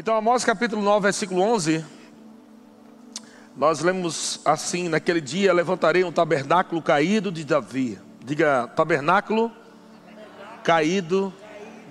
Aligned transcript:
Então, 0.00 0.14
Amós 0.14 0.44
capítulo 0.44 0.80
9, 0.80 1.02
versículo 1.02 1.40
11, 1.40 1.84
nós 3.56 3.80
lemos 3.80 4.40
assim: 4.44 4.88
Naquele 4.88 5.20
dia 5.20 5.52
levantarei 5.52 6.04
um 6.04 6.12
tabernáculo 6.12 6.80
caído 6.80 7.32
de 7.32 7.44
Davi. 7.44 7.98
Diga, 8.24 8.68
tabernáculo 8.76 9.50
caído 10.62 11.34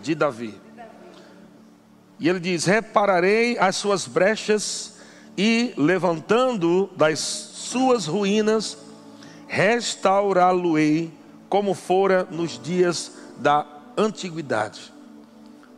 de 0.02 0.16
Davi. 0.16 0.58
E 2.18 2.30
ele 2.30 2.40
diz: 2.40 2.64
Repararei 2.64 3.60
as 3.60 3.76
suas 3.76 4.08
brechas 4.08 5.00
e, 5.38 5.74
levantando 5.76 6.90
das 6.96 7.20
suas 7.20 8.06
ruínas, 8.06 8.78
restaurá-lo-ei 9.50 11.12
como 11.50 11.74
fora 11.74 12.26
nos 12.32 12.58
dias 12.58 13.12
da 13.36 13.68
antiguidade. 13.98 14.97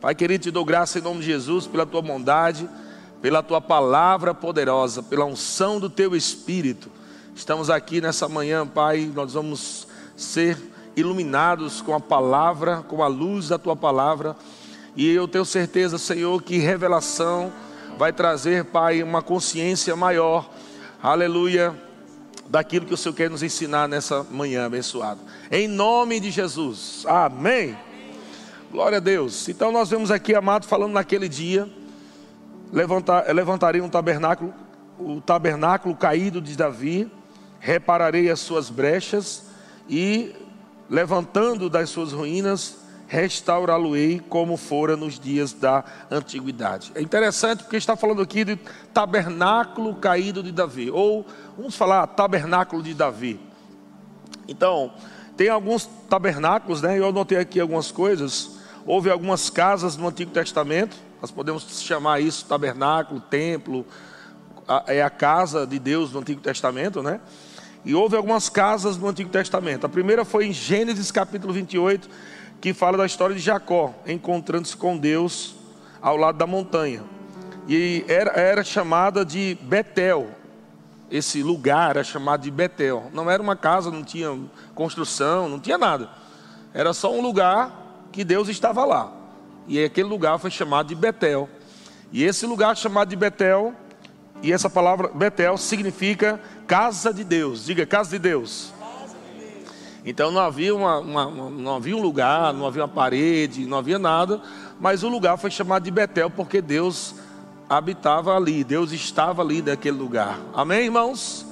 Pai 0.00 0.14
querido, 0.14 0.44
te 0.44 0.50
dou 0.50 0.64
graça 0.64 0.98
em 0.98 1.02
nome 1.02 1.20
de 1.20 1.26
Jesus 1.26 1.66
pela 1.66 1.84
tua 1.84 2.00
bondade, 2.00 2.66
pela 3.20 3.42
tua 3.42 3.60
palavra 3.60 4.32
poderosa, 4.32 5.02
pela 5.02 5.26
unção 5.26 5.78
do 5.78 5.90
teu 5.90 6.16
espírito. 6.16 6.90
Estamos 7.36 7.68
aqui 7.68 8.00
nessa 8.00 8.26
manhã, 8.26 8.66
Pai, 8.66 9.12
nós 9.14 9.34
vamos 9.34 9.86
ser 10.16 10.56
iluminados 10.96 11.82
com 11.82 11.94
a 11.94 12.00
palavra, 12.00 12.78
com 12.88 13.04
a 13.04 13.08
luz 13.08 13.48
da 13.48 13.58
tua 13.58 13.76
palavra. 13.76 14.34
E 14.96 15.06
eu 15.06 15.28
tenho 15.28 15.44
certeza, 15.44 15.98
Senhor, 15.98 16.42
que 16.42 16.56
revelação 16.56 17.52
vai 17.98 18.10
trazer, 18.10 18.64
Pai, 18.64 19.02
uma 19.02 19.20
consciência 19.20 19.94
maior. 19.94 20.48
Aleluia 21.02 21.78
daquilo 22.48 22.86
que 22.86 22.94
o 22.94 22.96
Senhor 22.96 23.14
quer 23.14 23.28
nos 23.28 23.42
ensinar 23.42 23.86
nessa 23.86 24.26
manhã 24.30 24.64
abençoada. 24.64 25.20
Em 25.50 25.68
nome 25.68 26.20
de 26.20 26.30
Jesus. 26.30 27.04
Amém. 27.06 27.76
Glória 28.70 28.98
a 28.98 29.00
Deus. 29.00 29.48
Então 29.48 29.72
nós 29.72 29.90
vemos 29.90 30.12
aqui, 30.12 30.32
amado, 30.32 30.64
falando 30.64 30.92
naquele 30.92 31.28
dia, 31.28 31.68
levantar, 32.72 33.26
levantarei 33.34 33.80
um 33.80 33.88
tabernáculo, 33.88 34.54
o 34.96 35.20
tabernáculo 35.20 35.96
caído 35.96 36.40
de 36.40 36.56
Davi, 36.56 37.10
repararei 37.58 38.30
as 38.30 38.38
suas 38.38 38.70
brechas 38.70 39.46
e, 39.88 40.32
levantando 40.88 41.68
das 41.68 41.90
suas 41.90 42.12
ruínas, 42.12 42.76
restaurá-lo-ei 43.08 44.20
como 44.20 44.56
fora 44.56 44.96
nos 44.96 45.18
dias 45.18 45.52
da 45.52 45.82
antiguidade. 46.08 46.92
É 46.94 47.02
interessante 47.02 47.64
porque 47.64 47.76
está 47.76 47.96
falando 47.96 48.22
aqui 48.22 48.44
de 48.44 48.56
tabernáculo 48.94 49.96
caído 49.96 50.44
de 50.44 50.52
Davi, 50.52 50.92
ou 50.92 51.26
vamos 51.56 51.74
falar 51.74 52.06
tabernáculo 52.06 52.84
de 52.84 52.94
Davi. 52.94 53.40
Então, 54.46 54.92
tem 55.36 55.48
alguns 55.48 55.90
tabernáculos, 56.08 56.80
né? 56.80 56.96
Eu 56.96 57.08
anotei 57.08 57.38
aqui 57.38 57.58
algumas 57.58 57.90
coisas. 57.90 58.59
Houve 58.86 59.10
algumas 59.10 59.50
casas 59.50 59.96
no 59.96 60.08
Antigo 60.08 60.30
Testamento, 60.30 60.96
nós 61.20 61.30
podemos 61.30 61.64
chamar 61.82 62.20
isso 62.20 62.46
tabernáculo, 62.46 63.20
templo, 63.20 63.84
é 64.86 65.02
a 65.02 65.10
casa 65.10 65.66
de 65.66 65.78
Deus 65.78 66.12
no 66.12 66.20
Antigo 66.20 66.40
Testamento, 66.40 67.02
né? 67.02 67.20
E 67.84 67.94
houve 67.94 68.16
algumas 68.16 68.48
casas 68.48 68.96
no 68.96 69.08
Antigo 69.08 69.30
Testamento. 69.30 69.84
A 69.86 69.88
primeira 69.88 70.24
foi 70.24 70.46
em 70.46 70.52
Gênesis 70.52 71.10
capítulo 71.10 71.52
28, 71.52 72.08
que 72.60 72.72
fala 72.72 72.98
da 72.98 73.06
história 73.06 73.34
de 73.34 73.40
Jacó 73.42 73.94
encontrando-se 74.06 74.76
com 74.76 74.96
Deus 74.96 75.54
ao 76.00 76.16
lado 76.16 76.38
da 76.38 76.46
montanha. 76.46 77.02
E 77.66 78.04
era, 78.08 78.32
era 78.32 78.64
chamada 78.64 79.24
de 79.24 79.56
Betel. 79.62 80.28
Esse 81.10 81.42
lugar 81.42 81.90
era 81.90 82.04
chamado 82.04 82.42
de 82.42 82.50
Betel. 82.50 83.10
Não 83.12 83.30
era 83.30 83.42
uma 83.42 83.56
casa, 83.56 83.90
não 83.90 84.04
tinha 84.04 84.38
construção, 84.74 85.48
não 85.48 85.58
tinha 85.58 85.78
nada. 85.78 86.08
Era 86.72 86.92
só 86.92 87.12
um 87.12 87.20
lugar 87.20 87.79
que 88.12 88.24
Deus 88.24 88.48
estava 88.48 88.84
lá. 88.84 89.12
E 89.66 89.82
aquele 89.82 90.08
lugar 90.08 90.38
foi 90.38 90.50
chamado 90.50 90.88
de 90.88 90.94
Betel. 90.94 91.48
E 92.12 92.24
esse 92.24 92.46
lugar 92.46 92.76
chamado 92.76 93.08
de 93.08 93.16
Betel, 93.16 93.72
e 94.42 94.52
essa 94.52 94.68
palavra 94.68 95.08
Betel 95.08 95.56
significa 95.56 96.40
casa 96.66 97.12
de 97.12 97.22
Deus. 97.22 97.64
Diga, 97.64 97.86
casa 97.86 98.10
de 98.10 98.18
Deus. 98.18 98.72
Então 100.04 100.30
não 100.30 100.40
havia, 100.40 100.74
uma, 100.74 100.98
uma, 100.98 101.50
não 101.50 101.76
havia 101.76 101.96
um 101.96 102.00
lugar, 102.00 102.54
não 102.54 102.66
havia 102.66 102.82
uma 102.82 102.88
parede, 102.88 103.66
não 103.66 103.78
havia 103.78 103.98
nada, 103.98 104.40
mas 104.80 105.02
o 105.02 105.08
lugar 105.08 105.36
foi 105.36 105.50
chamado 105.50 105.84
de 105.84 105.90
Betel 105.90 106.30
porque 106.30 106.62
Deus 106.62 107.14
habitava 107.68 108.34
ali, 108.34 108.64
Deus 108.64 108.92
estava 108.92 109.42
ali 109.42 109.60
naquele 109.60 109.96
lugar. 109.96 110.40
Amém, 110.54 110.86
irmãos? 110.86 111.46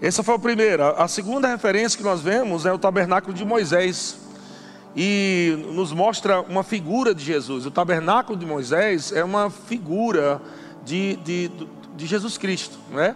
Essa 0.00 0.22
foi 0.22 0.34
a 0.34 0.38
primeira. 0.38 0.90
A 0.90 1.08
segunda 1.08 1.48
referência 1.48 1.96
que 1.96 2.04
nós 2.04 2.20
vemos 2.20 2.66
é 2.66 2.72
o 2.72 2.78
tabernáculo 2.78 3.34
de 3.34 3.44
Moisés 3.44 4.27
e 4.96 5.56
nos 5.72 5.92
mostra 5.92 6.40
uma 6.40 6.62
figura 6.62 7.14
de 7.14 7.24
Jesus. 7.24 7.66
O 7.66 7.70
tabernáculo 7.70 8.38
de 8.38 8.46
Moisés 8.46 9.12
é 9.12 9.22
uma 9.22 9.50
figura 9.50 10.40
de, 10.84 11.16
de, 11.16 11.50
de 11.96 12.06
Jesus 12.06 12.38
Cristo, 12.38 12.78
né? 12.90 13.14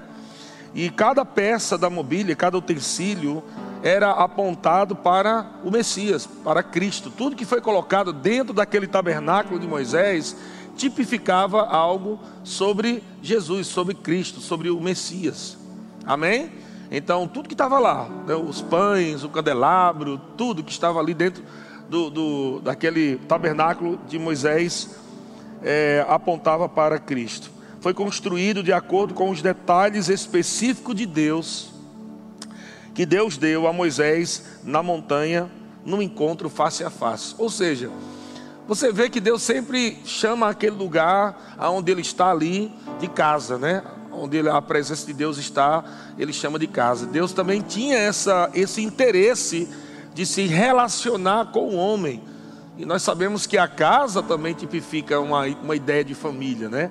E 0.75 0.89
cada 0.89 1.25
peça 1.25 1.77
da 1.77 1.91
mobília, 1.91 2.35
cada 2.35 2.57
utensílio 2.57 3.43
era 3.83 4.11
apontado 4.13 4.97
para 4.97 5.51
o 5.65 5.71
Messias, 5.71 6.27
para 6.27 6.63
Cristo. 6.63 7.11
Tudo 7.11 7.37
que 7.37 7.45
foi 7.45 7.61
colocado 7.61 8.13
dentro 8.13 8.55
daquele 8.55 8.87
tabernáculo 8.87 9.59
de 9.59 9.67
Moisés 9.67 10.37
tipificava 10.77 11.67
algo 11.67 12.19
sobre 12.43 13.03
Jesus, 13.21 13.67
sobre 13.67 13.95
Cristo, 13.95 14.41
sobre 14.41 14.71
o 14.71 14.81
Messias. 14.81 15.59
Amém? 16.07 16.51
Então, 16.95 17.27
tudo 17.27 17.49
que 17.49 17.55
estava 17.55 17.79
lá, 17.79 18.07
né, 18.27 18.35
os 18.35 18.61
pães, 18.61 19.25
o 19.25 19.31
candelabro, 19.31 20.21
tudo 20.37 20.63
que 20.63 20.71
estava 20.71 21.01
ali 21.01 21.15
dentro 21.15 21.43
do, 21.89 22.11
do 22.11 22.61
daquele 22.61 23.17
tabernáculo 23.17 23.99
de 24.07 24.19
Moisés 24.19 24.91
é, 25.63 26.05
apontava 26.07 26.69
para 26.69 26.99
Cristo. 26.99 27.51
Foi 27.81 27.95
construído 27.95 28.63
de 28.63 28.75
acordo 28.75 29.15
com 29.15 29.31
os 29.31 29.41
detalhes 29.41 30.11
específicos 30.11 30.95
de 30.95 31.07
Deus, 31.07 31.73
que 32.95 33.07
Deus 33.07 33.39
deu 33.39 33.67
a 33.67 33.73
Moisés 33.73 34.61
na 34.63 34.83
montanha, 34.83 35.51
no 35.87 36.03
encontro 36.03 36.51
face 36.51 36.85
a 36.85 36.91
face. 36.91 37.35
Ou 37.39 37.49
seja, 37.49 37.91
você 38.69 38.93
vê 38.93 39.09
que 39.09 39.19
Deus 39.19 39.41
sempre 39.41 39.97
chama 40.05 40.47
aquele 40.47 40.77
lugar 40.77 41.57
onde 41.59 41.91
ele 41.91 42.03
está 42.03 42.31
ali 42.31 42.71
de 43.01 43.09
casa, 43.09 43.57
né? 43.57 43.83
Onde 44.13 44.47
a 44.49 44.61
presença 44.61 45.07
de 45.07 45.13
Deus 45.13 45.39
está, 45.39 45.85
ele 46.19 46.33
chama 46.33 46.59
de 46.59 46.67
casa. 46.67 47.07
Deus 47.07 47.33
também 47.33 47.61
tinha 47.61 47.97
essa, 47.97 48.51
esse 48.55 48.83
interesse 48.83 49.69
de 50.15 50.27
se 50.27 50.47
relacionar 50.47 51.47
com 51.47 51.69
o 51.69 51.75
homem. 51.75 52.23
E 52.77 52.85
nós 52.85 53.03
sabemos 53.03 53.47
que 53.47 53.59
a 53.59 53.69
casa 53.69 54.23
também 54.23 54.55
tipifica 54.55 55.21
uma, 55.21 55.47
uma 55.47 55.77
ideia 55.77 56.05
de 56.05 56.15
família, 56.15 56.69
né? 56.69 56.91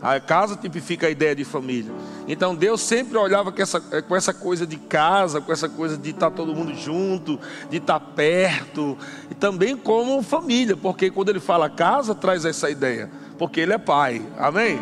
A 0.00 0.20
casa 0.20 0.54
tipifica 0.54 1.08
a 1.08 1.10
ideia 1.10 1.34
de 1.34 1.44
família. 1.44 1.92
Então 2.28 2.54
Deus 2.54 2.80
sempre 2.80 3.18
olhava 3.18 3.50
com 3.50 3.60
essa, 3.60 3.80
com 3.80 4.14
essa 4.14 4.32
coisa 4.32 4.64
de 4.64 4.76
casa, 4.76 5.40
com 5.40 5.52
essa 5.52 5.68
coisa 5.68 5.96
de 5.96 6.10
estar 6.10 6.30
todo 6.30 6.54
mundo 6.54 6.72
junto, 6.74 7.38
de 7.68 7.78
estar 7.78 7.98
perto, 7.98 8.96
e 9.28 9.34
também 9.34 9.76
como 9.76 10.22
família, 10.22 10.76
porque 10.76 11.10
quando 11.10 11.30
ele 11.30 11.40
fala 11.40 11.68
casa, 11.68 12.14
traz 12.14 12.44
essa 12.44 12.70
ideia, 12.70 13.10
porque 13.36 13.60
ele 13.60 13.72
é 13.72 13.78
pai, 13.78 14.24
amém? 14.38 14.78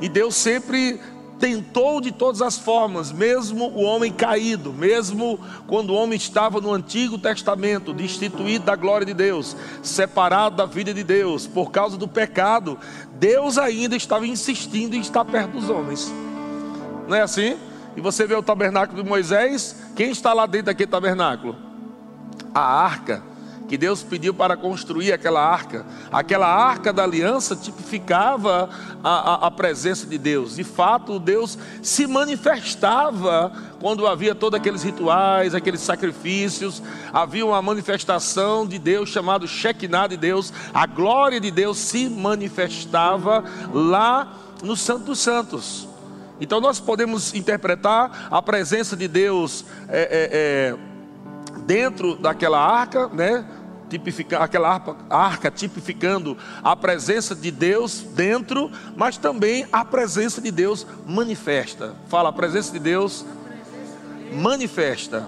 E 0.00 0.08
Deus 0.08 0.34
sempre 0.34 1.00
tentou 1.38 2.00
de 2.00 2.12
todas 2.12 2.40
as 2.40 2.56
formas, 2.56 3.12
mesmo 3.12 3.66
o 3.70 3.82
homem 3.82 4.12
caído, 4.12 4.72
mesmo 4.72 5.38
quando 5.66 5.90
o 5.90 5.94
homem 5.94 6.16
estava 6.16 6.60
no 6.60 6.72
Antigo 6.72 7.18
Testamento, 7.18 7.92
destituído 7.92 8.64
da 8.64 8.76
glória 8.76 9.06
de 9.06 9.14
Deus, 9.14 9.56
separado 9.82 10.56
da 10.56 10.64
vida 10.64 10.94
de 10.94 11.02
Deus, 11.02 11.46
por 11.46 11.70
causa 11.70 11.96
do 11.96 12.08
pecado, 12.08 12.78
Deus 13.18 13.58
ainda 13.58 13.96
estava 13.96 14.26
insistindo 14.26 14.94
em 14.94 15.00
estar 15.00 15.24
perto 15.24 15.52
dos 15.52 15.68
homens. 15.68 16.12
Não 17.08 17.16
é 17.16 17.22
assim? 17.22 17.58
E 17.96 18.00
você 18.00 18.26
vê 18.26 18.34
o 18.34 18.42
tabernáculo 18.42 19.02
de 19.02 19.08
Moisés, 19.08 19.76
quem 19.94 20.10
está 20.10 20.32
lá 20.32 20.46
dentro 20.46 20.66
daquele 20.66 20.90
tabernáculo? 20.90 21.56
A 22.54 22.60
arca 22.60 23.22
que 23.68 23.78
Deus 23.78 24.02
pediu 24.02 24.34
para 24.34 24.56
construir 24.56 25.12
aquela 25.12 25.42
arca. 25.42 25.86
Aquela 26.12 26.46
arca 26.46 26.92
da 26.92 27.02
aliança 27.02 27.56
tipificava 27.56 28.68
a, 29.02 29.10
a, 29.10 29.46
a, 29.46 29.50
presença 29.50 30.06
de 30.06 30.18
Deus. 30.18 30.56
De 30.56 30.64
fato, 30.64 31.18
Deus 31.18 31.58
se 31.82 32.06
manifestava 32.06 33.52
quando 33.80 34.06
havia 34.06 34.34
todos 34.34 34.58
aqueles 34.58 34.82
rituais, 34.82 35.54
aqueles 35.54 35.80
sacrifícios. 35.80 36.82
Havia 37.12 37.46
uma 37.46 37.60
manifestação 37.62 38.66
de 38.66 38.78
Deus 38.78 39.08
chamado 39.08 39.48
Shekinah 39.48 40.08
de 40.08 40.16
Deus. 40.16 40.52
A 40.72 40.86
glória 40.86 41.40
de 41.40 41.50
Deus 41.50 41.78
se 41.78 42.08
manifestava 42.08 43.44
lá 43.72 44.34
no 44.62 44.76
Santo 44.76 45.04
dos 45.04 45.18
Santos. 45.18 45.88
Então 46.40 46.60
nós 46.60 46.80
podemos 46.80 47.34
interpretar 47.34 48.28
a 48.30 48.42
presença 48.42 48.96
de 48.96 49.08
Deus. 49.08 49.64
É, 49.88 50.00
é, 50.02 50.78
é, 50.90 50.94
dentro 51.66 52.16
daquela 52.16 52.58
arca, 52.58 53.08
né? 53.08 53.44
Aquela 54.38 54.68
arca, 54.68 54.96
arca 55.08 55.50
tipificando 55.50 56.36
a 56.62 56.74
presença 56.74 57.34
de 57.34 57.50
Deus 57.50 58.00
dentro, 58.00 58.70
mas 58.96 59.16
também 59.16 59.66
a 59.72 59.84
presença 59.84 60.40
de 60.40 60.50
Deus 60.50 60.86
manifesta. 61.06 61.94
Fala, 62.08 62.30
a 62.30 62.32
presença 62.32 62.72
de 62.72 62.78
Deus 62.78 63.24
manifesta. 64.32 65.26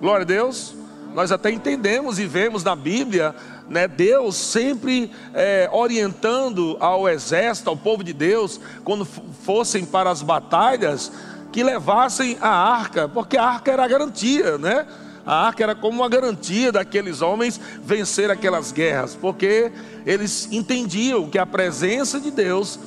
Glória 0.00 0.22
a 0.22 0.26
Deus. 0.26 0.74
Nós 1.14 1.32
até 1.32 1.50
entendemos 1.50 2.20
e 2.20 2.26
vemos 2.26 2.62
na 2.62 2.76
Bíblia 2.76 3.34
né, 3.70 3.86
Deus 3.86 4.34
sempre 4.34 5.12
é, 5.32 5.70
orientando 5.72 6.76
ao 6.80 7.08
exército, 7.08 7.70
ao 7.70 7.76
povo 7.76 8.02
de 8.02 8.12
Deus, 8.12 8.60
quando 8.84 9.04
fossem 9.04 9.86
para 9.86 10.10
as 10.10 10.22
batalhas, 10.22 11.12
que 11.52 11.62
levassem 11.62 12.36
a 12.40 12.48
arca, 12.48 13.08
porque 13.08 13.36
a 13.36 13.44
arca 13.44 13.70
era 13.70 13.84
a 13.84 13.88
garantia, 13.88 14.58
né? 14.58 14.86
A 15.30 15.46
arca 15.46 15.62
era 15.62 15.76
como 15.76 16.00
uma 16.00 16.08
garantia 16.08 16.72
daqueles 16.72 17.22
homens 17.22 17.60
vencer 17.84 18.32
aquelas 18.32 18.72
guerras, 18.72 19.14
porque 19.14 19.70
eles 20.04 20.48
entendiam 20.50 21.30
que 21.30 21.38
a 21.38 21.46
presença 21.46 22.18
de 22.18 22.32
Deus 22.32 22.80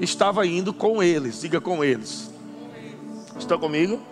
estava 0.00 0.44
indo 0.44 0.72
com 0.72 1.00
eles. 1.00 1.40
Diga 1.40 1.60
com 1.60 1.84
eles. 1.84 2.28
Estão 3.38 3.60
comigo? 3.60 4.02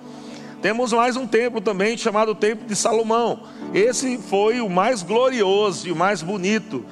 Temos 0.60 0.92
mais 0.92 1.16
um 1.16 1.26
templo 1.26 1.60
também 1.60 1.98
chamado 1.98 2.36
Templo 2.36 2.68
de 2.68 2.76
Salomão. 2.76 3.42
Esse 3.74 4.16
foi 4.16 4.60
o 4.60 4.70
mais 4.70 5.02
glorioso 5.02 5.88
e 5.88 5.90
o 5.90 5.96
mais 5.96 6.22
bonito 6.22 6.84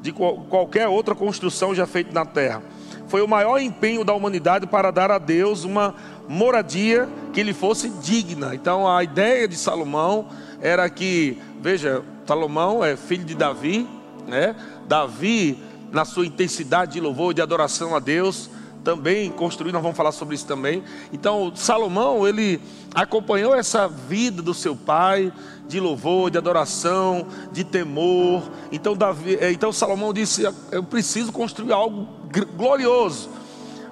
de 0.00 0.12
qualquer 0.12 0.88
outra 0.88 1.14
construção 1.14 1.74
já 1.74 1.86
feita 1.86 2.10
na 2.14 2.24
terra. 2.24 2.62
Foi 3.06 3.20
o 3.20 3.28
maior 3.28 3.58
empenho 3.58 4.02
da 4.02 4.14
humanidade 4.14 4.66
para 4.66 4.90
dar 4.90 5.10
a 5.10 5.18
Deus 5.18 5.64
uma 5.64 5.94
moradia 6.28 7.08
que 7.32 7.42
lhe 7.42 7.54
fosse 7.54 7.88
digna. 7.88 8.54
Então 8.54 8.86
a 8.86 9.02
ideia 9.02 9.48
de 9.48 9.56
Salomão 9.56 10.28
era 10.60 10.88
que, 10.90 11.38
veja, 11.60 12.02
Salomão 12.26 12.84
é 12.84 12.96
filho 12.96 13.24
de 13.24 13.34
Davi, 13.34 13.88
né? 14.26 14.54
Davi, 14.86 15.58
na 15.90 16.04
sua 16.04 16.26
intensidade 16.26 16.92
de 16.92 17.00
louvor 17.00 17.32
e 17.32 17.34
de 17.34 17.42
adoração 17.42 17.96
a 17.96 17.98
Deus, 17.98 18.50
também 18.84 19.30
construiu, 19.30 19.72
nós 19.72 19.82
vamos 19.82 19.96
falar 19.96 20.12
sobre 20.12 20.34
isso 20.34 20.46
também. 20.46 20.82
Então, 21.12 21.52
Salomão, 21.54 22.26
ele 22.26 22.60
acompanhou 22.94 23.54
essa 23.54 23.88
vida 23.88 24.40
do 24.42 24.54
seu 24.54 24.76
pai, 24.76 25.32
de 25.66 25.80
louvor, 25.80 26.30
de 26.30 26.38
adoração, 26.38 27.26
de 27.52 27.64
temor. 27.64 28.42
Então, 28.72 28.96
Davi, 28.96 29.36
eh, 29.40 29.52
então 29.52 29.72
Salomão 29.72 30.12
disse: 30.12 30.42
Eu 30.70 30.82
preciso 30.82 31.32
construir 31.32 31.72
algo 31.72 32.08
glorioso 32.56 33.37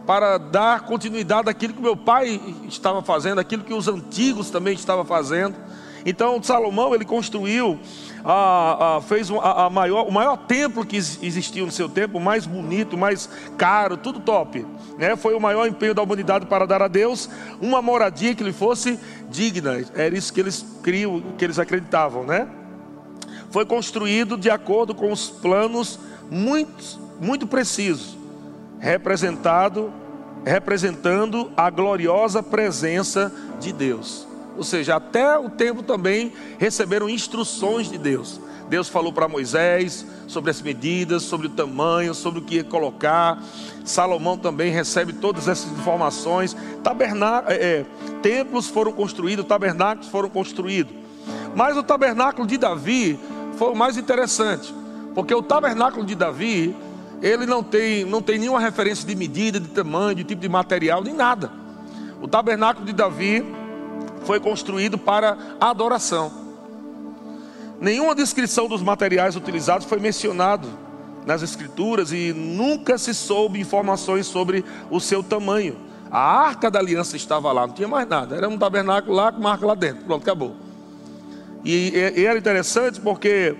para 0.06 0.38
dar 0.38 0.82
continuidade 0.82 1.50
àquilo 1.50 1.74
que 1.74 1.82
meu 1.82 1.96
pai 1.96 2.40
estava 2.68 3.02
fazendo, 3.02 3.40
aquilo 3.40 3.64
que 3.64 3.74
os 3.74 3.88
antigos 3.88 4.50
também 4.50 4.74
estavam 4.74 5.04
fazendo. 5.04 5.56
Então 6.04 6.40
Salomão 6.40 6.94
ele 6.94 7.04
construiu, 7.04 7.80
a, 8.24 8.98
a, 8.98 9.00
fez 9.00 9.28
a, 9.28 9.68
maior, 9.68 10.06
o 10.06 10.12
maior 10.12 10.36
templo 10.36 10.86
que 10.86 10.96
existiu 10.96 11.66
no 11.66 11.72
seu 11.72 11.88
tempo, 11.88 12.20
mais 12.20 12.46
bonito, 12.46 12.96
mais 12.96 13.28
caro, 13.58 13.96
tudo 13.96 14.20
top. 14.20 14.64
Né? 14.96 15.16
Foi 15.16 15.34
o 15.34 15.40
maior 15.40 15.66
empenho 15.66 15.92
da 15.92 16.02
humanidade 16.02 16.46
para 16.46 16.64
dar 16.64 16.80
a 16.80 16.86
Deus 16.86 17.28
uma 17.60 17.82
moradia 17.82 18.36
que 18.36 18.44
lhe 18.44 18.52
fosse 18.52 19.00
digna. 19.28 19.84
Era 19.96 20.16
isso 20.16 20.32
que 20.32 20.38
eles 20.38 20.64
criam, 20.80 21.20
que 21.36 21.44
eles 21.44 21.58
acreditavam, 21.58 22.22
né? 22.22 22.46
Foi 23.50 23.66
construído 23.66 24.36
de 24.36 24.50
acordo 24.50 24.94
com 24.94 25.10
os 25.10 25.28
planos 25.28 25.98
muito, 26.30 27.00
muito 27.20 27.46
precisos 27.46 28.15
representado, 28.78 29.92
representando 30.44 31.50
a 31.56 31.70
gloriosa 31.70 32.42
presença 32.42 33.32
de 33.60 33.72
Deus. 33.72 34.26
Ou 34.56 34.64
seja, 34.64 34.96
até 34.96 35.38
o 35.38 35.50
tempo 35.50 35.82
também 35.82 36.32
receberam 36.58 37.08
instruções 37.08 37.90
de 37.90 37.98
Deus. 37.98 38.40
Deus 38.68 38.88
falou 38.88 39.12
para 39.12 39.28
Moisés 39.28 40.04
sobre 40.26 40.50
as 40.50 40.60
medidas, 40.60 41.22
sobre 41.22 41.46
o 41.46 41.50
tamanho, 41.50 42.14
sobre 42.14 42.40
o 42.40 42.42
que 42.42 42.56
ia 42.56 42.64
colocar. 42.64 43.40
Salomão 43.84 44.36
também 44.36 44.72
recebe 44.72 45.12
todas 45.12 45.46
essas 45.46 45.70
informações. 45.70 46.56
É, 47.46 47.54
é, 47.54 47.86
templos 48.22 48.66
foram 48.68 48.92
construídos, 48.92 49.44
tabernáculos 49.44 50.08
foram 50.08 50.28
construídos. 50.28 50.94
Mas 51.54 51.76
o 51.76 51.82
tabernáculo 51.82 52.46
de 52.46 52.58
Davi 52.58 53.18
foi 53.56 53.72
o 53.72 53.76
mais 53.76 53.96
interessante, 53.96 54.74
porque 55.14 55.34
o 55.34 55.42
tabernáculo 55.42 56.04
de 56.04 56.14
Davi 56.14 56.76
ele 57.22 57.46
não 57.46 57.62
tem, 57.62 58.04
não 58.04 58.20
tem 58.20 58.38
nenhuma 58.38 58.60
referência 58.60 59.06
de 59.06 59.14
medida, 59.14 59.58
de 59.58 59.68
tamanho, 59.68 60.16
de 60.16 60.24
tipo 60.24 60.40
de 60.40 60.48
material, 60.48 61.02
nem 61.02 61.14
nada. 61.14 61.50
O 62.20 62.28
tabernáculo 62.28 62.84
de 62.86 62.92
Davi 62.92 63.44
foi 64.24 64.40
construído 64.40 64.98
para 64.98 65.36
adoração. 65.60 66.30
Nenhuma 67.80 68.14
descrição 68.14 68.68
dos 68.68 68.82
materiais 68.82 69.36
utilizados 69.36 69.86
foi 69.86 69.98
mencionado 69.98 70.68
nas 71.26 71.42
escrituras 71.42 72.12
e 72.12 72.32
nunca 72.32 72.96
se 72.96 73.12
soube 73.12 73.60
informações 73.60 74.26
sobre 74.26 74.64
o 74.90 75.00
seu 75.00 75.22
tamanho. 75.22 75.76
A 76.10 76.20
arca 76.20 76.70
da 76.70 76.78
aliança 76.78 77.16
estava 77.16 77.50
lá, 77.52 77.66
não 77.66 77.74
tinha 77.74 77.88
mais 77.88 78.08
nada. 78.08 78.36
Era 78.36 78.48
um 78.48 78.56
tabernáculo 78.56 79.14
lá 79.14 79.32
com 79.32 79.40
marca 79.40 79.66
lá 79.66 79.74
dentro. 79.74 80.04
Pronto, 80.04 80.22
acabou. 80.22 80.54
E, 81.64 81.92
e 82.16 82.24
era 82.24 82.38
interessante 82.38 83.00
porque 83.00 83.56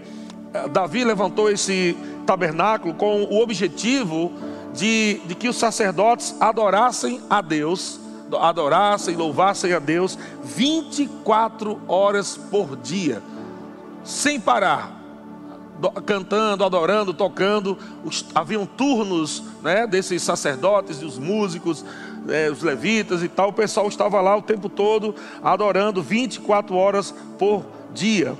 eh, 0.54 0.68
Davi 0.68 1.02
levantou 1.02 1.50
esse 1.50 1.96
tabernáculo 2.26 2.94
com 2.94 3.22
o 3.22 3.40
objetivo 3.40 4.32
de, 4.74 5.20
de 5.26 5.34
que 5.34 5.48
os 5.48 5.56
sacerdotes 5.56 6.36
adorassem 6.40 7.22
a 7.30 7.40
Deus, 7.40 8.00
adorassem, 8.40 9.16
louvassem 9.16 9.72
a 9.72 9.78
Deus 9.78 10.18
24 10.42 11.80
horas 11.88 12.36
por 12.36 12.76
dia, 12.76 13.22
sem 14.04 14.40
parar 14.40 14.96
cantando, 16.04 16.64
adorando, 16.64 17.12
tocando. 17.12 17.76
Os, 18.04 18.24
haviam 18.34 18.66
turnos 18.66 19.42
né, 19.62 19.86
desses 19.86 20.22
sacerdotes, 20.22 21.02
os 21.02 21.18
músicos, 21.18 21.84
é, 22.28 22.50
os 22.50 22.62
levitas 22.62 23.22
e 23.22 23.28
tal. 23.28 23.50
O 23.50 23.52
pessoal 23.52 23.88
estava 23.88 24.20
lá 24.20 24.36
o 24.36 24.42
tempo 24.42 24.68
todo 24.68 25.14
adorando 25.42 26.02
24 26.02 26.74
horas 26.74 27.14
por 27.38 27.64
dia. 27.92 28.34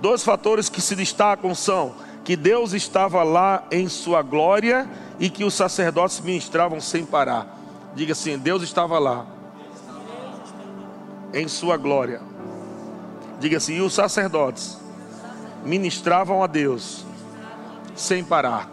Dois 0.00 0.22
fatores 0.22 0.68
que 0.68 0.80
se 0.80 0.94
destacam 0.94 1.54
são 1.54 1.94
que 2.28 2.36
Deus 2.36 2.74
estava 2.74 3.22
lá 3.22 3.64
em 3.70 3.88
sua 3.88 4.20
glória 4.20 4.86
e 5.18 5.30
que 5.30 5.44
os 5.44 5.54
sacerdotes 5.54 6.20
ministravam 6.20 6.78
sem 6.78 7.02
parar. 7.02 7.58
Diga 7.94 8.12
assim: 8.12 8.36
Deus 8.36 8.62
estava 8.62 8.98
lá 8.98 9.24
em 11.32 11.48
sua 11.48 11.78
glória. 11.78 12.20
Diga 13.40 13.56
assim: 13.56 13.76
e 13.76 13.80
os 13.80 13.94
sacerdotes 13.94 14.78
ministravam 15.64 16.42
a 16.42 16.46
Deus 16.46 17.02
sem 17.94 18.22
parar. 18.22 18.68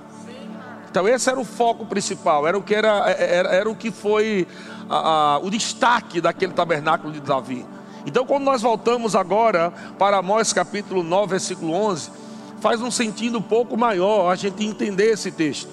Então 0.92 1.08
esse 1.08 1.30
era 1.30 1.40
o 1.40 1.46
foco 1.46 1.86
principal, 1.86 2.46
era 2.46 2.58
o 2.58 2.62
que 2.62 2.76
era, 2.76 3.10
era, 3.10 3.50
era 3.56 3.70
o 3.70 3.76
que 3.76 3.90
foi 3.90 4.46
a, 4.90 4.98
a, 4.98 5.38
o 5.38 5.50
destaque 5.50 6.20
daquele 6.20 6.52
tabernáculo 6.52 7.14
de 7.14 7.22
Davi. 7.22 7.66
Então 8.06 8.26
quando 8.26 8.44
nós 8.44 8.62
voltamos 8.62 9.16
agora 9.16 9.72
para 9.98 10.18
Amós 10.18 10.52
capítulo 10.52 11.04
9, 11.04 11.30
versículo 11.30 11.72
11, 11.72 12.25
faz 12.66 12.82
um 12.82 12.90
sentido 12.90 13.38
um 13.38 13.44
pouco 13.44 13.78
maior 13.78 14.32
a 14.32 14.36
gente 14.36 14.66
entender 14.66 15.12
esse 15.12 15.30
texto. 15.30 15.70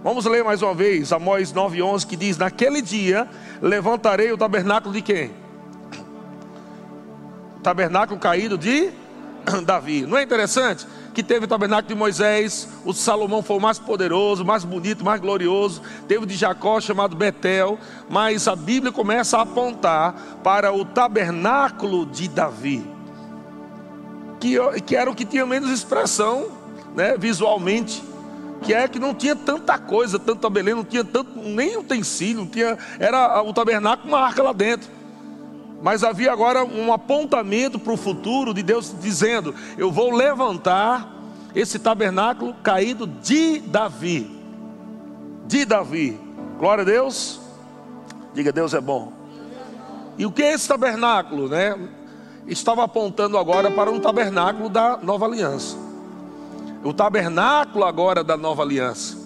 Vamos 0.00 0.24
ler 0.26 0.44
mais 0.44 0.62
uma 0.62 0.72
vez 0.72 1.12
Amós 1.12 1.52
9:11 1.52 2.06
que 2.06 2.14
diz: 2.14 2.38
"Naquele 2.38 2.80
dia 2.80 3.28
levantarei 3.60 4.30
o 4.30 4.38
tabernáculo 4.38 4.94
de 4.94 5.02
quem? 5.02 5.32
O 7.56 7.60
tabernáculo 7.64 8.20
caído 8.20 8.56
de 8.56 8.92
Davi. 9.66 10.06
Não 10.06 10.16
é 10.16 10.22
interessante 10.22 10.86
que 11.12 11.20
teve 11.20 11.46
o 11.46 11.48
tabernáculo 11.48 11.88
de 11.88 11.98
Moisés, 11.98 12.68
o 12.84 12.92
Salomão 12.92 13.42
foi 13.42 13.56
o 13.56 13.60
mais 13.60 13.80
poderoso, 13.80 14.44
mais 14.44 14.64
bonito, 14.64 15.04
mais 15.04 15.20
glorioso. 15.20 15.82
Teve 16.06 16.22
o 16.22 16.26
de 16.26 16.36
Jacó 16.36 16.80
chamado 16.80 17.16
Betel, 17.16 17.76
mas 18.08 18.46
a 18.46 18.54
Bíblia 18.54 18.92
começa 18.92 19.36
a 19.36 19.42
apontar 19.42 20.38
para 20.44 20.72
o 20.72 20.84
tabernáculo 20.84 22.06
de 22.06 22.28
Davi 22.28 22.95
que, 24.40 24.56
que 24.82 24.96
era 24.96 25.10
o 25.10 25.14
que 25.14 25.24
tinha 25.24 25.46
menos 25.46 25.70
expressão 25.70 26.48
né, 26.94 27.16
visualmente. 27.18 28.02
Que 28.62 28.72
é 28.72 28.88
que 28.88 28.98
não 28.98 29.14
tinha 29.14 29.36
tanta 29.36 29.78
coisa, 29.78 30.18
tanta 30.18 30.48
beleza, 30.48 30.76
não 30.76 30.84
tinha 30.84 31.04
tanto, 31.04 31.38
nem 31.38 31.76
utensílio, 31.76 32.38
não 32.38 32.46
tinha, 32.46 32.78
era 32.98 33.42
o 33.42 33.52
tabernáculo, 33.52 34.08
uma 34.08 34.20
arca 34.20 34.42
lá 34.42 34.52
dentro. 34.52 34.88
Mas 35.82 36.02
havia 36.02 36.32
agora 36.32 36.64
um 36.64 36.92
apontamento 36.92 37.78
para 37.78 37.92
o 37.92 37.96
futuro 37.96 38.54
de 38.54 38.62
Deus 38.62 38.94
dizendo: 38.98 39.54
Eu 39.76 39.92
vou 39.92 40.10
levantar 40.10 41.12
esse 41.54 41.78
tabernáculo 41.78 42.54
caído 42.62 43.06
de 43.06 43.60
Davi. 43.60 44.30
De 45.46 45.64
Davi. 45.66 46.18
Glória 46.58 46.82
a 46.82 46.84
Deus. 46.84 47.40
Diga, 48.34 48.50
Deus 48.52 48.72
é 48.72 48.80
bom. 48.80 49.12
E 50.18 50.24
o 50.24 50.32
que 50.32 50.42
é 50.42 50.54
esse 50.54 50.66
tabernáculo, 50.66 51.48
né? 51.48 51.76
Estava 52.46 52.84
apontando 52.84 53.36
agora 53.38 53.70
para 53.70 53.90
um 53.90 54.00
tabernáculo 54.00 54.68
da 54.68 54.96
nova 54.96 55.26
aliança. 55.26 55.76
O 56.84 56.92
tabernáculo 56.92 57.84
agora 57.84 58.22
da 58.22 58.36
nova 58.36 58.62
aliança. 58.62 59.16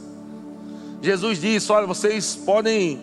Jesus 1.02 1.40
disse: 1.40 1.70
Olha, 1.70 1.86
vocês 1.86 2.36
podem 2.36 3.00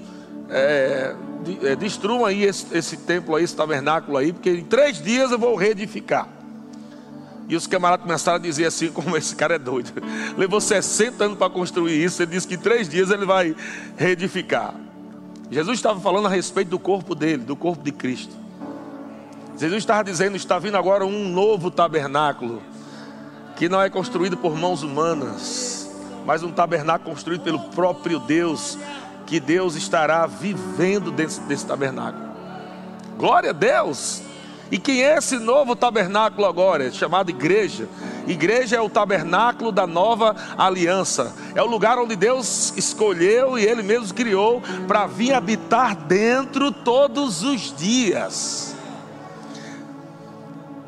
é, 0.49 1.15
é, 1.63 1.75
destruam 1.75 2.25
aí 2.25 2.43
esse, 2.43 2.65
esse 2.75 2.97
templo 2.97 3.35
aí, 3.35 3.43
esse 3.43 3.55
tabernáculo 3.55 4.17
aí, 4.17 4.33
porque 4.33 4.49
em 4.49 4.63
três 4.63 5.01
dias 5.01 5.31
eu 5.31 5.39
vou 5.39 5.55
reedificar. 5.55 6.27
E 7.49 7.55
os 7.55 7.65
camaradas 7.65 8.03
começaram 8.03 8.37
a 8.37 8.41
dizer 8.41 8.65
assim: 8.65 8.89
como 8.91 9.15
esse 9.15 9.35
cara 9.35 9.55
é 9.55 9.59
doido. 9.59 9.91
Levou 10.37 10.59
60 10.59 11.23
anos 11.23 11.37
para 11.37 11.49
construir 11.49 12.03
isso. 12.03 12.21
Ele 12.21 12.31
disse 12.31 12.47
que 12.47 12.55
em 12.55 12.59
três 12.59 12.89
dias 12.89 13.09
ele 13.11 13.25
vai 13.25 13.55
reedificar. 13.95 14.73
Jesus 15.49 15.77
estava 15.77 15.99
falando 15.99 16.25
a 16.25 16.29
respeito 16.29 16.69
do 16.69 16.79
corpo 16.79 17.15
dele, 17.15 17.43
do 17.43 17.55
corpo 17.55 17.83
de 17.83 17.91
Cristo. 17.91 18.35
Jesus 19.57 19.79
estava 19.79 20.03
dizendo: 20.03 20.35
está 20.35 20.59
vindo 20.59 20.77
agora 20.77 21.05
um 21.05 21.27
novo 21.29 21.71
tabernáculo. 21.71 22.61
que 23.55 23.67
não 23.67 23.81
é 23.81 23.89
construído 23.89 24.37
por 24.37 24.55
mãos 24.55 24.83
humanas, 24.83 25.89
mas 26.23 26.43
um 26.43 26.51
tabernáculo 26.51 27.09
construído 27.09 27.41
pelo 27.41 27.59
próprio 27.69 28.19
Deus, 28.19 28.77
que 29.25 29.39
Deus 29.39 29.75
estará 29.75 30.27
vivendo 30.27 31.09
dentro 31.09 31.41
desse 31.45 31.65
tabernáculo. 31.65 32.23
Glória 33.17 33.49
a 33.49 33.53
Deus! 33.53 34.21
E 34.69 34.77
quem 34.77 35.01
é 35.01 35.17
esse 35.17 35.39
novo 35.39 35.75
tabernáculo 35.75 36.45
agora? 36.45 36.87
É 36.87 36.91
chamado 36.91 37.31
igreja. 37.31 37.89
Igreja 38.27 38.75
é 38.75 38.81
o 38.81 38.89
tabernáculo 38.89 39.71
da 39.71 39.87
nova 39.87 40.35
aliança. 40.55 41.33
É 41.55 41.63
o 41.63 41.65
lugar 41.65 41.97
onde 41.97 42.15
Deus 42.15 42.73
escolheu 42.77 43.57
e 43.57 43.65
Ele 43.65 43.81
mesmo 43.81 44.13
criou 44.13 44.61
para 44.87 45.07
vir 45.07 45.33
habitar 45.33 45.95
dentro 45.95 46.71
todos 46.71 47.41
os 47.41 47.75
dias. 47.75 48.76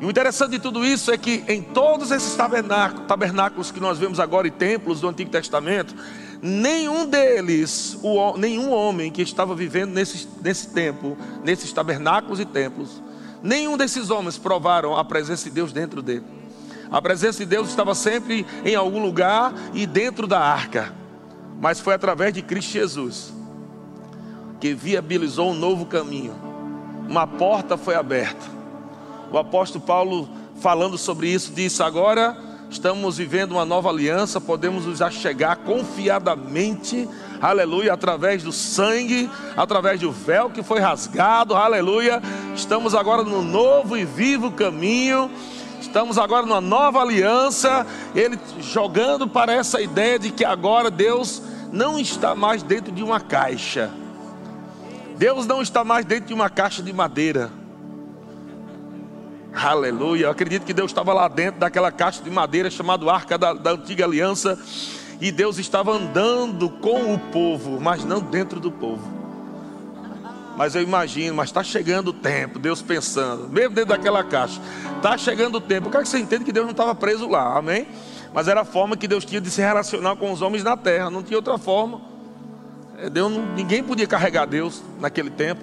E 0.00 0.04
o 0.06 0.10
interessante 0.10 0.52
de 0.52 0.58
tudo 0.58 0.84
isso 0.84 1.12
é 1.12 1.18
que 1.18 1.44
em 1.46 1.60
todos 1.60 2.10
esses 2.10 2.34
tabernáculos, 2.34 3.06
tabernáculos 3.06 3.70
que 3.70 3.78
nós 3.78 3.98
vemos 3.98 4.18
agora 4.18 4.46
e 4.46 4.50
templos 4.50 5.02
do 5.02 5.08
Antigo 5.08 5.30
Testamento, 5.30 5.94
nenhum 6.40 7.06
deles, 7.06 7.98
o, 8.02 8.36
nenhum 8.38 8.72
homem 8.72 9.10
que 9.10 9.20
estava 9.20 9.54
vivendo 9.54 9.92
nesse, 9.92 10.26
nesse 10.42 10.68
tempo, 10.68 11.18
nesses 11.44 11.70
tabernáculos 11.70 12.40
e 12.40 12.46
templos, 12.46 13.02
nenhum 13.42 13.76
desses 13.76 14.08
homens 14.08 14.38
provaram 14.38 14.96
a 14.96 15.04
presença 15.04 15.44
de 15.44 15.50
Deus 15.50 15.70
dentro 15.70 16.00
dele. 16.00 16.24
A 16.90 17.02
presença 17.02 17.40
de 17.40 17.46
Deus 17.46 17.68
estava 17.68 17.94
sempre 17.94 18.46
em 18.64 18.74
algum 18.74 19.02
lugar 19.02 19.52
e 19.74 19.86
dentro 19.86 20.26
da 20.26 20.40
arca, 20.40 20.94
mas 21.60 21.78
foi 21.78 21.92
através 21.92 22.32
de 22.32 22.40
Cristo 22.40 22.72
Jesus 22.72 23.34
que 24.58 24.74
viabilizou 24.74 25.50
um 25.50 25.54
novo 25.54 25.86
caminho. 25.86 26.34
Uma 27.08 27.26
porta 27.26 27.76
foi 27.76 27.94
aberta. 27.94 28.59
O 29.32 29.38
apóstolo 29.38 29.84
Paulo, 29.84 30.28
falando 30.60 30.98
sobre 30.98 31.28
isso, 31.28 31.52
disse: 31.52 31.82
Agora 31.82 32.36
estamos 32.68 33.16
vivendo 33.16 33.52
uma 33.52 33.64
nova 33.64 33.88
aliança, 33.88 34.40
podemos 34.40 34.86
nos 34.86 35.00
achegar 35.00 35.58
confiadamente, 35.58 37.08
aleluia, 37.40 37.92
através 37.92 38.42
do 38.42 38.52
sangue, 38.52 39.30
através 39.56 40.00
do 40.00 40.10
véu 40.10 40.50
que 40.50 40.62
foi 40.62 40.80
rasgado, 40.80 41.54
aleluia. 41.54 42.20
Estamos 42.54 42.94
agora 42.94 43.22
no 43.22 43.42
novo 43.42 43.96
e 43.96 44.04
vivo 44.04 44.50
caminho. 44.50 45.30
Estamos 45.80 46.18
agora 46.18 46.44
numa 46.44 46.60
nova 46.60 47.00
aliança, 47.00 47.86
ele 48.14 48.38
jogando 48.60 49.26
para 49.26 49.52
essa 49.52 49.80
ideia 49.80 50.18
de 50.18 50.30
que 50.30 50.44
agora 50.44 50.90
Deus 50.90 51.42
não 51.72 51.98
está 51.98 52.34
mais 52.34 52.62
dentro 52.62 52.92
de 52.92 53.02
uma 53.02 53.18
caixa. 53.18 53.90
Deus 55.16 55.46
não 55.46 55.62
está 55.62 55.84
mais 55.84 56.04
dentro 56.04 56.26
de 56.26 56.34
uma 56.34 56.48
caixa 56.48 56.82
de 56.82 56.92
madeira. 56.92 57.59
Aleluia. 59.54 60.26
Eu 60.26 60.30
acredito 60.30 60.64
que 60.64 60.72
Deus 60.72 60.90
estava 60.90 61.12
lá 61.12 61.26
dentro 61.28 61.60
daquela 61.60 61.90
caixa 61.90 62.22
de 62.22 62.30
madeira 62.30 62.70
chamada 62.70 63.10
Arca 63.10 63.36
da, 63.36 63.52
da 63.52 63.72
Antiga 63.72 64.04
Aliança. 64.04 64.58
E 65.20 65.30
Deus 65.30 65.58
estava 65.58 65.92
andando 65.92 66.70
com 66.70 67.14
o 67.14 67.18
povo, 67.18 67.78
mas 67.80 68.04
não 68.04 68.20
dentro 68.20 68.58
do 68.58 68.72
povo. 68.72 69.20
Mas 70.56 70.74
eu 70.74 70.82
imagino, 70.82 71.36
mas 71.36 71.48
está 71.48 71.62
chegando 71.62 72.08
o 72.08 72.12
tempo, 72.12 72.58
Deus 72.58 72.82
pensando, 72.82 73.48
mesmo 73.48 73.74
dentro 73.74 73.90
daquela 73.90 74.22
caixa, 74.22 74.60
está 74.96 75.16
chegando 75.16 75.56
o 75.56 75.60
tempo. 75.60 75.88
Eu 75.88 75.90
quero 75.90 76.04
que 76.04 76.08
você 76.10 76.18
entenda 76.18 76.44
que 76.44 76.52
Deus 76.52 76.66
não 76.66 76.72
estava 76.72 76.94
preso 76.94 77.28
lá, 77.28 77.56
amém? 77.56 77.86
Mas 78.32 78.48
era 78.48 78.60
a 78.60 78.64
forma 78.64 78.96
que 78.96 79.08
Deus 79.08 79.24
tinha 79.24 79.40
de 79.40 79.50
se 79.50 79.60
relacionar 79.60 80.16
com 80.16 80.32
os 80.32 80.42
homens 80.42 80.62
na 80.62 80.76
terra, 80.76 81.10
não 81.10 81.22
tinha 81.22 81.38
outra 81.38 81.58
forma. 81.58 82.00
É, 82.98 83.08
Deus, 83.08 83.32
ninguém 83.54 83.82
podia 83.82 84.06
carregar 84.06 84.46
Deus 84.46 84.82
naquele 84.98 85.30
tempo. 85.30 85.62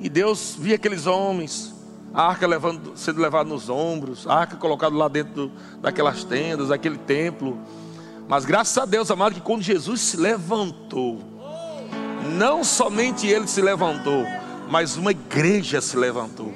E 0.00 0.08
Deus 0.08 0.56
via 0.58 0.76
aqueles 0.76 1.06
homens 1.06 1.71
a 2.14 2.22
arca 2.22 2.46
levando, 2.46 2.92
sendo 2.94 3.20
levada 3.20 3.48
nos 3.48 3.68
ombros, 3.68 4.26
a 4.26 4.34
arca 4.34 4.56
colocada 4.56 4.94
lá 4.94 5.08
dentro 5.08 5.50
daquelas 5.80 6.24
tendas, 6.24 6.68
daquele 6.68 6.98
templo. 6.98 7.58
Mas 8.28 8.44
graças 8.44 8.76
a 8.76 8.84
Deus, 8.84 9.10
amado, 9.10 9.34
que 9.34 9.40
quando 9.40 9.62
Jesus 9.62 10.00
se 10.00 10.16
levantou, 10.16 11.20
não 12.36 12.62
somente 12.62 13.26
ele 13.26 13.46
se 13.46 13.60
levantou, 13.60 14.26
mas 14.68 14.96
uma 14.96 15.10
igreja 15.10 15.80
se 15.80 15.96
levantou. 15.96 16.52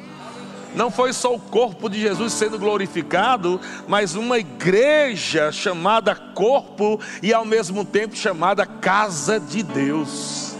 Não 0.74 0.90
foi 0.90 1.14
só 1.14 1.34
o 1.34 1.40
corpo 1.40 1.88
de 1.88 1.98
Jesus 1.98 2.34
sendo 2.34 2.58
glorificado, 2.58 3.58
mas 3.88 4.14
uma 4.14 4.38
igreja 4.38 5.50
chamada 5.50 6.14
corpo 6.14 7.00
e 7.22 7.32
ao 7.32 7.46
mesmo 7.46 7.82
tempo 7.82 8.14
chamada 8.14 8.66
casa 8.66 9.40
de 9.40 9.62
Deus. 9.62 10.54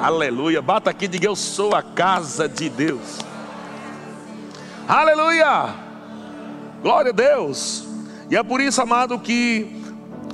Aleluia. 0.00 0.62
Bata 0.62 0.88
aqui 0.88 1.04
e 1.04 1.08
diga: 1.08 1.26
Eu 1.26 1.36
sou 1.36 1.74
a 1.74 1.82
casa 1.82 2.48
de 2.48 2.70
Deus. 2.70 3.18
Aleluia! 4.92 5.74
Glória 6.82 7.12
a 7.12 7.14
Deus! 7.14 7.82
E 8.30 8.36
é 8.36 8.42
por 8.42 8.60
isso, 8.60 8.78
amado, 8.82 9.18
que 9.18 9.82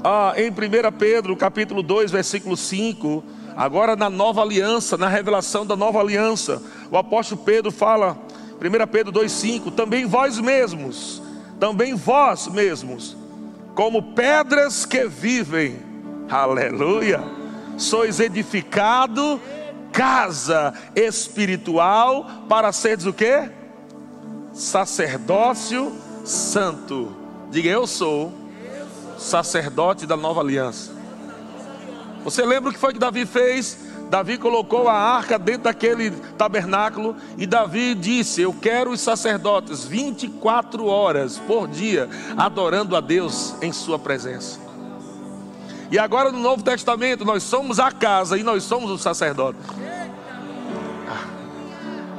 ah, 0.03 0.33
em 0.37 0.51
1 0.51 0.91
Pedro, 0.99 1.37
capítulo 1.37 1.81
2, 1.81 2.11
versículo 2.11 2.57
5, 2.57 3.23
agora 3.57 3.95
na 3.95 4.11
nova 4.11 4.43
aliança, 4.43 4.97
na 4.97 5.07
revelação 5.07 5.65
da 5.65 5.77
nova 5.77 6.01
aliança, 6.01 6.61
o 6.91 6.99
apóstolo 6.99 7.41
Pedro 7.45 7.71
fala, 7.71 8.19
1 8.61 8.87
Pedro 8.89 9.13
2,5: 9.13 9.73
também 9.77 10.07
vós 10.07 10.41
mesmos, 10.41 11.23
também 11.61 11.95
vós 11.95 12.49
mesmos, 12.49 13.17
como 13.77 14.13
pedras 14.13 14.85
que 14.85 15.07
vivem, 15.07 15.77
aleluia, 16.29 17.23
sois 17.77 18.19
edificado 18.19 19.41
casa 19.93 20.75
espiritual 20.97 22.27
para 22.49 22.73
seres 22.73 23.07
o 23.07 23.13
que? 23.13 23.57
Sacerdócio 24.59 25.93
santo. 26.25 27.15
Diga, 27.49 27.71
eu 27.71 27.87
sou 27.87 28.33
sacerdote 29.17 30.05
da 30.05 30.17
nova 30.17 30.41
aliança. 30.41 30.93
Você 32.25 32.45
lembra 32.45 32.71
o 32.71 32.73
que 32.73 32.79
foi 32.79 32.93
que 32.93 32.99
Davi 32.99 33.25
fez? 33.25 33.79
Davi 34.11 34.37
colocou 34.37 34.89
a 34.89 34.95
arca 34.95 35.39
dentro 35.39 35.65
daquele 35.65 36.11
tabernáculo 36.37 37.17
e 37.37 37.47
Davi 37.47 37.95
disse: 37.95 38.43
Eu 38.43 38.53
quero 38.53 38.91
os 38.91 39.01
sacerdotes 39.01 39.85
24 39.85 40.87
horas 40.87 41.39
por 41.39 41.69
dia 41.69 42.09
adorando 42.37 42.97
a 42.97 43.01
Deus 43.01 43.55
em 43.63 43.73
Sua 43.73 43.99
presença. 43.99 44.59
E 45.91 45.99
agora 45.99 46.33
no 46.33 46.39
Novo 46.39 46.63
Testamento 46.63 47.25
nós 47.25 47.43
somos 47.45 47.79
a 47.79 47.93
casa 47.93 48.37
e 48.37 48.43
nós 48.43 48.65
somos 48.65 48.91
os 48.91 49.01
sacerdotes. 49.01 49.61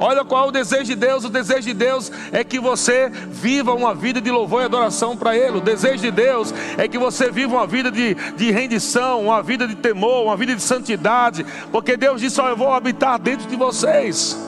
Olha 0.00 0.24
qual 0.24 0.46
é 0.46 0.48
o 0.48 0.50
desejo 0.50 0.84
de 0.84 0.96
Deus: 0.96 1.24
o 1.24 1.28
desejo 1.28 1.60
de 1.60 1.74
Deus 1.74 2.10
é 2.32 2.42
que 2.42 2.58
você 2.58 3.10
viva 3.10 3.74
uma 3.74 3.94
vida 3.94 4.18
de 4.18 4.30
louvor 4.30 4.62
e 4.62 4.64
adoração 4.64 5.14
para 5.14 5.36
Ele. 5.36 5.58
O 5.58 5.60
desejo 5.60 5.98
de 5.98 6.10
Deus 6.10 6.54
é 6.78 6.88
que 6.88 6.98
você 6.98 7.30
viva 7.30 7.54
uma 7.54 7.66
vida 7.66 7.90
de, 7.90 8.14
de 8.14 8.50
rendição, 8.50 9.22
uma 9.22 9.42
vida 9.42 9.68
de 9.68 9.74
temor, 9.74 10.24
uma 10.24 10.36
vida 10.38 10.56
de 10.56 10.62
santidade, 10.62 11.44
porque 11.70 11.98
Deus 11.98 12.20
disse: 12.20 12.40
Eu 12.40 12.56
vou 12.56 12.72
habitar 12.72 13.18
dentro 13.18 13.46
de 13.46 13.54
vocês. 13.54 14.38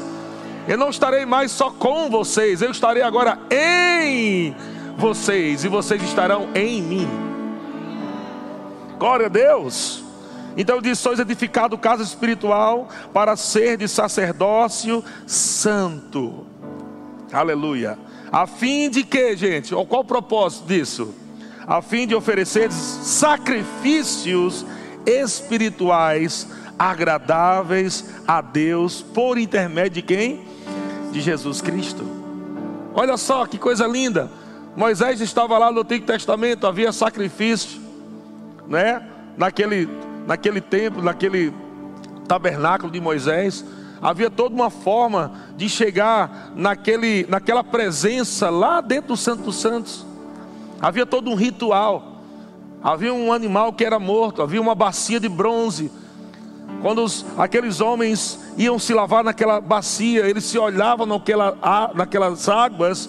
Eu 0.67 0.79
não 0.79 0.89
estarei 0.89 1.27
mais 1.27 1.53
só 1.53 1.71
com 1.71 2.09
vocês, 2.09 2.63
eu 2.63 2.71
estarei 2.71 3.03
agora 3.03 3.39
em 3.51 4.57
vocês, 4.97 5.65
e 5.65 5.69
vocês 5.69 6.03
estarão 6.03 6.49
em 6.55 6.81
mim. 6.81 7.09
Glória 8.99 9.27
a 9.27 9.29
Deus. 9.29 10.03
Então 10.57 10.81
diz: 10.81 10.99
sois 10.99 11.19
edificado 11.19 11.79
casa 11.79 12.03
espiritual 12.03 12.89
para 13.13 13.37
ser 13.37 13.77
de 13.77 13.89
sacerdócio 13.89 15.05
santo. 15.27 16.47
Aleluia. 17.33 17.99
A 18.31 18.47
fim 18.47 18.89
de 18.91 19.05
que, 19.05 19.37
gente? 19.37 19.75
Qual 19.75 20.03
o 20.03 20.05
propósito 20.05 20.67
disso? 20.67 21.15
A 21.67 21.81
fim 21.81 22.07
de 22.07 22.15
oferecer 22.15 22.71
sacrifícios 22.73 24.67
espirituais 25.07 26.47
agradáveis 26.79 28.05
a 28.27 28.41
Deus 28.41 29.03
por 29.03 29.39
intermédio 29.39 30.03
de 30.03 30.03
quem? 30.03 30.45
De 31.13 31.21
Jesus 31.21 31.61
Cristo. 31.61 32.05
Olha 32.95 33.17
só 33.17 33.47
que 33.47 33.59
coisa 33.59 33.87
linda. 33.87 34.31
Moisés 34.77 35.21
estava 35.21 35.59
lá 35.59 35.71
no 35.71 35.81
Antigo 35.81 36.07
Testamento, 36.07 36.67
havia 36.67 36.93
sacrifício, 36.93 37.81
né? 38.67 39.03
Naquele 39.37 39.89
naquele 40.27 40.61
templo, 40.61 41.03
naquele 41.03 41.53
tabernáculo 42.27 42.91
de 42.91 43.01
Moisés, 43.01 43.65
havia 44.01 44.31
toda 44.31 44.55
uma 44.55 44.71
forma 44.71 45.33
de 45.57 45.69
chegar 45.69 46.53
naquele, 46.57 47.27
naquela 47.29 47.63
presença 47.63 48.51
lá 48.51 48.81
dentro 48.81 49.09
do 49.09 49.17
Santo 49.17 49.45
dos 49.45 49.57
Santos. 49.57 50.07
Havia 50.81 51.07
todo 51.07 51.31
um 51.31 51.35
ritual. 51.35 52.13
Havia 52.83 53.15
um 53.15 53.33
animal 53.33 53.73
que 53.73 53.85
era 53.85 54.01
morto, 54.01 54.43
havia 54.43 54.61
uma 54.61 54.75
bacia 54.75 55.21
de 55.21 55.29
bronze. 55.29 55.89
Quando 56.81 57.05
os, 57.05 57.25
aqueles 57.39 57.81
homens 57.81 58.41
iam 58.59 58.77
se 58.77 58.93
lavar 58.93 59.23
naquela 59.23 59.61
bacia, 59.61 60.27
eles 60.27 60.43
se 60.43 60.59
olhavam 60.59 61.07
naquela, 61.07 61.57
naquelas 61.95 62.49
águas 62.49 63.09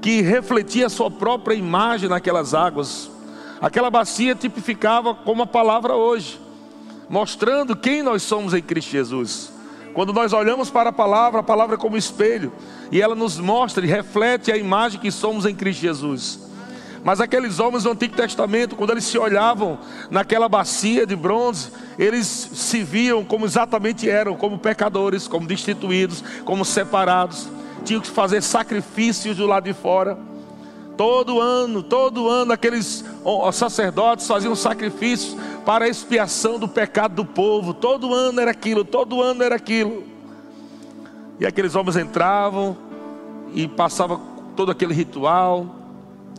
que 0.00 0.22
refletia 0.22 0.86
a 0.86 0.88
sua 0.88 1.10
própria 1.10 1.54
imagem 1.54 2.08
naquelas 2.08 2.54
águas. 2.54 3.10
Aquela 3.60 3.90
bacia 3.90 4.34
tipificava 4.34 5.14
como 5.14 5.42
a 5.42 5.46
palavra 5.46 5.94
hoje, 5.94 6.40
mostrando 7.08 7.74
quem 7.74 8.02
nós 8.02 8.22
somos 8.22 8.52
em 8.52 8.62
Cristo 8.62 8.90
Jesus. 8.90 9.52
Quando 9.94 10.12
nós 10.12 10.32
olhamos 10.34 10.70
para 10.70 10.90
a 10.90 10.92
palavra, 10.92 11.40
a 11.40 11.42
palavra 11.42 11.76
é 11.76 11.78
como 11.78 11.96
espelho, 11.96 12.52
e 12.92 13.00
ela 13.00 13.14
nos 13.14 13.38
mostra 13.38 13.84
e 13.84 13.88
reflete 13.88 14.52
a 14.52 14.56
imagem 14.56 15.00
que 15.00 15.10
somos 15.10 15.46
em 15.46 15.54
Cristo 15.54 15.80
Jesus. 15.80 16.46
Mas 17.02 17.20
aqueles 17.20 17.60
homens 17.60 17.84
do 17.84 17.92
Antigo 17.92 18.16
Testamento, 18.16 18.74
quando 18.74 18.90
eles 18.90 19.04
se 19.04 19.16
olhavam 19.16 19.78
naquela 20.10 20.48
bacia 20.48 21.06
de 21.06 21.14
bronze, 21.14 21.70
eles 21.98 22.26
se 22.26 22.82
viam 22.82 23.24
como 23.24 23.46
exatamente 23.46 24.10
eram, 24.10 24.34
como 24.34 24.58
pecadores, 24.58 25.28
como 25.28 25.46
destituídos, 25.46 26.22
como 26.44 26.64
separados. 26.64 27.48
Tinham 27.84 28.00
que 28.00 28.10
fazer 28.10 28.42
sacrifícios 28.42 29.36
do 29.36 29.46
lado 29.46 29.64
de 29.64 29.72
fora. 29.72 30.18
Todo 30.96 31.40
ano, 31.40 31.82
todo 31.82 32.28
ano, 32.28 32.52
aqueles 32.52 33.04
sacerdotes 33.52 34.26
faziam 34.26 34.56
sacrifícios 34.56 35.36
para 35.64 35.84
a 35.84 35.88
expiação 35.88 36.58
do 36.58 36.66
pecado 36.66 37.16
do 37.16 37.24
povo. 37.24 37.74
Todo 37.74 38.14
ano 38.14 38.40
era 38.40 38.50
aquilo, 38.50 38.84
todo 38.84 39.20
ano 39.20 39.42
era 39.42 39.56
aquilo. 39.56 40.04
E 41.38 41.44
aqueles 41.44 41.74
homens 41.74 41.96
entravam 41.96 42.76
e 43.54 43.68
passavam 43.68 44.20
todo 44.56 44.70
aquele 44.70 44.94
ritual 44.94 45.76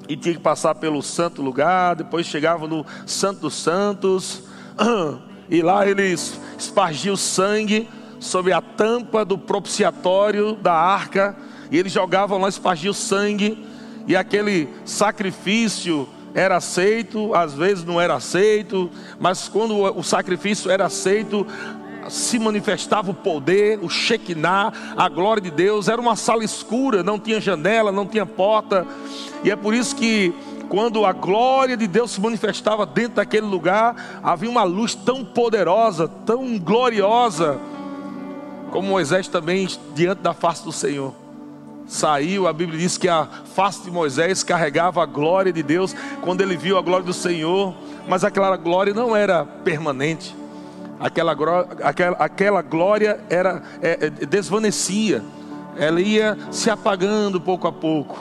e 0.08 0.16
tinha 0.16 0.34
que 0.34 0.42
passar 0.42 0.76
pelo 0.76 1.02
santo 1.02 1.42
lugar, 1.42 1.96
depois 1.96 2.26
chegava 2.26 2.68
no 2.68 2.86
Santo 3.06 3.42
dos 3.42 3.56
Santos, 3.56 4.44
e 5.50 5.62
lá 5.62 5.88
eles 5.88 6.40
espargiam 6.58 7.16
sangue 7.16 7.90
sobre 8.20 8.54
a 8.54 8.62
tampa 8.62 9.26
do 9.26 9.38
propiciatório 9.38 10.56
da 10.56 10.74
arca, 10.74 11.36
e 11.70 11.78
eles 11.78 11.92
jogavam 11.92 12.40
lá, 12.40 12.48
espargiam 12.48 12.94
sangue, 12.94 13.67
e 14.08 14.16
aquele 14.16 14.70
sacrifício 14.86 16.08
era 16.34 16.58
aceito, 16.58 17.34
às 17.36 17.54
vezes 17.54 17.84
não 17.84 18.00
era 18.00 18.16
aceito, 18.16 18.90
mas 19.20 19.50
quando 19.50 19.76
o 19.76 20.04
sacrifício 20.04 20.72
era 20.72 20.86
aceito, 20.86 21.46
se 22.10 22.40
manifestava 22.40 23.12
o 23.12 23.14
poder, 23.14 23.80
o 23.82 23.90
Shekinah, 23.90 24.72
a 24.96 25.10
glória 25.10 25.42
de 25.42 25.52
Deus. 25.52 25.88
Era 25.90 26.00
uma 26.00 26.16
sala 26.16 26.44
escura, 26.44 27.04
não 27.04 27.20
tinha 27.20 27.42
janela, 27.42 27.92
não 27.92 28.06
tinha 28.06 28.26
porta. 28.26 28.86
E 29.44 29.52
é 29.52 29.56
por 29.56 29.74
isso 29.74 29.96
que 29.96 30.34
quando 30.70 31.06
a 31.06 31.12
glória 31.12 31.76
de 31.76 31.88
Deus 31.88 32.12
se 32.12 32.22
manifestava 32.22 32.86
dentro 32.86 33.16
daquele 33.16 33.46
lugar, 33.46 34.22
havia 34.24 34.50
uma 34.50 34.64
luz 34.64 34.96
tão 34.96 35.24
poderosa, 35.24 36.08
tão 36.26 36.58
gloriosa, 36.58 37.60
como 38.72 38.90
Moisés 38.90 39.28
também 39.28 39.68
diante 39.96 40.22
da 40.22 40.34
face 40.34 40.64
do 40.64 40.72
Senhor. 40.72 41.27
Saiu, 41.88 42.48
a 42.48 42.54
Bíblia 42.54 42.80
diz 42.80 42.98
que 42.98 43.08
a 43.08 43.28
face 43.56 43.84
de 43.84 43.92
Moisés 43.92 44.44
carregava 44.44 45.02
a 45.02 45.06
glória 45.06 45.54
de 45.54 45.64
Deus 45.64 45.96
quando 46.22 46.42
ele 46.42 46.58
viu 46.58 46.78
a 46.78 46.82
glória 46.82 47.06
do 47.06 47.14
Senhor, 47.14 47.74
mas 48.08 48.24
aquela 48.24 48.58
glória 48.58 48.94
não 48.94 49.16
era 49.16 49.46
permanente 49.46 50.36
aquela, 51.00 51.36
aquela, 51.84 52.18
aquela 52.18 52.62
glória 52.62 53.20
era 53.30 53.62
é, 53.82 54.08
é, 54.22 54.26
desvanecia, 54.26 55.24
ela 55.78 56.02
ia 56.02 56.38
se 56.52 56.70
apagando 56.70 57.40
pouco 57.40 57.68
a 57.68 57.72
pouco. 57.72 58.18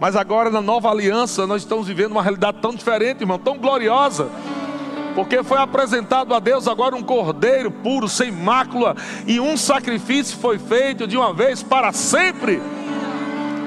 Mas 0.00 0.14
agora 0.14 0.48
na 0.48 0.60
nova 0.60 0.90
aliança 0.90 1.46
nós 1.46 1.62
estamos 1.62 1.86
vivendo 1.86 2.12
uma 2.12 2.22
realidade 2.22 2.58
tão 2.60 2.74
diferente, 2.74 3.22
irmão, 3.22 3.38
tão 3.38 3.58
gloriosa. 3.58 4.28
Porque 5.14 5.42
foi 5.42 5.58
apresentado 5.58 6.32
a 6.32 6.38
Deus 6.38 6.68
agora 6.68 6.94
um 6.94 7.02
cordeiro 7.02 7.70
puro, 7.70 8.08
sem 8.08 8.30
mácula, 8.30 8.94
e 9.26 9.40
um 9.40 9.56
sacrifício 9.56 10.38
foi 10.38 10.58
feito 10.58 11.06
de 11.08 11.16
uma 11.16 11.34
vez 11.34 11.62
para 11.62 11.92
sempre. 11.92 12.62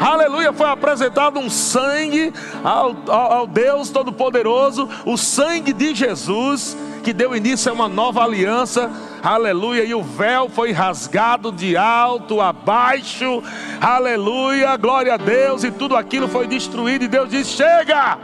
Aleluia, 0.01 0.51
foi 0.51 0.67
apresentado 0.67 1.39
um 1.39 1.47
sangue 1.47 2.33
ao, 2.63 2.95
ao, 3.07 3.33
ao 3.33 3.47
Deus 3.47 3.91
Todo-Poderoso, 3.91 4.89
o 5.05 5.15
sangue 5.15 5.71
de 5.71 5.93
Jesus 5.93 6.75
que 7.03 7.13
deu 7.13 7.35
início 7.35 7.71
a 7.71 7.75
uma 7.75 7.87
nova 7.87 8.23
aliança, 8.23 8.89
aleluia, 9.21 9.83
e 9.83 9.93
o 9.93 10.01
véu 10.01 10.49
foi 10.49 10.71
rasgado 10.71 11.51
de 11.51 11.77
alto 11.77 12.41
a 12.41 12.51
baixo, 12.51 13.43
aleluia, 13.79 14.75
glória 14.75 15.13
a 15.13 15.17
Deus, 15.17 15.63
e 15.63 15.69
tudo 15.69 15.95
aquilo 15.95 16.27
foi 16.27 16.47
destruído, 16.47 17.05
e 17.05 17.07
Deus 17.07 17.29
disse: 17.29 17.51
chega! 17.51 18.17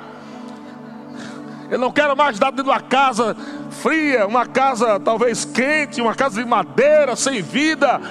Eu 1.69 1.77
não 1.77 1.91
quero 1.91 2.15
mais 2.15 2.35
estar 2.35 2.49
dentro 2.49 2.63
de 2.63 2.69
uma 2.69 2.79
casa 2.79 3.35
fria, 3.69 4.25
uma 4.25 4.45
casa 4.45 4.99
talvez 4.99 5.45
quente, 5.45 6.01
uma 6.01 6.15
casa 6.15 6.41
de 6.41 6.47
madeira, 6.47 7.15
sem 7.15 7.41
vida. 7.41 8.01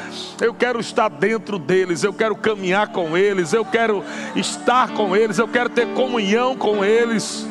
Eu 0.41 0.55
quero 0.55 0.81
estar 0.81 1.09
dentro 1.09 1.59
deles, 1.59 2.03
eu 2.05 2.13
quero 2.13 2.37
caminhar 2.37 2.89
com 2.89 3.17
eles, 3.17 3.53
eu 3.53 3.65
quero 3.65 4.05
estar 4.35 4.91
com 4.91 5.17
eles, 5.17 5.39
eu 5.39 5.49
quero 5.49 5.69
ter 5.69 5.87
comunhão 5.95 6.57
com 6.57 6.85
eles. 6.85 7.47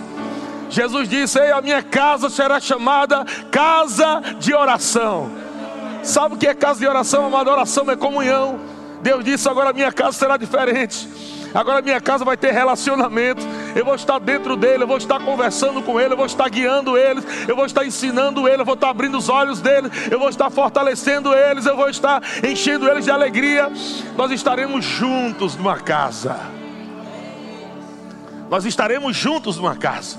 Jesus 0.70 1.08
disse: 1.08 1.40
Ei, 1.40 1.52
a 1.52 1.62
minha 1.62 1.82
casa 1.82 2.30
será 2.30 2.60
chamada 2.60 3.26
casa 3.52 4.22
de 4.40 4.54
oração. 4.54 5.30
Sabe 6.04 6.36
o 6.36 6.38
que 6.38 6.48
é 6.48 6.54
casa 6.54 6.80
de 6.80 6.88
oração? 6.88 7.28
Uma 7.28 7.42
adoração 7.42 7.90
é 7.90 7.96
comunhão. 7.96 8.60
Deus 9.02 9.24
disse: 9.24 9.48
agora 9.50 9.70
a 9.70 9.74
minha 9.74 9.92
casa 9.92 10.18
será 10.18 10.38
diferente. 10.38 11.08
Agora 11.54 11.80
a 11.80 11.82
minha 11.82 12.02
casa 12.02 12.26
vai 12.26 12.36
ter 12.36 12.52
relacionamento. 12.52 13.42
Eu 13.76 13.84
vou 13.84 13.94
estar 13.94 14.18
dentro 14.20 14.56
dele, 14.56 14.84
eu 14.84 14.88
vou 14.88 14.98
estar 14.98 15.20
conversando 15.20 15.82
com 15.82 16.00
ele, 16.00 16.14
eu 16.14 16.18
vou 16.18 16.26
estar 16.26 16.48
guiando 16.48 16.98
eles, 16.98 17.26
eu 17.46 17.58
vou 17.58 17.66
estar 17.66 17.86
ensinando 17.86 18.48
eles, 18.48 18.60
eu 18.60 18.66
vou 18.66 18.76
estar 18.76 18.90
abrindo 18.90 19.18
os 19.18 19.28
olhos 19.28 19.60
deles, 19.60 19.92
eu 20.10 20.18
vou 20.18 20.30
estar 20.30 20.50
fortalecendo 20.50 21.34
eles, 21.34 21.66
eu 21.66 21.76
vou 21.76 21.90
estar 21.90 22.24
enchendo 22.42 22.90
eles 22.90 23.04
de 23.04 23.12
alegria. 23.12 23.70
Nós 24.16 24.32
estaremos 24.32 24.86
juntos 24.86 25.58
numa 25.58 25.78
casa. 25.78 26.40
Nós 28.50 28.64
estaremos 28.64 29.16
juntos 29.16 29.58
numa 29.58 29.76
casa. 29.76 30.18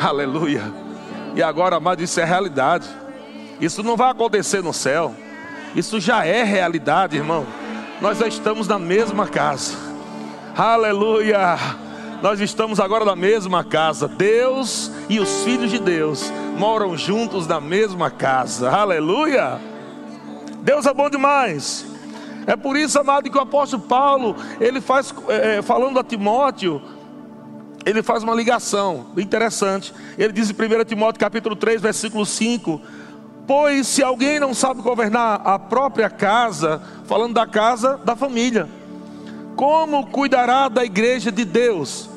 Aleluia. 0.00 0.62
E 1.34 1.42
agora, 1.42 1.76
amado, 1.76 2.02
isso 2.02 2.20
é 2.20 2.24
realidade. 2.24 2.88
Isso 3.60 3.82
não 3.82 3.96
vai 3.96 4.12
acontecer 4.12 4.62
no 4.62 4.72
céu. 4.72 5.12
Isso 5.74 5.98
já 5.98 6.24
é 6.24 6.44
realidade, 6.44 7.16
irmão. 7.16 7.44
Nós 8.00 8.18
já 8.18 8.28
estamos 8.28 8.68
na 8.68 8.78
mesma 8.78 9.26
casa. 9.26 9.76
Aleluia. 10.56 11.56
Nós 12.24 12.40
estamos 12.40 12.80
agora 12.80 13.04
na 13.04 13.14
mesma 13.14 13.62
casa. 13.62 14.08
Deus 14.08 14.90
e 15.10 15.20
os 15.20 15.44
filhos 15.44 15.70
de 15.70 15.78
Deus 15.78 16.32
moram 16.56 16.96
juntos 16.96 17.46
na 17.46 17.60
mesma 17.60 18.10
casa. 18.10 18.70
Aleluia. 18.70 19.60
Deus 20.62 20.86
é 20.86 20.94
bom 20.94 21.10
demais. 21.10 21.84
É 22.46 22.56
por 22.56 22.78
isso, 22.78 22.98
amado, 22.98 23.30
que 23.30 23.36
o 23.36 23.42
apóstolo 23.42 23.82
Paulo, 23.82 24.36
ele 24.58 24.80
faz, 24.80 25.14
é, 25.28 25.60
falando 25.60 26.00
a 26.00 26.02
Timóteo, 26.02 26.80
ele 27.84 28.02
faz 28.02 28.22
uma 28.22 28.34
ligação 28.34 29.08
interessante. 29.18 29.92
Ele 30.16 30.32
diz 30.32 30.48
em 30.48 30.54
1 30.54 30.84
Timóteo 30.86 31.20
capítulo 31.20 31.54
3, 31.54 31.82
versículo 31.82 32.24
5: 32.24 32.80
Pois 33.46 33.86
se 33.86 34.02
alguém 34.02 34.40
não 34.40 34.54
sabe 34.54 34.80
governar 34.80 35.42
a 35.44 35.58
própria 35.58 36.08
casa, 36.08 36.80
falando 37.04 37.34
da 37.34 37.46
casa 37.46 37.98
da 37.98 38.16
família, 38.16 38.66
como 39.56 40.06
cuidará 40.06 40.70
da 40.70 40.86
igreja 40.86 41.30
de 41.30 41.44
Deus? 41.44 42.13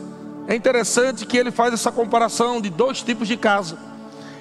É 0.48 0.56
interessante 0.56 1.26
que 1.26 1.38
ele 1.38 1.52
faz 1.52 1.74
essa 1.74 1.92
comparação 1.92 2.62
de 2.62 2.70
dois 2.70 3.02
tipos 3.02 3.28
de 3.28 3.36
casa. 3.36 3.78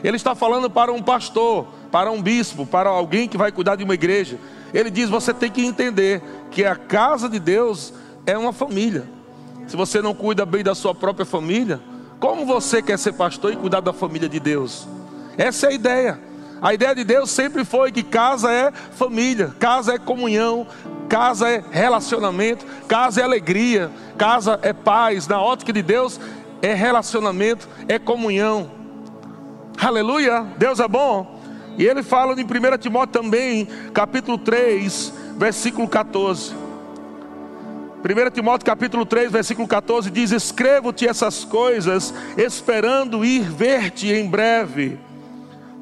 Ele 0.05 0.17
está 0.17 0.35
falando 0.35 0.71
para 0.71 0.93
um 0.93 1.03
pastor, 1.03 1.67
para 1.91 2.11
um 2.11 2.23
bispo, 2.23 2.65
para 2.65 2.89
alguém 2.89 3.29
que 3.29 3.37
vai 3.37 3.51
cuidar 3.51 3.77
de 3.77 3.85
uma 3.85 3.95
igreja. 3.95 4.39
Ele 4.73 4.91
diz: 4.91 5.09
você 5.09 5.35
tem 5.35 5.51
que 5.51 5.65
entender 5.65 6.23
que 6.51 6.65
a 6.65 6.77
casa 6.77 7.29
de 7.29 7.41
Deus 7.41 7.93
é 8.25 8.39
uma 8.39 8.53
família 8.53 9.17
se 9.67 9.77
você 9.77 10.01
não 10.01 10.15
cuida 10.15 10.47
bem 10.47 10.63
da 10.63 10.75
sua 10.75 10.95
própria 10.95 11.27
família, 11.27 11.81
como 12.21 12.47
você 12.47 12.81
quer 12.81 12.99
ser 12.99 13.13
pastor 13.13 13.53
e 13.53 13.57
cuidar 13.57 13.81
da 13.81 13.93
família 13.93 14.29
de 14.29 14.39
Deus? 14.39 14.87
Essa 15.37 15.67
é 15.67 15.71
a 15.71 15.73
ideia. 15.73 16.21
A 16.63 16.73
ideia 16.73 16.95
de 16.95 17.05
Deus 17.05 17.31
sempre 17.31 17.65
foi 17.65 17.93
que 17.93 18.03
casa 18.03 18.51
é 18.51 18.73
família, 18.73 19.55
casa 19.59 19.95
é 19.95 19.99
comunhão, 19.99 20.67
casa 21.09 21.49
é 21.49 21.63
relacionamento, 21.71 22.67
casa 22.87 23.21
é 23.21 23.25
alegria, 23.25 23.91
casa 24.17 24.59
é 24.63 24.73
paz. 24.73 25.27
Na 25.29 25.41
ótica 25.41 25.73
de 25.73 25.83
Deus, 25.83 26.21
é 26.63 26.75
relacionamento, 26.75 27.69
é 27.89 27.99
comunhão. 27.99 28.71
Aleluia, 29.79 30.47
Deus 30.57 30.81
é 30.81 30.89
bom. 30.89 31.41
E 31.79 31.85
ele 31.85 32.03
fala 32.03 32.35
em 32.41 32.45
1 32.45 32.79
Timóteo 32.79 33.23
também, 33.23 33.67
capítulo 33.93 34.39
3, 34.39 35.13
versículo 35.37 35.87
14. 35.87 36.55
1 36.55 38.31
Timóteo 38.31 38.65
capítulo 38.65 39.05
3, 39.05 39.31
versículo 39.31 39.67
14 39.67 40.11
diz: 40.11 40.31
Escrevo-te 40.31 41.07
essas 41.07 41.45
coisas, 41.45 42.15
esperando 42.37 43.25
ir 43.25 43.43
ver-te 43.43 44.13
em 44.13 44.29
breve, 44.29 44.99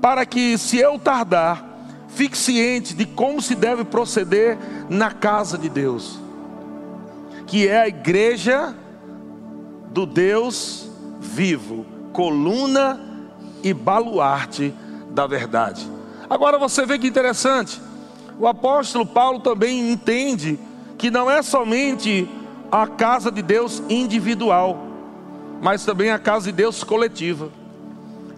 para 0.01 0.27
que, 0.27 0.59
se 0.59 0.79
eu 0.79 0.99
tardar, 0.99 1.74
fique 2.15 2.39
ciente 2.39 2.95
de 2.95 3.05
como 3.05 3.43
se 3.43 3.55
deve 3.55 3.85
proceder 3.85 4.57
na 4.89 5.11
casa 5.11 5.59
de 5.59 5.69
Deus, 5.69 6.19
que 7.47 7.67
é 7.67 7.83
a 7.83 7.89
igreja 7.89 8.75
do 9.91 10.07
Deus 10.07 10.89
vivo, 11.21 11.85
coluna 12.13 13.01
e 13.63 13.75
baluarte 13.75 14.73
da 15.11 15.27
verdade. 15.27 15.89
Agora 16.29 16.59
você 16.59 16.87
vê 16.87 16.99
que 16.99 17.07
interessante, 17.07 17.81
o 18.39 18.47
apóstolo 18.47 19.07
Paulo 19.07 19.41
também 19.41 19.91
entende 19.91 20.59
que 20.97 21.11
não 21.11 21.31
é 21.31 21.43
somente 21.43 22.29
a 22.71 22.87
casa 22.87 23.31
de 23.31 23.43
Deus 23.43 23.83
individual, 23.89 24.87
mas 25.61 25.85
também 25.85 26.11
a 26.11 26.19
casa 26.19 26.47
de 26.47 26.53
Deus 26.53 26.83
coletiva. 26.83 27.51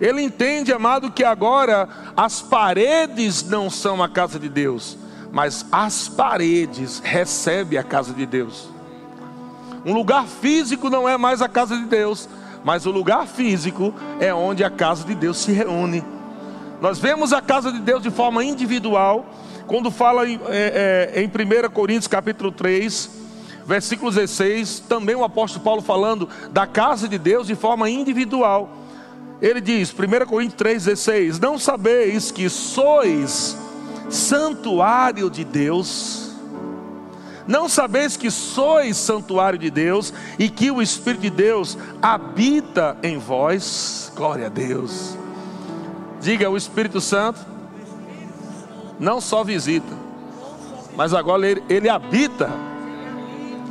Ele 0.01 0.23
entende, 0.23 0.73
amado, 0.73 1.11
que 1.11 1.25
agora 1.25 1.89
as 2.17 2.43
paredes 2.43 3.43
não 3.43 3.71
são 3.71 4.03
a 4.03 4.09
casa 4.09 4.39
de 4.39 4.49
Deus, 4.49 4.99
mas 5.33 5.67
as 5.73 6.09
paredes 6.09 7.01
recebem 7.03 7.79
a 7.79 7.83
casa 7.83 8.13
de 8.13 8.27
Deus. 8.27 8.69
Um 9.85 9.95
lugar 9.95 10.27
físico 10.27 10.91
não 10.91 11.09
é 11.09 11.17
mais 11.17 11.41
a 11.41 11.49
casa 11.49 11.77
de 11.77 11.85
Deus, 11.85 12.29
mas 12.65 12.85
o 12.85 12.91
lugar 12.91 13.27
físico 13.27 13.95
é 14.19 14.35
onde 14.35 14.65
a 14.65 14.71
casa 14.71 15.05
de 15.05 15.15
Deus 15.15 15.39
se 15.39 15.53
reúne. 15.53 16.05
Nós 16.81 16.99
vemos 16.99 17.33
a 17.33 17.41
casa 17.41 17.73
de 17.73 17.79
Deus 17.79 18.03
de 18.03 18.11
forma 18.11 18.45
individual, 18.45 19.25
quando 19.67 19.91
fala 19.91 20.29
em, 20.29 20.39
é, 20.49 21.13
é, 21.15 21.23
em 21.23 21.27
1 21.27 21.71
Coríntios 21.71 22.07
capítulo 22.07 22.53
3, 22.53 23.11
versículo 23.65 24.11
16, 24.11 24.81
também 24.81 25.15
o 25.15 25.25
apóstolo 25.25 25.65
Paulo 25.65 25.81
falando 25.81 26.29
da 26.51 26.67
casa 26.67 27.09
de 27.09 27.19
Deus 27.19 27.47
de 27.47 27.55
forma 27.55 27.89
individual. 27.89 28.86
Ele 29.41 29.61
diz, 29.61 29.93
1 29.93 30.27
Coríntios 30.27 30.61
3,16: 30.61 31.41
Não 31.41 31.59
sabeis 31.59 32.31
que 32.31 32.49
sois 32.49 33.57
santuário 34.09 35.29
de 35.31 35.45
Deus? 35.45 36.27
Não 37.47 37.69
sabeis 37.69 38.17
que 38.17 38.31
sois 38.31 38.97
santuário 38.97 39.59
de 39.59 39.71
Deus 39.71 40.13
e 40.39 40.49
que 40.49 40.71
o 40.71 40.83
Espírito 40.83 41.23
de 41.23 41.31
Deus 41.31 41.79
habita 42.03 42.97
em 43.03 43.19
vós? 43.19 44.13
Glória 44.17 44.47
a 44.47 44.49
Deus. 44.49 45.17
Diga, 46.21 46.51
o 46.51 46.57
Espírito 46.57 47.01
Santo 47.01 47.39
não 48.99 49.21
só 49.21 49.45
visita, 49.45 49.95
mas 50.97 51.15
agora 51.15 51.47
ele, 51.47 51.63
ele 51.69 51.89
habita. 51.89 52.51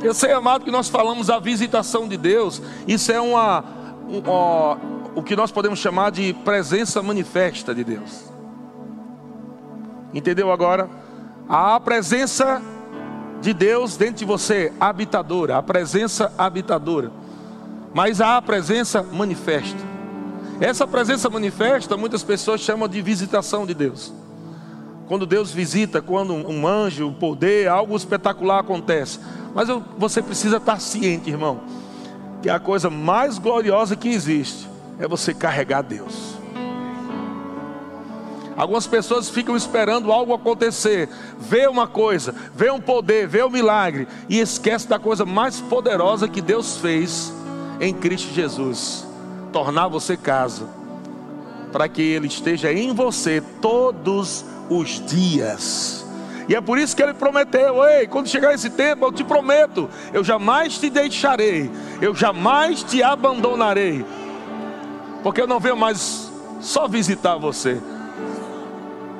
Eu 0.02 0.14
sei, 0.14 0.32
amado, 0.32 0.64
que 0.64 0.70
nós 0.70 0.88
falamos 0.88 1.28
a 1.28 1.38
visitação 1.38 2.08
de 2.08 2.16
Deus, 2.16 2.62
isso 2.86 3.10
é 3.10 3.20
uma, 3.20 3.64
um, 4.08 4.22
ó, 4.26 4.76
o 5.16 5.22
que 5.22 5.34
nós 5.34 5.50
podemos 5.50 5.78
chamar 5.78 6.10
de 6.10 6.34
presença 6.44 7.02
manifesta 7.02 7.74
de 7.74 7.82
Deus. 7.82 8.30
Entendeu 10.12 10.52
agora? 10.52 10.90
A 11.48 11.80
presença 11.80 12.60
de 13.40 13.54
Deus 13.54 13.96
dentro 13.96 14.16
de 14.16 14.24
você, 14.26 14.70
habitadora, 14.78 15.56
a 15.56 15.62
presença 15.62 16.30
habitadora. 16.36 17.10
Mas 17.94 18.20
há 18.20 18.36
a 18.36 18.42
presença 18.42 19.02
manifesta. 19.02 19.78
Essa 20.60 20.86
presença 20.86 21.30
manifesta, 21.30 21.96
muitas 21.96 22.22
pessoas 22.22 22.60
chamam 22.60 22.86
de 22.86 23.00
visitação 23.00 23.64
de 23.64 23.72
Deus. 23.72 24.12
Quando 25.08 25.24
Deus 25.24 25.50
visita, 25.50 26.02
quando 26.02 26.34
um 26.34 26.66
anjo, 26.66 27.08
um 27.08 27.14
poder, 27.14 27.68
algo 27.68 27.96
espetacular 27.96 28.60
acontece. 28.60 29.18
Mas 29.54 29.66
você 29.96 30.20
precisa 30.20 30.58
estar 30.58 30.78
ciente, 30.78 31.30
irmão, 31.30 31.62
que 32.42 32.50
a 32.50 32.60
coisa 32.60 32.90
mais 32.90 33.38
gloriosa 33.38 33.96
que 33.96 34.10
existe 34.10 34.75
é 34.98 35.06
você 35.06 35.34
carregar 35.34 35.82
Deus. 35.82 36.36
Algumas 38.56 38.86
pessoas 38.86 39.28
ficam 39.28 39.54
esperando 39.54 40.10
algo 40.10 40.32
acontecer, 40.32 41.10
vê 41.38 41.66
uma 41.66 41.86
coisa, 41.86 42.34
vê 42.54 42.70
um 42.70 42.80
poder, 42.80 43.28
vê 43.28 43.44
um 43.44 43.50
milagre 43.50 44.08
e 44.30 44.40
esquece 44.40 44.88
da 44.88 44.98
coisa 44.98 45.26
mais 45.26 45.60
poderosa 45.60 46.26
que 46.26 46.40
Deus 46.40 46.78
fez 46.78 47.32
em 47.78 47.92
Cristo 47.92 48.32
Jesus, 48.32 49.06
tornar 49.52 49.88
você 49.88 50.16
casa, 50.16 50.66
para 51.70 51.86
que 51.86 52.00
ele 52.00 52.28
esteja 52.28 52.72
em 52.72 52.94
você 52.94 53.42
todos 53.60 54.46
os 54.70 55.04
dias. 55.04 56.06
E 56.48 56.54
é 56.54 56.60
por 56.60 56.78
isso 56.78 56.96
que 56.96 57.02
ele 57.02 57.12
prometeu: 57.12 57.84
Ei, 57.84 58.06
quando 58.06 58.28
chegar 58.28 58.54
esse 58.54 58.70
tempo, 58.70 59.04
eu 59.04 59.12
te 59.12 59.22
prometo, 59.22 59.90
eu 60.14 60.24
jamais 60.24 60.78
te 60.78 60.88
deixarei, 60.88 61.70
eu 62.00 62.14
jamais 62.14 62.82
te 62.82 63.02
abandonarei 63.02 64.02
porque 65.26 65.40
eu 65.40 65.46
não 65.48 65.58
venho 65.58 65.76
mais 65.76 66.30
só 66.60 66.86
visitar 66.86 67.36
você, 67.36 67.80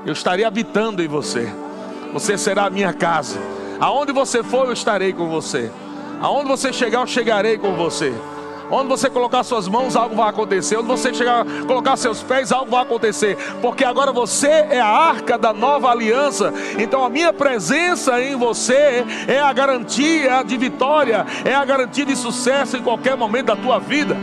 eu 0.06 0.12
estarei 0.12 0.44
habitando 0.44 1.02
em 1.02 1.08
você, 1.08 1.52
você 2.12 2.38
será 2.38 2.66
a 2.66 2.70
minha 2.70 2.92
casa, 2.92 3.40
aonde 3.80 4.12
você 4.12 4.40
for, 4.40 4.66
eu 4.66 4.72
estarei 4.72 5.12
com 5.12 5.28
você, 5.28 5.68
aonde 6.20 6.48
você 6.48 6.72
chegar, 6.72 7.00
eu 7.00 7.08
chegarei 7.08 7.58
com 7.58 7.74
você. 7.74 8.14
Onde 8.68 8.88
você 8.88 9.08
colocar 9.08 9.44
suas 9.44 9.68
mãos, 9.68 9.94
algo 9.94 10.16
vai 10.16 10.28
acontecer. 10.28 10.76
Onde 10.76 10.88
você 10.88 11.14
chegar, 11.14 11.44
colocar 11.68 11.96
seus 11.96 12.20
pés, 12.20 12.50
algo 12.50 12.68
vai 12.68 12.82
acontecer. 12.82 13.36
Porque 13.62 13.84
agora 13.84 14.10
você 14.10 14.48
é 14.48 14.80
a 14.80 14.88
arca 14.88 15.38
da 15.38 15.52
nova 15.52 15.88
aliança. 15.88 16.52
Então 16.76 17.04
a 17.04 17.08
minha 17.08 17.32
presença 17.32 18.20
em 18.20 18.34
você 18.34 19.04
é 19.28 19.38
a 19.38 19.52
garantia 19.52 20.42
de 20.42 20.56
vitória, 20.56 21.24
é 21.44 21.54
a 21.54 21.64
garantia 21.64 22.04
de 22.04 22.16
sucesso 22.16 22.76
em 22.76 22.82
qualquer 22.82 23.16
momento 23.16 23.46
da 23.46 23.56
tua 23.56 23.78
vida. 23.78 24.16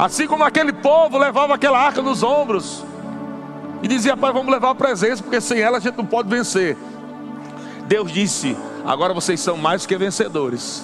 Assim 0.00 0.26
como 0.26 0.42
aquele 0.42 0.72
povo 0.72 1.18
levava 1.18 1.54
aquela 1.54 1.78
arca 1.78 2.00
nos 2.00 2.22
ombros 2.22 2.82
e 3.82 3.86
dizia: 3.86 4.16
Pai, 4.16 4.32
vamos 4.32 4.50
levar 4.50 4.70
a 4.70 4.74
presença, 4.74 5.22
porque 5.22 5.42
sem 5.42 5.60
ela 5.60 5.76
a 5.76 5.80
gente 5.80 5.98
não 5.98 6.06
pode 6.06 6.26
vencer. 6.26 6.74
Deus 7.86 8.10
disse: 8.10 8.56
Agora 8.82 9.12
vocês 9.12 9.38
são 9.40 9.58
mais 9.58 9.84
que 9.84 9.94
vencedores, 9.98 10.82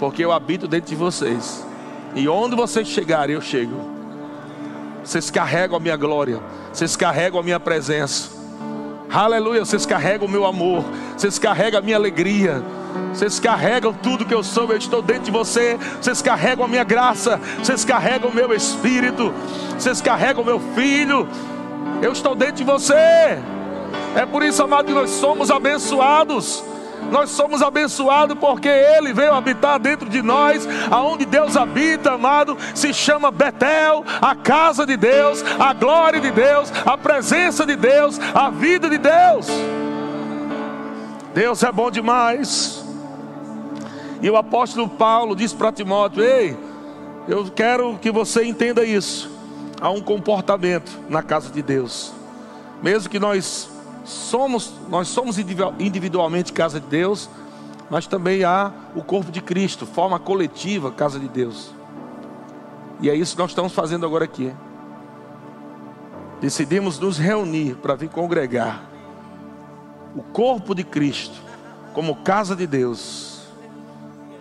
porque 0.00 0.24
eu 0.24 0.32
habito 0.32 0.66
dentro 0.66 0.90
de 0.90 0.96
vocês, 0.96 1.64
e 2.16 2.28
onde 2.28 2.56
vocês 2.56 2.88
chegarem, 2.88 3.36
eu 3.36 3.40
chego. 3.40 3.76
Vocês 5.04 5.30
carregam 5.30 5.76
a 5.76 5.80
minha 5.80 5.96
glória, 5.96 6.40
vocês 6.72 6.96
carregam 6.96 7.38
a 7.38 7.44
minha 7.44 7.60
presença. 7.60 8.28
Aleluia, 9.08 9.64
vocês 9.64 9.86
carregam 9.86 10.26
o 10.26 10.30
meu 10.30 10.44
amor, 10.44 10.84
vocês 11.16 11.38
carregam 11.38 11.78
a 11.78 11.82
minha 11.82 11.96
alegria. 11.96 12.60
Vocês 13.12 13.40
carregam 13.40 13.92
tudo 13.92 14.24
que 14.24 14.34
eu 14.34 14.42
sou, 14.42 14.70
eu 14.70 14.76
estou 14.76 15.02
dentro 15.02 15.24
de 15.24 15.30
você. 15.30 15.78
Vocês 16.00 16.22
carregam 16.22 16.64
a 16.64 16.68
minha 16.68 16.84
graça, 16.84 17.40
vocês 17.58 17.84
carregam 17.84 18.30
o 18.30 18.34
meu 18.34 18.52
espírito, 18.54 19.32
vocês 19.78 20.00
carregam 20.00 20.42
o 20.42 20.46
meu 20.46 20.60
filho. 20.74 21.28
Eu 22.02 22.12
estou 22.12 22.34
dentro 22.34 22.56
de 22.56 22.64
você. 22.64 22.94
É 24.14 24.26
por 24.26 24.42
isso, 24.42 24.62
amado, 24.62 24.86
que 24.86 24.92
nós 24.92 25.10
somos 25.10 25.50
abençoados. 25.50 26.64
Nós 27.10 27.30
somos 27.30 27.62
abençoados 27.62 28.36
porque 28.38 28.68
Ele 28.68 29.12
veio 29.12 29.32
habitar 29.32 29.78
dentro 29.78 30.08
de 30.08 30.22
nós, 30.22 30.68
aonde 30.90 31.24
Deus 31.24 31.56
habita, 31.56 32.12
amado, 32.12 32.56
se 32.74 32.92
chama 32.92 33.30
Betel, 33.30 34.04
a 34.20 34.34
casa 34.34 34.86
de 34.86 34.96
Deus, 34.96 35.42
a 35.58 35.72
glória 35.72 36.20
de 36.20 36.30
Deus, 36.30 36.72
a 36.84 36.96
presença 36.96 37.64
de 37.64 37.74
Deus, 37.74 38.20
a 38.34 38.50
vida 38.50 38.88
de 38.88 38.98
Deus. 38.98 39.48
Deus 41.34 41.62
é 41.62 41.72
bom 41.72 41.90
demais. 41.90 42.79
E 44.22 44.28
o 44.28 44.36
apóstolo 44.36 44.88
Paulo 44.88 45.34
diz 45.34 45.52
para 45.52 45.72
Timóteo: 45.72 46.22
Ei, 46.22 46.56
eu 47.26 47.50
quero 47.50 47.98
que 47.98 48.10
você 48.10 48.44
entenda 48.44 48.84
isso. 48.84 49.30
Há 49.80 49.90
um 49.90 50.00
comportamento 50.00 50.98
na 51.08 51.22
casa 51.22 51.50
de 51.50 51.62
Deus. 51.62 52.12
Mesmo 52.82 53.08
que 53.08 53.18
nós 53.18 53.70
somos, 54.04 54.72
nós 54.88 55.08
somos 55.08 55.38
individualmente 55.38 56.52
casa 56.52 56.78
de 56.78 56.86
Deus, 56.86 57.30
mas 57.88 58.06
também 58.06 58.44
há 58.44 58.70
o 58.94 59.02
corpo 59.02 59.32
de 59.32 59.40
Cristo, 59.40 59.86
forma 59.86 60.18
coletiva, 60.18 60.90
casa 60.90 61.18
de 61.18 61.28
Deus. 61.28 61.70
E 63.00 63.08
é 63.08 63.14
isso 63.14 63.34
que 63.34 63.40
nós 63.40 63.52
estamos 63.52 63.72
fazendo 63.72 64.04
agora 64.04 64.24
aqui. 64.26 64.52
Decidimos 66.42 66.98
nos 66.98 67.18
reunir 67.18 67.76
para 67.76 67.94
vir 67.94 68.10
congregar 68.10 68.82
o 70.14 70.22
corpo 70.22 70.74
de 70.74 70.84
Cristo 70.84 71.40
como 71.94 72.16
casa 72.16 72.54
de 72.54 72.66
Deus 72.66 73.29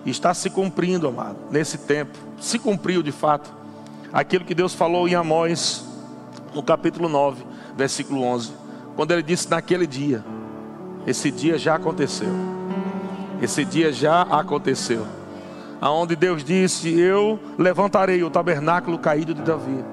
está 0.05 0.33
se 0.33 0.49
cumprindo, 0.49 1.07
amado, 1.07 1.37
nesse 1.51 1.77
tempo. 1.77 2.17
Se 2.39 2.57
cumpriu 2.57 3.03
de 3.03 3.11
fato 3.11 3.51
aquilo 4.11 4.45
que 4.45 4.55
Deus 4.55 4.73
falou 4.73 5.07
em 5.07 5.15
Amós, 5.15 5.85
no 6.53 6.63
capítulo 6.63 7.09
9, 7.09 7.43
versículo 7.75 8.23
11, 8.23 8.51
quando 8.95 9.11
ele 9.11 9.23
disse: 9.23 9.49
Naquele 9.49 9.85
dia, 9.85 10.23
esse 11.05 11.31
dia 11.31 11.57
já 11.57 11.75
aconteceu. 11.75 12.29
Esse 13.41 13.63
dia 13.63 13.91
já 13.91 14.21
aconteceu. 14.23 15.05
Aonde 15.79 16.15
Deus 16.15 16.43
disse: 16.43 16.99
Eu 16.99 17.39
levantarei 17.57 18.23
o 18.23 18.29
tabernáculo 18.29 18.97
caído 18.97 19.33
de 19.33 19.41
Davi. 19.41 19.83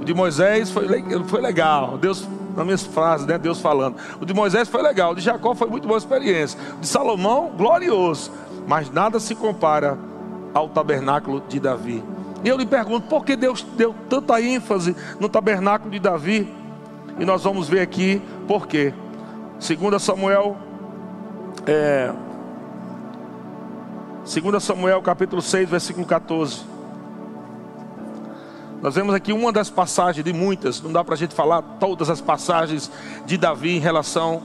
O 0.00 0.04
de 0.04 0.14
Moisés 0.14 0.70
foi, 0.70 0.86
foi 1.26 1.40
legal. 1.40 1.98
Deus 1.98 2.26
nas 2.56 2.64
minhas 2.64 2.82
frases, 2.82 3.26
né? 3.26 3.38
Deus 3.38 3.60
falando. 3.60 3.96
O 4.20 4.24
de 4.24 4.34
Moisés 4.34 4.68
foi 4.68 4.82
legal, 4.82 5.12
o 5.12 5.14
de 5.14 5.20
Jacó 5.20 5.54
foi 5.54 5.68
muito 5.68 5.86
boa 5.86 5.98
experiência. 5.98 6.58
O 6.78 6.80
de 6.80 6.86
Salomão, 6.86 7.52
glorioso. 7.56 8.32
Mas 8.68 8.90
nada 8.90 9.18
se 9.18 9.34
compara 9.34 9.98
ao 10.52 10.68
tabernáculo 10.68 11.42
de 11.48 11.58
Davi. 11.58 12.04
E 12.44 12.48
eu 12.48 12.58
lhe 12.58 12.66
pergunto, 12.66 13.08
por 13.08 13.24
que 13.24 13.34
Deus 13.34 13.62
deu 13.62 13.94
tanta 14.10 14.40
ênfase 14.42 14.94
no 15.18 15.26
tabernáculo 15.26 15.90
de 15.90 15.98
Davi? 15.98 16.54
E 17.18 17.24
nós 17.24 17.42
vamos 17.42 17.66
ver 17.66 17.80
aqui 17.80 18.20
por 18.46 18.66
quê. 18.66 18.92
Segundo 19.58 19.98
Samuel, 19.98 20.54
é, 21.66 22.12
2 24.22 24.62
Samuel 24.62 25.00
capítulo 25.00 25.40
6, 25.40 25.70
versículo 25.70 26.06
14. 26.06 26.60
Nós 28.82 28.94
vemos 28.94 29.14
aqui 29.14 29.32
uma 29.32 29.50
das 29.50 29.70
passagens 29.70 30.22
de 30.22 30.32
muitas, 30.32 30.82
não 30.82 30.92
dá 30.92 31.02
para 31.02 31.14
a 31.14 31.18
gente 31.18 31.34
falar 31.34 31.62
todas 31.80 32.10
as 32.10 32.20
passagens 32.20 32.90
de 33.24 33.38
Davi 33.38 33.76
em 33.76 33.80
relação 33.80 34.42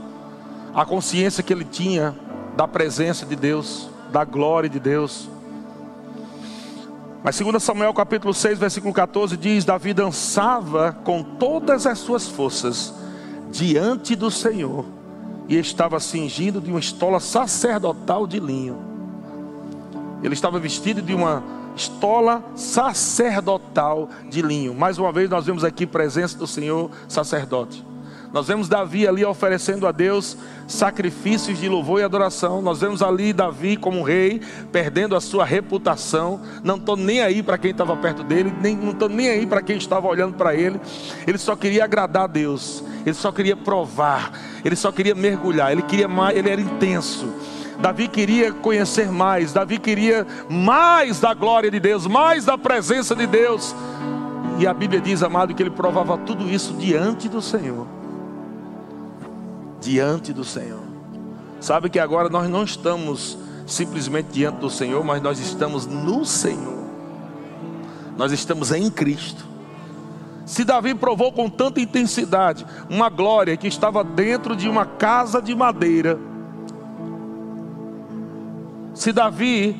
à 0.73 0.85
consciência 0.85 1.43
que 1.43 1.51
ele 1.51 1.65
tinha 1.65 2.15
da 2.55 2.67
presença 2.67 3.25
de 3.25 3.35
Deus, 3.35 3.92
da 4.13 4.23
glória 4.23 4.69
de 4.69 4.79
Deus. 4.79 5.27
Mas 7.23 7.39
2 7.39 7.63
Samuel 7.63 7.93
capítulo 7.95 8.31
6, 8.31 8.59
versículo 8.59 8.93
14 8.93 9.35
diz: 9.35 9.65
Davi 9.65 9.91
dançava 9.91 10.95
com 11.03 11.23
todas 11.23 11.87
as 11.87 11.97
suas 11.97 12.27
forças 12.29 12.93
diante 13.51 14.15
do 14.15 14.29
Senhor 14.29 14.85
e 15.49 15.57
estava 15.57 15.99
cingindo 15.99 16.61
de 16.61 16.69
uma 16.69 16.79
estola 16.79 17.19
sacerdotal 17.19 18.27
de 18.27 18.39
linho. 18.39 18.77
Ele 20.21 20.35
estava 20.35 20.59
vestido 20.59 21.01
de 21.01 21.13
uma 21.15 21.43
estola 21.75 22.43
sacerdotal 22.55 24.09
de 24.29 24.43
linho. 24.43 24.75
Mais 24.75 24.99
uma 24.99 25.11
vez 25.11 25.27
nós 25.27 25.47
vemos 25.47 25.63
aqui 25.63 25.87
presença 25.87 26.37
do 26.37 26.45
Senhor 26.45 26.91
sacerdote. 27.07 27.83
Nós 28.33 28.47
vemos 28.47 28.67
Davi 28.67 29.07
ali 29.07 29.23
oferecendo 29.23 29.85
a 29.85 29.91
Deus 29.91 30.35
sacrifícios 30.67 31.59
de 31.59 31.69
louvor 31.69 31.99
e 31.99 32.03
adoração. 32.03 32.63
Nós 32.63 32.81
vemos 32.81 33.03
ali 33.03 33.31
Davi 33.31 33.77
como 33.77 34.01
rei, 34.01 34.41
perdendo 34.71 35.15
a 35.15 35.21
sua 35.21 35.45
reputação. 35.45 36.41
Não 36.63 36.77
estou 36.77 36.97
nem 36.97 37.21
aí 37.21 37.43
para 37.43 37.59
quem 37.59 37.69
estava 37.69 37.95
perto 37.95 38.23
dele, 38.23 38.51
nem, 38.59 38.75
não 38.75 38.89
estou 38.89 39.07
nem 39.07 39.29
aí 39.29 39.45
para 39.45 39.61
quem 39.61 39.77
estava 39.77 40.07
olhando 40.07 40.33
para 40.33 40.55
ele. 40.55 40.81
Ele 41.27 41.37
só 41.37 41.55
queria 41.55 41.83
agradar 41.83 42.23
a 42.23 42.27
Deus. 42.27 42.83
Ele 43.05 43.13
só 43.13 43.31
queria 43.31 43.55
provar. 43.55 44.31
Ele 44.65 44.75
só 44.75 44.91
queria 44.91 45.13
mergulhar. 45.13 45.71
Ele 45.71 45.83
queria 45.83 46.07
mais. 46.07 46.35
Ele 46.35 46.49
era 46.49 46.59
intenso. 46.59 47.31
Davi 47.79 48.07
queria 48.07 48.51
conhecer 48.51 49.11
mais. 49.11 49.53
Davi 49.53 49.77
queria 49.77 50.25
mais 50.49 51.19
da 51.19 51.35
glória 51.35 51.69
de 51.69 51.79
Deus, 51.79 52.07
mais 52.07 52.45
da 52.45 52.57
presença 52.57 53.15
de 53.15 53.27
Deus. 53.27 53.75
E 54.57 54.65
a 54.65 54.73
Bíblia 54.73 54.99
diz, 54.99 55.21
amado, 55.21 55.53
que 55.53 55.61
ele 55.61 55.69
provava 55.69 56.17
tudo 56.17 56.49
isso 56.49 56.73
diante 56.73 57.29
do 57.29 57.39
Senhor 57.39 58.02
diante 59.83 60.31
do 60.31 60.43
Senhor. 60.43 60.83
Sabe 61.59 61.89
que 61.89 61.99
agora 61.99 62.29
nós 62.29 62.49
não 62.49 62.63
estamos 62.63 63.37
simplesmente 63.65 64.27
diante 64.31 64.57
do 64.59 64.69
Senhor, 64.69 65.03
mas 65.03 65.21
nós 65.21 65.39
estamos 65.39 65.85
no 65.85 66.25
Senhor. 66.25 66.83
Nós 68.17 68.31
estamos 68.31 68.71
em 68.71 68.89
Cristo. 68.89 69.45
Se 70.45 70.63
Davi 70.65 70.93
provou 70.93 71.31
com 71.31 71.49
tanta 71.49 71.79
intensidade 71.79 72.65
uma 72.89 73.09
glória 73.09 73.55
que 73.55 73.67
estava 73.67 74.03
dentro 74.03 74.55
de 74.55 74.67
uma 74.67 74.85
casa 74.85 75.41
de 75.41 75.55
madeira, 75.55 76.19
se 78.93 79.11
Davi 79.11 79.75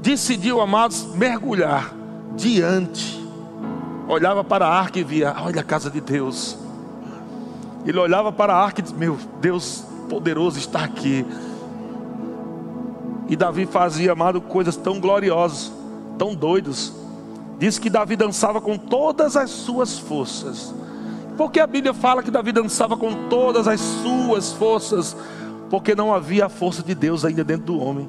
decidiu, 0.00 0.60
amados, 0.60 1.04
mergulhar 1.14 1.92
diante, 2.36 3.20
olhava 4.08 4.44
para 4.44 4.66
a 4.66 4.78
arca 4.78 4.98
e 4.98 5.04
via: 5.04 5.34
olha 5.38 5.60
a 5.60 5.64
casa 5.64 5.90
de 5.90 6.00
Deus, 6.00 6.56
ele 7.86 7.98
olhava 7.98 8.32
para 8.32 8.52
a 8.52 8.62
arca 8.62 8.80
e 8.80 8.82
dizia: 8.82 8.98
Meu 8.98 9.16
Deus 9.40 9.84
poderoso 10.08 10.58
está 10.58 10.84
aqui. 10.84 11.24
E 13.28 13.34
Davi 13.34 13.66
fazia, 13.66 14.12
amado, 14.12 14.40
coisas 14.40 14.76
tão 14.76 15.00
gloriosas, 15.00 15.72
tão 16.16 16.34
doidas. 16.34 16.92
Diz 17.58 17.78
que 17.78 17.90
Davi 17.90 18.16
dançava 18.16 18.60
com 18.60 18.76
todas 18.76 19.36
as 19.36 19.50
suas 19.50 19.98
forças. 19.98 20.74
Porque 21.36 21.60
a 21.60 21.66
Bíblia 21.66 21.92
fala 21.92 22.22
que 22.22 22.30
Davi 22.30 22.52
dançava 22.52 22.96
com 22.96 23.28
todas 23.28 23.66
as 23.66 23.80
suas 23.80 24.52
forças? 24.52 25.16
Porque 25.68 25.94
não 25.94 26.14
havia 26.14 26.46
a 26.46 26.48
força 26.48 26.82
de 26.82 26.94
Deus 26.94 27.24
ainda 27.24 27.42
dentro 27.42 27.66
do 27.66 27.78
homem. 27.78 28.08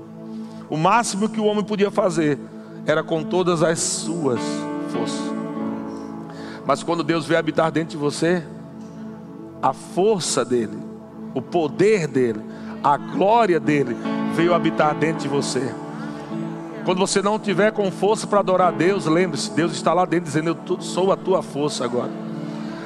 O 0.70 0.78
máximo 0.78 1.30
que 1.30 1.40
o 1.40 1.46
homem 1.46 1.64
podia 1.64 1.90
fazer 1.90 2.38
era 2.86 3.04
com 3.04 3.24
todas 3.24 3.64
as 3.64 3.80
suas 3.80 4.40
forças. 4.90 5.20
Mas 6.66 6.84
quando 6.84 7.04
Deus 7.04 7.26
veio 7.26 7.40
habitar 7.40 7.72
dentro 7.72 7.92
de 7.92 7.98
você, 7.98 8.44
a 9.62 9.74
força 9.74 10.46
dele, 10.46 10.78
o 11.34 11.42
poder 11.42 12.08
dele, 12.08 12.42
a 12.84 12.98
glória 12.98 13.60
dele 13.60 13.96
veio 14.36 14.54
habitar 14.54 14.96
dentro 14.96 15.24
de 15.24 15.28
você. 15.28 15.74
Quando 16.86 17.00
você 17.00 17.22
não 17.22 17.38
tiver 17.38 17.72
com 17.72 17.92
força 17.92 18.26
para 18.26 18.40
adorar 18.40 18.70
a 18.70 18.72
Deus, 18.72 19.06
lembre-se, 19.06 19.52
Deus 19.52 19.74
está 19.74 19.94
lá 19.94 20.06
dentro 20.06 20.26
dizendo: 20.26 20.58
Eu 20.70 20.82
sou 20.82 21.12
a 21.12 21.18
tua 21.18 21.42
força 21.42 21.84
agora. 21.84 22.12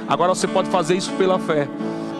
Agora 0.08 0.34
você 0.34 0.48
pode 0.48 0.70
fazer 0.70 0.96
isso 0.96 1.12
pela 1.14 1.38
fé. 1.38 1.68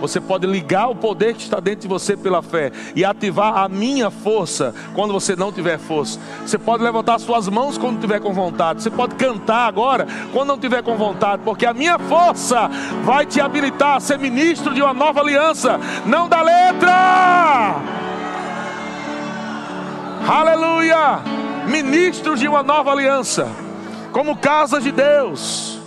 Você 0.02 0.20
pode 0.20 0.48
ligar 0.48 0.90
o 0.90 0.96
poder 0.96 1.36
que 1.36 1.44
está 1.44 1.60
dentro 1.60 1.82
de 1.82 1.88
você 1.88 2.18
pela 2.18 2.42
fé 2.42 2.72
e 2.96 3.06
ativar 3.06 3.58
a 3.58 3.70
minha 3.70 4.10
força 4.10 4.74
quando 4.96 5.14
você 5.14 5.36
não 5.36 5.52
tiver 5.52 5.78
força. 5.78 6.20
Você 6.44 6.58
pode 6.58 6.84
levantar 6.84 7.20
suas 7.20 7.48
mãos 7.48 7.78
quando 7.78 8.02
tiver 8.02 8.20
com 8.20 8.34
vontade. 8.34 8.82
Você 8.82 8.90
pode 8.90 9.14
cantar 9.14 9.68
agora 9.68 10.08
quando 10.34 10.48
não 10.48 10.58
tiver 10.58 10.82
com 10.82 10.98
vontade, 10.98 11.44
porque 11.46 11.68
a 11.68 11.74
minha 11.74 12.00
força 12.00 12.68
vai 13.04 13.28
te 13.28 13.40
habilitar 13.40 13.98
a 13.98 14.00
ser 14.00 14.18
ministro 14.18 14.74
de 14.74 14.82
uma 14.82 14.94
nova 14.94 15.22
aliança, 15.22 15.80
não 16.04 16.28
da 16.28 16.42
letra. 16.42 17.76
Aleluia! 20.28 21.20
Ministros 21.68 22.40
de 22.40 22.48
uma 22.48 22.64
nova 22.64 22.92
aliança, 22.92 23.48
como 24.12 24.36
casa 24.36 24.82
de 24.82 24.92
Deus 24.92 25.81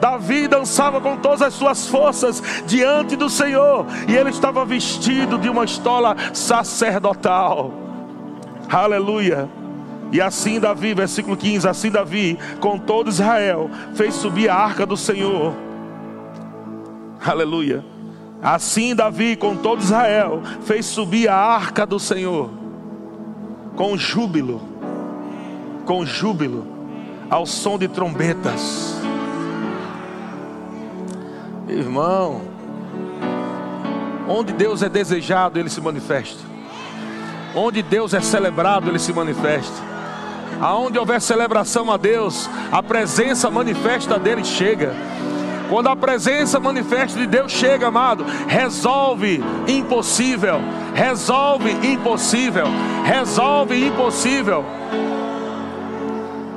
Davi 0.00 0.46
dançava 0.46 1.00
com 1.00 1.16
todas 1.16 1.42
as 1.42 1.54
suas 1.54 1.86
forças 1.86 2.42
diante 2.66 3.16
do 3.16 3.28
Senhor, 3.28 3.86
e 4.08 4.14
ele 4.14 4.30
estava 4.30 4.64
vestido 4.64 5.38
de 5.38 5.48
uma 5.48 5.64
estola 5.64 6.16
sacerdotal. 6.32 7.72
Aleluia. 8.70 9.48
E 10.10 10.20
assim 10.20 10.58
Davi, 10.58 10.94
versículo 10.94 11.36
15, 11.36 11.68
assim 11.68 11.90
Davi, 11.90 12.38
com 12.60 12.78
todo 12.78 13.08
Israel, 13.08 13.70
fez 13.94 14.14
subir 14.14 14.48
a 14.48 14.54
arca 14.54 14.86
do 14.86 14.96
Senhor. 14.96 15.54
Aleluia. 17.24 17.84
Assim 18.40 18.94
Davi, 18.94 19.36
com 19.36 19.56
todo 19.56 19.80
Israel, 19.80 20.42
fez 20.62 20.86
subir 20.86 21.28
a 21.28 21.34
arca 21.34 21.84
do 21.84 21.98
Senhor, 21.98 22.50
com 23.74 23.96
júbilo, 23.98 24.62
com 25.84 26.06
júbilo, 26.06 26.64
ao 27.28 27.44
som 27.44 27.76
de 27.76 27.88
trombetas 27.88 28.98
Irmão, 31.68 32.40
onde 34.26 34.52
Deus 34.54 34.82
é 34.82 34.88
desejado, 34.88 35.58
Ele 35.58 35.68
se 35.68 35.80
manifesta. 35.80 36.40
Onde 37.54 37.82
Deus 37.82 38.14
é 38.14 38.20
celebrado, 38.20 38.88
Ele 38.88 38.98
se 38.98 39.12
manifesta. 39.12 39.76
Aonde 40.60 40.98
houver 40.98 41.20
celebração 41.20 41.92
a 41.92 41.96
Deus, 41.96 42.48
a 42.72 42.82
presença 42.82 43.50
manifesta 43.50 44.18
dele 44.18 44.44
chega. 44.44 44.94
Quando 45.68 45.88
a 45.88 45.94
presença 45.94 46.58
manifesta 46.58 47.18
de 47.18 47.26
Deus 47.26 47.52
chega, 47.52 47.88
amado, 47.88 48.24
resolve 48.46 49.42
impossível, 49.68 50.60
resolve 50.94 51.70
impossível, 51.86 52.66
resolve 53.04 53.86
impossível. 53.86 54.64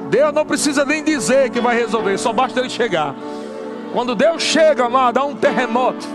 Deus 0.10 0.34
não 0.34 0.46
precisa 0.46 0.86
nem 0.86 1.04
dizer 1.04 1.50
que 1.50 1.60
vai 1.60 1.78
resolver, 1.78 2.18
só 2.18 2.32
basta 2.32 2.60
ele 2.60 2.70
chegar. 2.70 3.14
Quando 3.94 4.16
Deus 4.16 4.42
chega, 4.42 4.86
amado, 4.86 5.18
há 5.18 5.26
um 5.26 5.36
terremoto. 5.36 6.08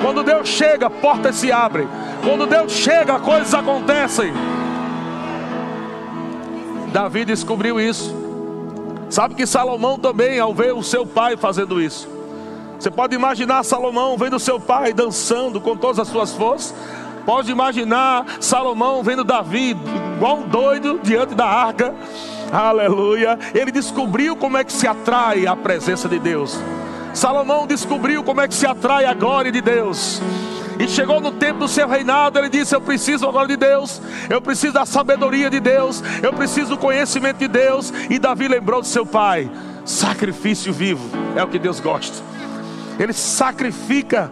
Quando 0.00 0.22
Deus 0.22 0.48
chega, 0.48 0.88
portas 0.88 1.36
se 1.36 1.50
abrem. 1.50 1.88
Quando 2.22 2.46
Deus 2.46 2.72
chega, 2.72 3.18
coisas 3.18 3.52
acontecem. 3.54 4.32
Davi 6.92 7.24
descobriu 7.24 7.80
isso. 7.80 8.14
Sabe 9.10 9.34
que 9.34 9.46
Salomão 9.46 9.98
também, 9.98 10.38
ao 10.38 10.54
ver 10.54 10.74
o 10.74 10.82
seu 10.82 11.06
pai 11.06 11.36
fazendo 11.36 11.80
isso, 11.80 12.08
você 12.78 12.90
pode 12.90 13.14
imaginar 13.14 13.64
Salomão 13.64 14.16
vendo 14.18 14.38
seu 14.38 14.60
pai 14.60 14.92
dançando 14.92 15.60
com 15.60 15.76
todas 15.76 15.98
as 15.98 16.08
suas 16.08 16.32
forças. 16.32 16.74
Pode 17.24 17.50
imaginar 17.50 18.26
Salomão 18.40 19.02
vendo 19.02 19.24
Davi 19.24 19.76
igual 20.16 20.38
um 20.38 20.42
doido 20.48 21.00
diante 21.02 21.34
da 21.34 21.46
arca. 21.46 21.94
Aleluia. 22.52 23.38
Ele 23.54 23.72
descobriu 23.72 24.36
como 24.36 24.58
é 24.58 24.64
que 24.64 24.72
se 24.72 24.86
atrai 24.86 25.46
a 25.46 25.56
presença 25.56 26.08
de 26.08 26.18
Deus. 26.18 26.60
Salomão 27.14 27.66
descobriu 27.66 28.22
como 28.24 28.40
é 28.40 28.48
que 28.48 28.54
se 28.54 28.66
atrai 28.66 29.04
a 29.04 29.14
glória 29.14 29.52
de 29.52 29.60
Deus. 29.60 30.20
E 30.78 30.88
chegou 30.88 31.20
no 31.20 31.30
tempo 31.30 31.60
do 31.60 31.68
seu 31.68 31.88
reinado, 31.88 32.38
ele 32.38 32.48
disse: 32.48 32.74
Eu 32.74 32.80
preciso 32.80 33.28
agora 33.28 33.46
de 33.46 33.56
Deus, 33.56 34.02
eu 34.28 34.42
preciso 34.42 34.74
da 34.74 34.84
sabedoria 34.84 35.48
de 35.48 35.60
Deus, 35.60 36.02
eu 36.22 36.32
preciso 36.32 36.70
do 36.70 36.78
conhecimento 36.78 37.38
de 37.38 37.48
Deus. 37.48 37.92
E 38.10 38.18
Davi 38.18 38.48
lembrou 38.48 38.82
de 38.82 38.88
seu 38.88 39.06
pai: 39.06 39.48
sacrifício 39.84 40.72
vivo 40.72 41.08
é 41.36 41.42
o 41.42 41.48
que 41.48 41.58
Deus 41.58 41.78
gosta. 41.78 42.16
Ele 42.98 43.12
sacrifica 43.12 44.30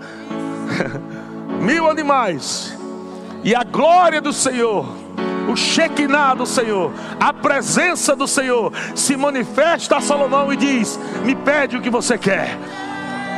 mil 1.63 1.89
animais, 1.89 2.77
e 3.45 3.55
a 3.55 3.63
glória 3.63 4.21
do 4.21 4.33
Senhor 4.33 5.02
o 5.53 5.57
Shekinah 5.57 6.35
do 6.35 6.47
Senhor, 6.47 6.91
a 7.21 7.33
presença 7.33 8.17
do 8.17 8.27
Senhor 8.27 8.73
se 8.95 9.17
manifesta 9.17 9.99
a 9.99 10.01
Salomão 10.01 10.53
e 10.53 10.57
diz: 10.57 10.99
Me 11.25 11.35
pede 11.35 11.77
o 11.77 11.81
que 11.81 11.91
você 11.91 12.17
quer. 12.17 12.59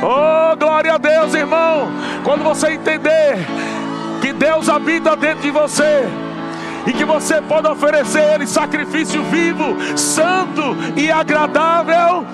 Oh, 0.01 0.55
glória 0.57 0.93
a 0.93 0.97
Deus, 0.97 1.33
irmão. 1.33 1.89
Quando 2.23 2.43
você 2.43 2.71
entender 2.71 3.37
que 4.21 4.33
Deus 4.33 4.69
habita 4.69 5.15
dentro 5.15 5.41
de 5.41 5.51
você, 5.51 6.05
e 6.87 6.93
que 6.93 7.03
você 7.03 7.41
pode 7.41 7.67
oferecer 7.67 8.35
Ele 8.35 8.47
sacrifício 8.47 9.23
vivo, 9.23 9.75
santo 9.97 10.61
e 10.95 11.11
agradável, 11.11 12.25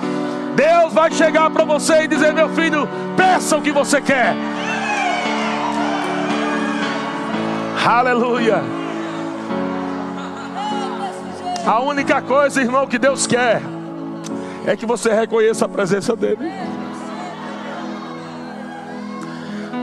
Deus 0.56 0.94
vai 0.94 1.12
chegar 1.12 1.50
para 1.50 1.64
você 1.64 2.04
e 2.04 2.08
dizer: 2.08 2.34
Meu 2.34 2.50
filho, 2.50 2.88
peça 3.18 3.58
o 3.58 3.62
que 3.62 3.72
você 3.72 4.00
quer. 4.00 4.36
Aleluia. 7.84 8.81
A 11.66 11.80
única 11.80 12.22
coisa, 12.22 12.62
irmão, 12.62 12.88
que 12.88 12.98
Deus 12.98 13.28
quer 13.28 13.62
é 14.66 14.76
que 14.76 14.86
você 14.86 15.14
reconheça 15.14 15.66
a 15.66 15.70
presença 15.70 16.16
dEle. 16.16 16.52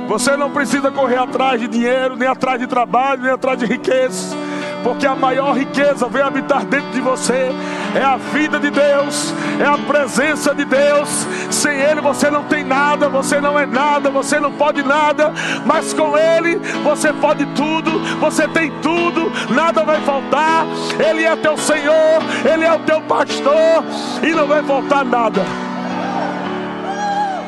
Você 0.09 0.37
não 0.37 0.51
precisa 0.51 0.91
correr 0.91 1.19
atrás 1.19 1.61
de 1.61 1.69
dinheiro, 1.69 2.17
nem 2.17 2.27
atrás 2.27 2.59
de 2.59 2.67
trabalho, 2.67 3.23
nem 3.23 3.31
atrás 3.31 3.59
de 3.59 3.67
riqueza. 3.67 4.35
Porque 4.83 5.07
a 5.07 5.14
maior 5.14 5.57
riqueza 5.57 6.09
vem 6.09 6.23
habitar 6.23 6.64
dentro 6.64 6.91
de 6.91 7.01
você. 7.01 7.51
É 7.95 8.03
a 8.03 8.17
vida 8.17 8.59
de 8.61 8.71
Deus, 8.71 9.35
é 9.61 9.64
a 9.64 9.79
presença 9.79 10.55
de 10.55 10.64
Deus. 10.64 11.27
Sem 11.51 11.79
Ele 11.81 12.01
você 12.01 12.31
não 12.31 12.45
tem 12.45 12.64
nada, 12.64 13.09
você 13.09 13.41
não 13.41 13.59
é 13.59 13.67
nada, 13.67 14.11
você 14.11 14.38
não 14.38 14.53
pode 14.53 14.83
nada, 14.83 15.33
mas 15.64 15.93
com 15.93 16.17
Ele 16.17 16.57
você 16.85 17.12
pode 17.12 17.47
tudo, 17.47 17.99
você 18.21 18.47
tem 18.49 18.71
tudo, 18.81 19.33
nada 19.51 19.85
vai 19.85 20.01
faltar. 20.03 20.67
Ele 20.99 21.25
é 21.25 21.37
teu 21.37 21.57
Senhor, 21.57 22.23
Ele 22.51 22.64
é 22.64 22.73
o 22.73 22.79
teu 22.81 23.01
pastor 23.03 23.85
e 24.23 24.35
não 24.35 24.47
vai 24.47 24.62
faltar 24.62 25.05
nada. 25.05 25.43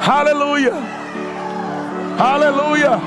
Aleluia, 0.06 0.74
aleluia. 2.18 3.00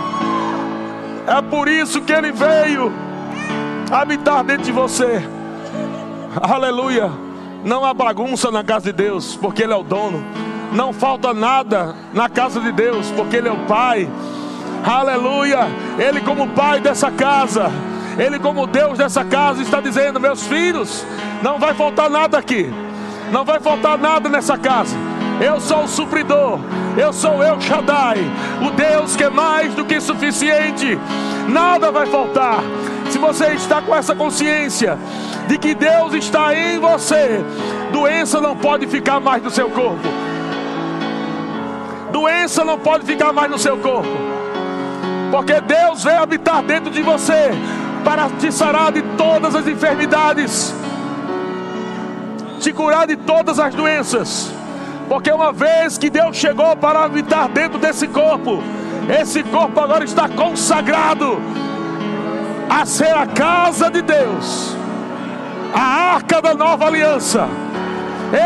É 1.26 1.42
por 1.42 1.68
isso 1.68 2.02
que 2.02 2.12
Ele 2.12 2.32
veio 2.32 3.03
habitar 3.94 4.44
dentro 4.44 4.64
de 4.64 4.72
você. 4.72 5.24
Aleluia. 6.42 7.12
Não 7.64 7.86
há 7.86 7.94
bagunça 7.94 8.52
na 8.52 8.64
casa 8.64 8.92
de 8.92 8.94
Deus, 8.94 9.36
porque 9.36 9.64
Ele 9.64 9.74
é 9.74 9.76
o 9.76 9.84
dono. 9.84 10.24
Não 10.74 10.92
falta 10.92 11.34
nada 11.34 11.96
na 12.14 12.28
casa 12.28 12.60
de 12.60 12.72
Deus, 12.72 13.12
porque 13.12 13.38
Ele 13.38 13.48
é 13.48 13.52
o 13.52 13.66
Pai. 13.66 14.10
Aleluia. 14.84 15.68
Ele, 15.98 16.20
como 16.22 16.50
Pai 16.50 16.82
dessa 16.82 17.12
casa, 17.12 17.72
Ele, 18.18 18.40
como 18.40 18.68
Deus 18.68 18.98
dessa 18.98 19.24
casa, 19.24 19.62
está 19.62 19.80
dizendo: 19.80 20.20
Meus 20.20 20.46
filhos, 20.48 21.06
não 21.42 21.60
vai 21.60 21.74
faltar 21.74 22.10
nada 22.10 22.38
aqui. 22.38 22.74
Não 23.32 23.46
vai 23.46 23.60
faltar 23.60 23.98
nada 23.98 24.28
nessa 24.28 24.58
casa. 24.58 24.96
Eu 25.40 25.60
sou 25.62 25.84
o 25.84 25.88
supridor. 25.88 26.60
Eu 26.98 27.12
sou 27.12 27.44
eu, 27.44 27.60
Shaddai, 27.60 28.20
o 28.62 28.70
Deus 28.70 29.16
que 29.16 29.24
é 29.24 29.30
mais 29.30 29.74
do 29.74 29.84
que 29.84 30.00
suficiente. 30.00 30.98
Nada 31.48 31.92
vai 31.92 32.06
faltar. 32.06 32.60
Se 33.14 33.20
você 33.20 33.50
está 33.50 33.80
com 33.80 33.96
essa 33.96 34.16
consciência 34.16 34.98
de 35.48 35.60
que 35.60 35.76
Deus 35.76 36.16
está 36.16 36.56
em 36.56 36.80
você, 36.80 37.46
doença 37.92 38.42
não 38.42 38.58
pode 38.58 38.88
ficar 38.88 39.20
mais 39.20 39.44
no 39.44 39.52
seu 39.52 39.70
corpo. 39.70 40.02
Doença 42.12 42.66
não 42.66 42.80
pode 42.80 43.06
ficar 43.06 43.32
mais 43.32 43.52
no 43.52 43.60
seu 43.60 43.78
corpo. 43.78 44.10
Porque 45.30 45.62
Deus 45.62 46.04
veio 46.04 46.24
habitar 46.24 46.64
dentro 46.64 46.90
de 46.90 47.04
você 47.04 47.52
para 48.04 48.32
te 48.32 48.52
sarar 48.52 48.92
de 48.92 49.04
todas 49.16 49.54
as 49.54 49.68
enfermidades, 49.68 50.74
te 52.62 52.74
curar 52.74 53.06
de 53.06 53.16
todas 53.16 53.60
as 53.60 53.76
doenças. 53.76 54.52
Porque 55.08 55.32
uma 55.32 55.54
vez 55.54 56.00
que 56.00 56.10
Deus 56.10 56.36
chegou 56.36 56.76
para 56.76 57.04
habitar 57.04 57.48
dentro 57.48 57.78
desse 57.78 58.08
corpo, 58.08 58.64
esse 59.08 59.44
corpo 59.44 59.80
agora 59.80 60.04
está 60.04 60.28
consagrado 60.28 61.40
a 62.74 62.86
ser 62.88 63.16
a 63.16 63.28
casa 63.28 63.90
de 63.92 64.02
Deus, 64.02 64.76
a 65.74 66.14
arca 66.16 66.42
da 66.42 66.56
nova 66.56 66.88
aliança. 66.88 67.48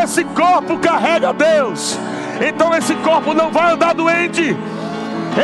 Esse 0.02 0.22
corpo 0.22 0.78
carrega 0.78 1.32
Deus, 1.32 1.98
então 2.46 2.74
esse 2.74 2.94
corpo 2.96 3.32
não 3.32 3.50
vai 3.50 3.72
andar 3.72 3.94
doente. 3.94 4.54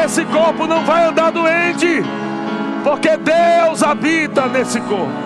Esse 0.04 0.24
corpo 0.26 0.66
não 0.66 0.84
vai 0.84 1.06
andar 1.06 1.30
doente, 1.30 2.02
porque 2.82 3.16
Deus 3.16 3.82
habita 3.82 4.46
nesse 4.48 4.80
corpo. 4.82 5.24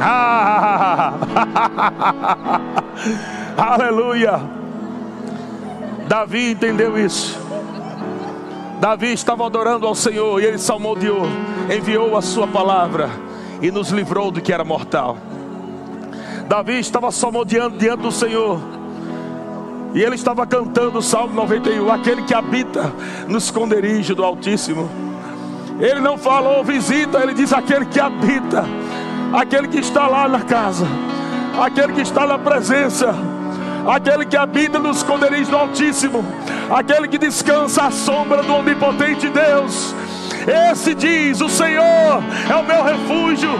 Ah, 0.00 1.14
aleluia. 3.56 4.40
Davi 6.06 6.50
entendeu 6.50 6.98
isso. 6.98 7.43
Davi 8.80 9.12
estava 9.12 9.46
adorando 9.46 9.86
ao 9.86 9.94
Senhor 9.94 10.40
e 10.40 10.44
ele 10.44 10.58
salmodiou, 10.58 11.22
enviou 11.74 12.16
a 12.16 12.22
sua 12.22 12.46
palavra 12.46 13.08
e 13.62 13.70
nos 13.70 13.90
livrou 13.90 14.30
do 14.30 14.40
que 14.40 14.52
era 14.52 14.64
mortal. 14.64 15.16
Davi 16.48 16.78
estava 16.78 17.10
salmodiando 17.10 17.78
diante 17.78 18.02
do 18.02 18.12
Senhor. 18.12 18.60
E 19.94 20.02
ele 20.02 20.16
estava 20.16 20.44
cantando 20.44 20.98
o 20.98 21.02
Salmo 21.02 21.32
91, 21.34 21.90
aquele 21.90 22.22
que 22.22 22.34
habita 22.34 22.92
no 23.28 23.38
esconderijo 23.38 24.14
do 24.14 24.24
Altíssimo. 24.24 24.90
Ele 25.78 26.00
não 26.00 26.18
falou 26.18 26.64
visita, 26.64 27.20
ele 27.20 27.32
diz 27.32 27.52
aquele 27.52 27.86
que 27.86 28.00
habita, 28.00 28.64
aquele 29.32 29.68
que 29.68 29.78
está 29.78 30.08
lá 30.08 30.28
na 30.28 30.42
casa, 30.42 30.86
aquele 31.60 31.92
que 31.92 32.00
está 32.00 32.26
na 32.26 32.38
presença 32.38 33.14
aquele 33.86 34.24
que 34.24 34.36
habita 34.36 34.78
nos 34.78 34.98
esconderijos 34.98 35.48
do 35.48 35.56
Altíssimo, 35.56 36.24
aquele 36.70 37.08
que 37.08 37.18
descansa 37.18 37.84
à 37.84 37.90
sombra 37.90 38.42
do 38.42 38.54
onipotente 38.54 39.28
Deus. 39.28 39.94
Esse 40.70 40.94
diz: 40.94 41.40
O 41.40 41.48
Senhor 41.48 42.22
é 42.50 42.54
o 42.54 42.64
meu 42.64 42.82
refúgio, 42.82 43.50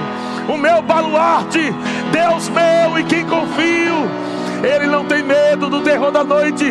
o 0.48 0.56
meu 0.56 0.82
baluarte, 0.82 1.72
Deus 2.12 2.48
meu 2.48 2.98
em 2.98 3.04
quem 3.06 3.24
confio. 3.24 4.24
Ele 4.64 4.86
não 4.86 5.04
tem 5.04 5.22
medo 5.22 5.68
do 5.68 5.82
terror 5.82 6.10
da 6.10 6.24
noite, 6.24 6.64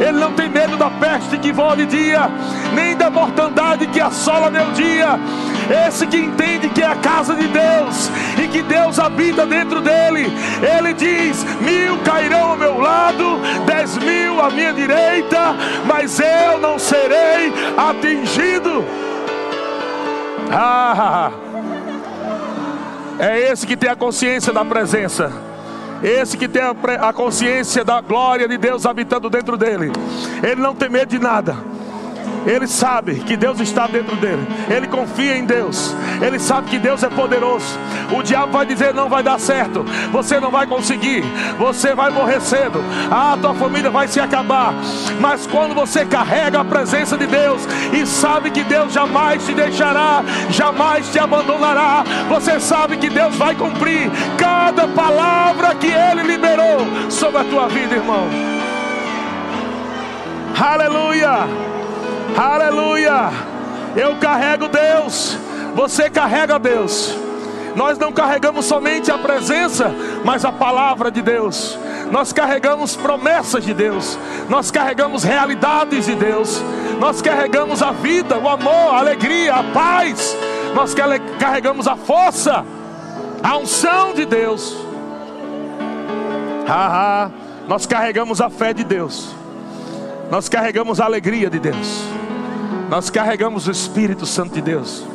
ele 0.00 0.18
não 0.18 0.32
tem 0.32 0.48
medo 0.48 0.76
da 0.76 0.88
peste 0.88 1.36
que 1.36 1.52
voa 1.52 1.76
de 1.76 1.84
dia, 1.86 2.30
nem 2.74 2.96
da 2.96 3.10
mortandade 3.10 3.88
que 3.88 4.00
assola 4.00 4.50
meu 4.50 4.70
dia. 4.72 5.18
Esse 5.86 6.06
que 6.06 6.16
entende 6.16 6.68
que 6.68 6.80
é 6.80 6.86
a 6.86 6.94
casa 6.96 7.34
de 7.34 7.48
Deus 7.48 8.10
e 8.42 8.48
que 8.48 8.62
Deus 8.62 8.98
habita 9.00 9.44
dentro 9.46 9.80
dele, 9.80 10.32
ele 10.78 10.92
diz: 10.94 11.44
mil 11.60 11.98
cairão 12.04 12.50
ao 12.50 12.56
meu 12.56 12.78
lado, 12.80 13.40
dez 13.66 13.98
mil 13.98 14.40
à 14.40 14.50
minha 14.50 14.72
direita, 14.72 15.54
mas 15.86 16.20
eu 16.20 16.58
não 16.60 16.78
serei 16.78 17.52
atingido. 17.76 18.84
Ah, 20.52 21.32
é 23.18 23.50
esse 23.50 23.66
que 23.66 23.76
tem 23.76 23.90
a 23.90 23.96
consciência 23.96 24.52
da 24.52 24.64
presença. 24.64 25.49
Esse 26.02 26.36
que 26.36 26.48
tem 26.48 26.62
a, 26.62 27.12
consciência 27.12 27.84
da 27.84 28.00
glória 28.00 28.48
de 28.48 28.56
Deus 28.56 28.86
habitando 28.86 29.28
dentro 29.28 29.56
dele. 29.56 29.92
Ele 30.42 30.60
não 30.60 30.74
tem 30.74 30.88
medo 30.88 31.08
de 31.08 31.18
nada. 31.18 31.69
Ele 32.46 32.66
sabe 32.66 33.16
que 33.16 33.36
Deus 33.36 33.60
está 33.60 33.86
dentro 33.86 34.16
dele. 34.16 34.46
Ele 34.68 34.86
confia 34.86 35.36
em 35.36 35.44
Deus. 35.44 35.94
Ele 36.20 36.38
sabe 36.38 36.70
que 36.70 36.78
Deus 36.78 37.02
é 37.02 37.08
poderoso. 37.08 37.78
O 38.12 38.22
diabo 38.22 38.52
vai 38.52 38.66
dizer: 38.66 38.94
não 38.94 39.08
vai 39.08 39.22
dar 39.22 39.38
certo. 39.38 39.84
Você 40.12 40.40
não 40.40 40.50
vai 40.50 40.66
conseguir. 40.66 41.22
Você 41.58 41.94
vai 41.94 42.10
morrer 42.10 42.40
cedo. 42.40 42.82
Ah, 43.10 43.36
tua 43.40 43.54
família 43.54 43.90
vai 43.90 44.08
se 44.08 44.20
acabar. 44.20 44.74
Mas 45.20 45.46
quando 45.46 45.74
você 45.74 46.04
carrega 46.04 46.60
a 46.60 46.64
presença 46.64 47.16
de 47.16 47.26
Deus 47.26 47.62
e 47.92 48.06
sabe 48.06 48.50
que 48.50 48.64
Deus 48.64 48.92
jamais 48.92 49.44
te 49.44 49.52
deixará, 49.52 50.22
jamais 50.50 51.10
te 51.10 51.18
abandonará, 51.18 52.04
você 52.28 52.58
sabe 52.58 52.96
que 52.96 53.10
Deus 53.10 53.36
vai 53.36 53.54
cumprir 53.54 54.10
cada 54.38 54.88
palavra 54.88 55.74
que 55.74 55.88
Ele 55.88 56.22
liberou 56.22 56.78
sobre 57.10 57.40
a 57.40 57.44
tua 57.44 57.68
vida, 57.68 57.94
irmão. 57.94 58.28
Aleluia. 60.58 61.48
Aleluia! 62.36 63.30
Eu 63.96 64.16
carrego 64.16 64.68
Deus, 64.68 65.36
você 65.74 66.08
carrega 66.08 66.58
Deus. 66.58 67.14
Nós 67.74 67.98
não 67.98 68.12
carregamos 68.12 68.66
somente 68.66 69.10
a 69.10 69.18
presença, 69.18 69.92
mas 70.24 70.44
a 70.44 70.52
palavra 70.52 71.10
de 71.10 71.22
Deus. 71.22 71.78
Nós 72.10 72.32
carregamos 72.32 72.96
promessas 72.96 73.64
de 73.64 73.72
Deus, 73.72 74.18
nós 74.48 74.70
carregamos 74.70 75.22
realidades 75.22 76.06
de 76.06 76.14
Deus, 76.16 76.60
nós 76.98 77.22
carregamos 77.22 77.82
a 77.82 77.92
vida, 77.92 78.36
o 78.36 78.48
amor, 78.48 78.94
a 78.94 78.98
alegria, 78.98 79.54
a 79.54 79.64
paz, 79.64 80.36
nós 80.74 80.92
carregamos 81.38 81.86
a 81.86 81.94
força, 81.94 82.64
a 83.42 83.56
unção 83.56 84.12
de 84.12 84.24
Deus. 84.24 84.76
Ah, 86.68 87.30
nós 87.68 87.86
carregamos 87.86 88.40
a 88.40 88.50
fé 88.50 88.72
de 88.72 88.82
Deus, 88.82 89.32
nós 90.32 90.48
carregamos 90.48 91.00
a 91.00 91.04
alegria 91.04 91.48
de 91.48 91.60
Deus. 91.60 92.19
Nós 92.90 93.08
carregamos 93.08 93.68
o 93.68 93.70
Espírito 93.70 94.26
Santo 94.26 94.52
de 94.52 94.60
Deus. 94.60 95.06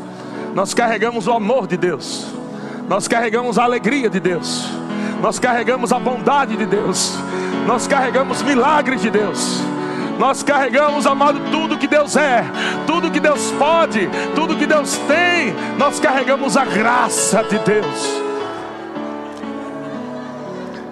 Nós 0.54 0.74
carregamos 0.74 1.28
o 1.28 1.34
amor 1.34 1.68
de 1.68 1.76
Deus. 1.76 2.26
Nós 2.88 3.06
carregamos 3.06 3.60
a 3.60 3.66
alegria 3.66 4.10
de 4.10 4.18
Deus. 4.18 4.66
Nós 5.22 5.40
carregamos 5.40 5.92
a 5.92 6.00
bondade 6.00 6.56
de 6.56 6.66
Deus. 6.66 7.14
Nós 7.68 7.86
carregamos 7.86 8.42
milagres 8.44 9.02
de 9.02 9.10
Deus. 9.10 9.60
Nós 10.18 10.42
carregamos, 10.42 11.06
amado, 11.06 11.52
tudo 11.52 11.78
que 11.78 11.88
Deus 11.88 12.16
é, 12.16 12.46
tudo 12.88 13.12
que 13.12 13.20
Deus 13.20 13.52
pode, 13.60 14.10
tudo 14.34 14.56
que 14.56 14.66
Deus 14.66 14.98
tem. 15.00 15.54
Nós 15.78 16.00
carregamos 16.00 16.56
a 16.56 16.64
graça 16.64 17.44
de 17.44 17.60
Deus. 17.60 18.25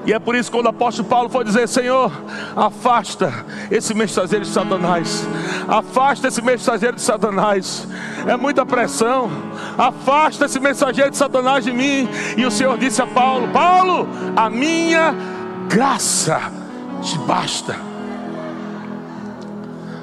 E 0.06 0.12
é 0.12 0.20
por 0.20 0.36
isso 0.36 0.51
que 0.51 0.58
quando 0.58 0.66
o 0.66 0.70
apóstolo 0.70 1.08
Paulo 1.08 1.30
foi 1.30 1.45
dizer: 1.45 1.68
Senhor, 1.68 2.12
afasta 2.56 3.45
esse 3.72 3.93
mensageiro 3.93 4.43
de 4.43 4.51
Satanás, 4.51 5.26
afasta 5.68 6.28
esse 6.28 6.41
mensageiro 6.41 6.95
de 6.95 7.01
Satanás, 7.01 7.88
é 8.28 8.36
muita 8.36 8.66
pressão, 8.66 9.30
afasta 9.78 10.45
esse 10.45 10.60
mensageiro 10.60 11.10
de 11.10 11.18
Satanás 11.18 11.64
de 11.64 11.72
mim. 11.72 12.10
E 12.38 12.45
o 12.45 12.51
Senhor 12.51 12.78
disse 12.78 13.01
a 13.01 13.08
Paulo: 13.08 13.47
Paulo, 13.49 14.08
a 14.36 14.49
minha 14.49 15.16
graça 15.70 16.51
te 17.01 17.18
basta, 17.20 17.78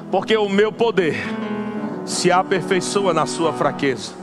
porque 0.09 0.35
o 0.35 0.49
meu 0.49 0.71
poder 0.71 1.15
se 2.05 2.31
aperfeiçoa 2.31 3.13
na 3.13 3.27
sua 3.27 3.53
fraqueza. 3.53 4.13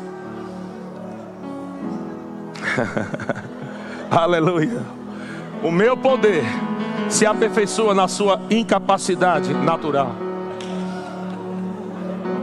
Aleluia. 4.11 4.97
O 5.63 5.71
meu 5.71 5.97
poder 5.97 6.45
se 7.09 7.27
aperfeiçoa 7.27 7.95
na 7.95 8.07
sua 8.07 8.41
incapacidade 8.51 9.53
natural. 9.53 10.13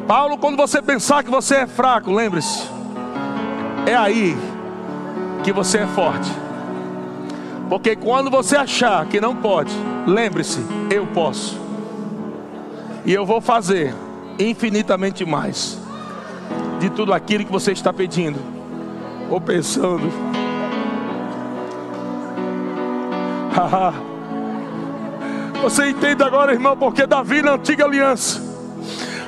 Paulo, 0.07 0.37
quando 0.37 0.57
você 0.57 0.81
pensar 0.81 1.23
que 1.23 1.31
você 1.31 1.55
é 1.55 1.67
fraco, 1.67 2.11
lembre-se, 2.11 2.69
é 3.85 3.95
aí 3.95 4.37
que 5.43 5.51
você 5.51 5.79
é 5.79 5.87
forte. 5.87 6.29
Porque 7.69 7.95
quando 7.95 8.29
você 8.29 8.55
achar 8.55 9.05
que 9.07 9.19
não 9.19 9.35
pode, 9.35 9.71
lembre-se, 10.05 10.63
eu 10.91 11.07
posso. 11.07 11.59
E 13.03 13.13
eu 13.13 13.25
vou 13.25 13.41
fazer 13.41 13.93
infinitamente 14.37 15.25
mais 15.25 15.79
de 16.79 16.89
tudo 16.89 17.13
aquilo 17.13 17.45
que 17.45 17.51
você 17.51 17.71
está 17.71 17.91
pedindo 17.91 18.39
ou 19.29 19.39
pensando. 19.41 20.11
Você 25.61 25.89
entende 25.89 26.23
agora, 26.23 26.53
irmão, 26.53 26.77
porque 26.77 27.07
Davi 27.07 27.41
na 27.41 27.53
antiga 27.53 27.85
aliança 27.85 28.43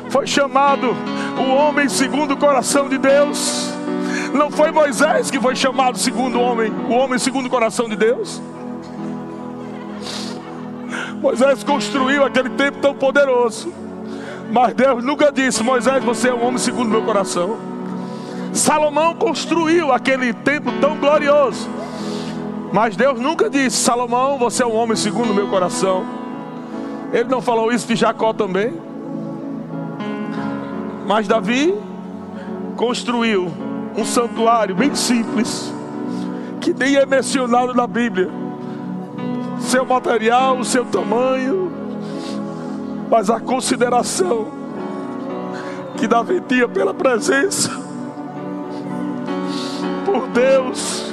foi 0.09 0.27
chamado 0.27 0.95
o 1.37 1.55
homem 1.55 1.89
segundo 1.89 2.33
o 2.33 2.37
coração 2.37 2.89
de 2.89 2.97
Deus. 2.97 3.71
Não 4.33 4.51
foi 4.51 4.71
Moisés 4.71 5.31
que 5.31 5.39
foi 5.39 5.55
chamado 5.55 5.97
segundo 5.97 6.37
o 6.37 6.41
homem, 6.41 6.71
o 6.89 6.93
homem 6.93 7.17
segundo 7.17 7.47
o 7.47 7.49
coração 7.49 7.87
de 7.87 7.95
Deus. 7.95 8.41
Moisés 11.21 11.63
construiu 11.63 12.23
aquele 12.23 12.49
templo 12.49 12.81
tão 12.81 12.93
poderoso. 12.93 13.73
Mas 14.51 14.73
Deus 14.73 15.03
nunca 15.03 15.31
disse: 15.31 15.63
Moisés, 15.63 16.03
você 16.03 16.29
é 16.29 16.33
um 16.33 16.45
homem 16.45 16.57
segundo 16.57 16.87
o 16.87 16.91
meu 16.91 17.03
coração. 17.03 17.57
Salomão 18.53 19.15
construiu 19.15 19.91
aquele 19.91 20.33
templo 20.33 20.71
tão 20.79 20.97
glorioso. 20.97 21.69
Mas 22.71 22.95
Deus 22.95 23.19
nunca 23.19 23.49
disse: 23.49 23.77
Salomão, 23.77 24.37
você 24.37 24.63
é 24.63 24.65
um 24.65 24.75
homem 24.75 24.95
segundo 24.95 25.31
o 25.31 25.33
meu 25.33 25.47
coração. 25.47 26.05
Ele 27.13 27.29
não 27.29 27.41
falou 27.41 27.71
isso 27.71 27.87
de 27.87 27.95
Jacó 27.95 28.33
também. 28.33 28.73
Mas 31.05 31.27
Davi 31.27 31.73
construiu 32.75 33.51
um 33.95 34.03
santuário 34.03 34.75
bem 34.75 34.93
simples, 34.93 35.73
que 36.59 36.73
nem 36.73 36.97
é 36.97 37.05
mencionado 37.05 37.73
na 37.73 37.87
Bíblia. 37.87 38.29
Seu 39.59 39.85
material, 39.85 40.63
seu 40.63 40.85
tamanho, 40.85 41.71
mas 43.09 43.29
a 43.29 43.39
consideração 43.39 44.47
que 45.97 46.07
Davi 46.07 46.41
tinha 46.47 46.67
pela 46.67 46.93
presença, 46.93 47.71
por 50.05 50.27
Deus, 50.27 51.06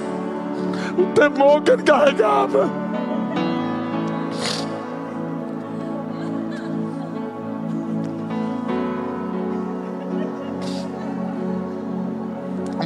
o 0.96 1.06
temor 1.14 1.62
que 1.62 1.70
ele 1.70 1.82
carregava. 1.82 2.70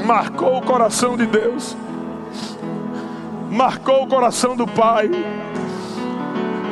Marcou 0.05 0.57
o 0.57 0.63
coração 0.63 1.19
de 1.19 1.27
Deus, 1.27 1.77
marcou 3.51 4.05
o 4.05 4.07
coração 4.07 4.57
do 4.57 4.67
Pai. 4.67 5.11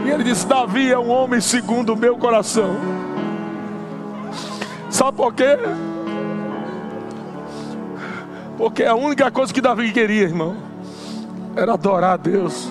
E 0.06 0.10
ele 0.10 0.24
disse: 0.24 0.46
Davi 0.46 0.90
é 0.90 0.98
um 0.98 1.10
homem 1.10 1.40
segundo 1.40 1.92
o 1.92 1.96
meu 1.96 2.16
coração. 2.16 2.76
Sabe 4.88 5.16
por 5.18 5.34
quê? 5.34 5.58
Porque 8.56 8.84
a 8.84 8.94
única 8.94 9.30
coisa 9.30 9.52
que 9.52 9.60
Davi 9.60 9.92
queria, 9.92 10.22
irmão, 10.22 10.56
era 11.56 11.72
adorar 11.72 12.14
a 12.14 12.16
Deus, 12.16 12.70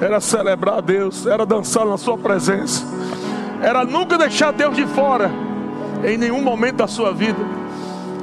era 0.00 0.20
celebrar 0.20 0.78
a 0.78 0.80
Deus, 0.80 1.26
era 1.26 1.44
dançar 1.46 1.84
na 1.86 1.96
Sua 1.96 2.16
presença, 2.18 2.84
era 3.62 3.84
nunca 3.84 4.18
deixar 4.18 4.52
Deus 4.52 4.74
de 4.74 4.86
fora, 4.86 5.30
em 6.04 6.16
nenhum 6.16 6.42
momento 6.42 6.76
da 6.76 6.86
sua 6.86 7.12
vida. 7.12 7.38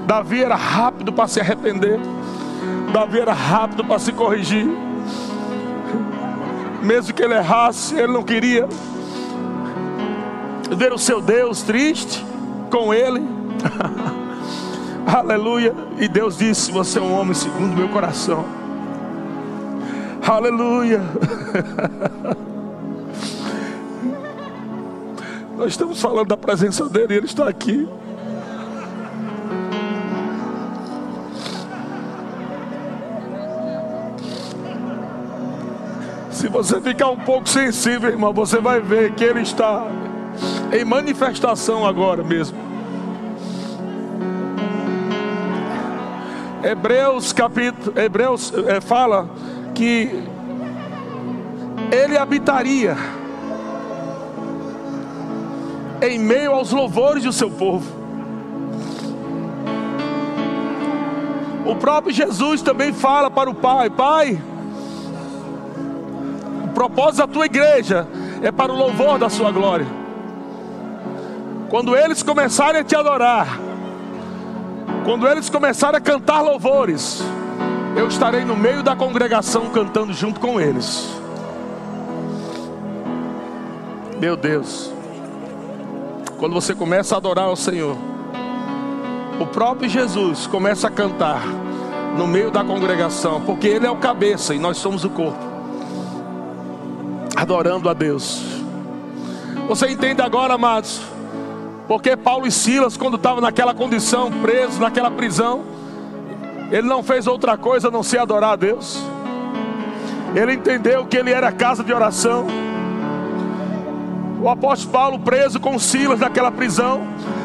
Davi 0.05 0.43
era 0.43 0.55
rápido 0.55 1.13
para 1.13 1.27
se 1.27 1.39
arrepender, 1.39 1.99
Davi 2.91 3.19
era 3.19 3.33
rápido 3.33 3.83
para 3.85 3.99
se 3.99 4.11
corrigir 4.11 4.67
mesmo 6.83 7.13
que 7.13 7.23
ele 7.23 7.33
errasse, 7.33 7.95
ele 7.95 8.11
não 8.11 8.23
queria 8.23 8.67
ver 10.75 10.91
o 10.91 10.97
seu 10.97 11.21
Deus 11.21 11.61
triste 11.63 12.23
com 12.69 12.93
ele. 12.93 13.23
Aleluia. 15.07 15.73
E 15.97 16.07
Deus 16.07 16.37
disse: 16.37 16.71
Você 16.71 16.99
é 16.99 17.01
um 17.01 17.13
homem 17.13 17.33
segundo 17.33 17.75
meu 17.75 17.87
coração. 17.89 18.45
Aleluia. 20.25 21.01
Nós 25.57 25.71
estamos 25.71 26.01
falando 26.01 26.29
da 26.29 26.37
presença 26.37 26.87
dele 26.87 27.13
e 27.13 27.17
ele 27.17 27.25
está 27.25 27.49
aqui. 27.49 27.87
Se 36.31 36.47
você 36.47 36.79
ficar 36.79 37.09
um 37.09 37.19
pouco 37.19 37.47
sensível, 37.49 38.09
irmão, 38.09 38.33
você 38.33 38.59
vai 38.59 38.79
ver 38.79 39.13
que 39.13 39.23
ele 39.23 39.41
está 39.41 39.85
em 40.71 40.85
manifestação 40.85 41.85
agora 41.85 42.23
mesmo. 42.23 42.57
Hebreus 46.63 47.33
capítulo, 47.33 47.99
Hebreus 47.99 48.53
é, 48.67 48.79
fala 48.79 49.29
que 49.83 50.23
ele 51.91 52.17
habitaria 52.17 52.95
em 56.01 56.17
meio 56.17 56.53
aos 56.53 56.71
louvores 56.71 57.25
do 57.25 57.33
seu 57.33 57.51
povo. 57.51 57.85
O 61.65 61.75
próprio 61.75 62.13
Jesus 62.13 62.61
também 62.61 62.93
fala 62.93 63.29
para 63.29 63.49
o 63.49 63.53
Pai: 63.53 63.89
Pai, 63.89 64.41
propósito 66.73 67.27
da 67.27 67.27
tua 67.27 67.45
igreja 67.45 68.07
é 68.41 68.53
para 68.53 68.71
o 68.71 68.77
louvor 68.77 69.19
da 69.19 69.29
sua 69.29 69.51
glória. 69.51 69.87
Quando 71.69 71.93
eles 71.97 72.23
começarem 72.23 72.79
a 72.79 72.83
te 72.85 72.95
adorar, 72.95 73.59
quando 75.03 75.27
eles 75.27 75.49
começarem 75.49 75.97
a 75.97 76.01
cantar 76.01 76.39
louvores, 76.41 77.21
eu 77.95 78.07
estarei 78.07 78.43
no 78.43 78.55
meio 78.55 78.81
da 78.81 78.95
congregação 78.95 79.69
cantando 79.69 80.13
junto 80.13 80.39
com 80.39 80.59
eles. 80.59 81.09
Meu 84.19 84.35
Deus, 84.35 84.91
quando 86.39 86.53
você 86.53 86.73
começa 86.73 87.15
a 87.15 87.17
adorar 87.17 87.45
ao 87.45 87.55
Senhor, 87.55 87.97
o 89.39 89.45
próprio 89.45 89.89
Jesus 89.89 90.47
começa 90.47 90.87
a 90.87 90.91
cantar 90.91 91.41
no 92.17 92.27
meio 92.27 92.51
da 92.51 92.63
congregação, 92.63 93.41
porque 93.41 93.67
Ele 93.67 93.85
é 93.85 93.91
o 93.91 93.97
cabeça 93.97 94.53
e 94.53 94.59
nós 94.59 94.77
somos 94.77 95.03
o 95.03 95.09
corpo 95.09 95.53
adorando 97.35 97.89
a 97.89 97.93
Deus. 97.93 98.41
Você 99.67 99.89
entende 99.89 100.21
agora, 100.21 100.53
amados? 100.53 101.01
Porque 101.87 102.15
Paulo 102.15 102.47
e 102.47 102.51
Silas, 102.51 102.95
quando 102.95 103.17
estavam 103.17 103.41
naquela 103.41 103.73
condição, 103.73 104.31
presos 104.31 104.79
naquela 104.79 105.11
prisão, 105.11 105.63
ele 106.71 106.87
não 106.87 107.03
fez 107.03 107.27
outra 107.27 107.57
coisa 107.57 107.87
a 107.87 107.91
não 107.91 108.03
ser 108.03 108.19
adorar 108.19 108.53
a 108.53 108.55
Deus. 108.55 109.03
Ele 110.35 110.53
entendeu 110.53 111.05
que 111.05 111.17
ele 111.17 111.31
era 111.31 111.51
casa 111.51 111.83
de 111.83 111.93
oração. 111.93 112.47
O 114.41 114.49
apóstolo 114.49 114.91
Paulo, 114.91 115.19
preso 115.19 115.59
com 115.59 115.77
Silas 115.77 116.19
naquela 116.19 116.51
prisão, 116.51 117.01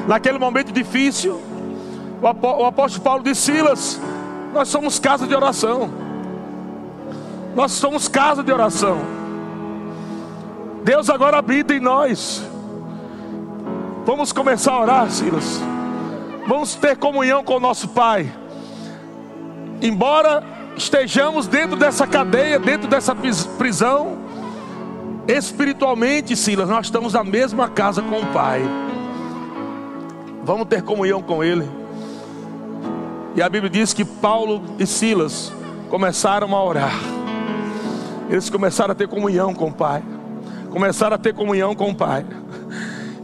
naquele 0.07 0.39
momento 0.39 0.73
difícil, 0.73 1.41
o 2.21 2.64
apóstolo 2.64 3.05
Paulo 3.05 3.23
disse: 3.23 3.53
Silas, 3.53 4.01
nós 4.53 4.69
somos 4.69 4.99
casa 4.99 5.27
de 5.27 5.35
oração. 5.35 5.91
Nós 7.55 7.73
somos 7.73 8.09
casa 8.09 8.43
de 8.43 8.53
oração. 8.53 8.99
Deus 10.83 11.11
agora 11.11 11.39
habita 11.39 11.75
em 11.75 11.81
nós. 11.81 12.43
Vamos 14.07 14.33
começar 14.33 14.73
a 14.73 14.81
orar, 14.81 15.11
Silas. 15.11 15.61
Vamos 16.47 16.75
ter 16.75 16.97
comunhão 16.97 17.45
com 17.45 17.57
o 17.57 17.61
nosso 17.61 17.89
Pai. 17.89 18.33
Embora 19.81 20.43
estejamos 20.76 21.47
dentro 21.47 21.76
dessa 21.76 22.07
cadeia, 22.07 22.59
dentro 22.59 22.89
dessa 22.89 23.14
prisão, 23.14 24.18
espiritualmente, 25.26 26.37
Silas, 26.37 26.68
nós 26.68 26.87
estamos 26.87 27.12
na 27.12 27.24
mesma 27.24 27.68
casa 27.68 28.03
com 28.03 28.20
o 28.20 28.26
Pai. 28.26 28.62
Vamos 30.43 30.66
ter 30.68 30.83
comunhão 30.83 31.22
com 31.22 31.45
Ele. 31.45 31.68
E 33.37 33.43
a 33.43 33.49
Bíblia 33.49 33.70
diz 33.70 33.93
que 33.93 34.05
Paulo 34.05 34.62
e 34.79 34.87
Silas 34.87 35.53
começaram 35.91 36.55
a 36.57 36.64
orar. 36.64 36.95
Eles 38.29 38.51
começaram 38.51 38.93
a 38.93 38.95
ter 38.95 39.09
comunhão 39.09 39.55
com 39.55 39.68
o 39.68 39.72
Pai 39.72 40.03
começaram 40.68 41.16
a 41.16 41.18
ter 41.18 41.35
comunhão 41.35 41.74
com 41.74 41.91
o 41.91 41.95
Pai. 41.95 42.24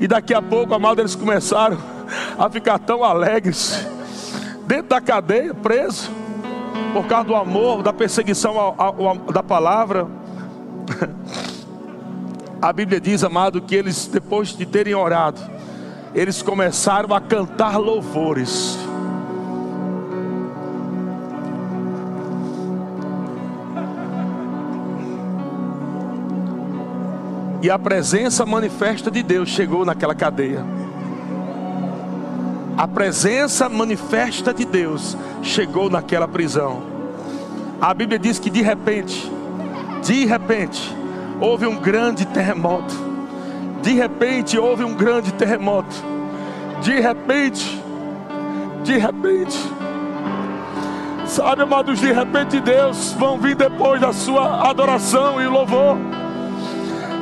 E 0.01 0.09
daqui 0.09 0.35
a 0.35 0.43
pouco, 0.43 0.75
amado, 0.75 1.01
eles 1.01 1.15
começaram 1.15 1.79
a 2.39 2.51
ficar 2.51 2.79
tão 2.79 3.05
alegres, 3.05 3.87
dentro 4.67 4.89
da 4.89 5.01
cadeia, 5.01 5.55
preso. 5.55 6.11
Por 6.95 7.07
causa 7.07 7.27
do 7.27 7.35
amor, 7.35 7.83
da 7.83 7.93
perseguição 7.93 8.57
ao, 8.57 8.75
ao, 8.79 9.09
ao, 9.09 9.17
da 9.17 9.43
palavra. 9.43 10.07
A 12.63 12.73
Bíblia 12.73 13.01
diz, 13.01 13.25
amado, 13.25 13.61
que 13.61 13.75
eles, 13.75 14.07
depois 14.07 14.57
de 14.57 14.65
terem 14.65 14.95
orado, 14.95 15.41
eles 16.15 16.41
começaram 16.41 17.13
a 17.13 17.21
cantar 17.21 17.79
louvores. 17.79 18.79
E 27.61 27.69
a 27.69 27.79
presença 27.79 28.47
manifesta 28.47 29.11
de 29.11 29.23
Deus 29.23 29.49
chegou 29.49 29.85
naquela 29.85 30.15
cadeia. 30.15 30.65
A 32.77 32.89
presença 32.89 33.69
manifesta 33.69 34.53
de 34.53 34.65
Deus 34.65 35.17
chegou 35.43 35.89
naquela 35.89 36.27
prisão. 36.27 36.83
A 37.81 37.95
Bíblia 37.95 38.19
diz 38.19 38.41
que 38.41 38.51
de 38.51 38.63
repente, 38.63 39.31
de 40.03 40.27
repente, 40.27 40.95
houve 41.41 41.67
um 41.67 41.77
grande 41.77 42.27
terremoto. 42.27 42.95
De 43.81 43.93
repente 43.93 44.59
houve 44.59 44.83
um 44.83 44.93
grande 44.93 45.33
terremoto. 45.35 45.95
De 46.83 46.99
repente, 46.99 47.81
de 48.83 48.99
repente, 48.99 49.57
sabe, 51.27 51.63
amados, 51.63 52.01
de 52.01 52.13
repente 52.13 52.61
Deus 52.61 53.13
vão 53.13 53.39
vir 53.39 53.55
depois 53.55 54.01
da 54.01 54.13
sua 54.13 54.69
adoração 54.69 55.41
e 55.41 55.47
louvor. 55.47 55.97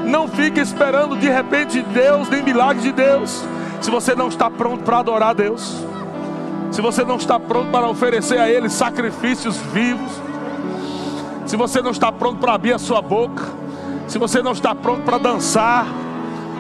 Não 0.07 0.27
fique 0.29 0.61
esperando 0.61 1.15
de 1.15 1.29
repente 1.29 1.83
Deus, 1.83 2.31
nem 2.31 2.43
milagre 2.43 2.83
de 2.83 2.93
Deus. 2.93 3.45
Se 3.83 3.91
você 3.91 4.15
não 4.15 4.29
está 4.29 4.49
pronto 4.49 4.85
para 4.85 5.01
adorar 5.01 5.31
a 5.31 5.33
Deus, 5.33 5.75
se 6.71 6.81
você 6.81 7.05
não 7.05 7.17
está 7.17 7.39
pronto 7.39 7.73
para 7.73 7.89
oferecer 7.89 8.39
a 8.39 8.49
Ele 8.49 8.69
sacrifícios 8.71 9.57
vivos, 9.57 10.13
se 11.45 11.57
você 11.57 11.83
não 11.83 11.91
está 11.91 12.13
pronto 12.13 12.39
para 12.39 12.55
abrir 12.55 12.73
a 12.73 12.79
sua 12.79 13.03
boca, 13.03 13.45
se 14.07 14.19
você 14.19 14.41
não 14.41 14.53
está 14.53 14.73
pronto 14.73 15.03
para 15.03 15.19
dançar, 15.19 15.85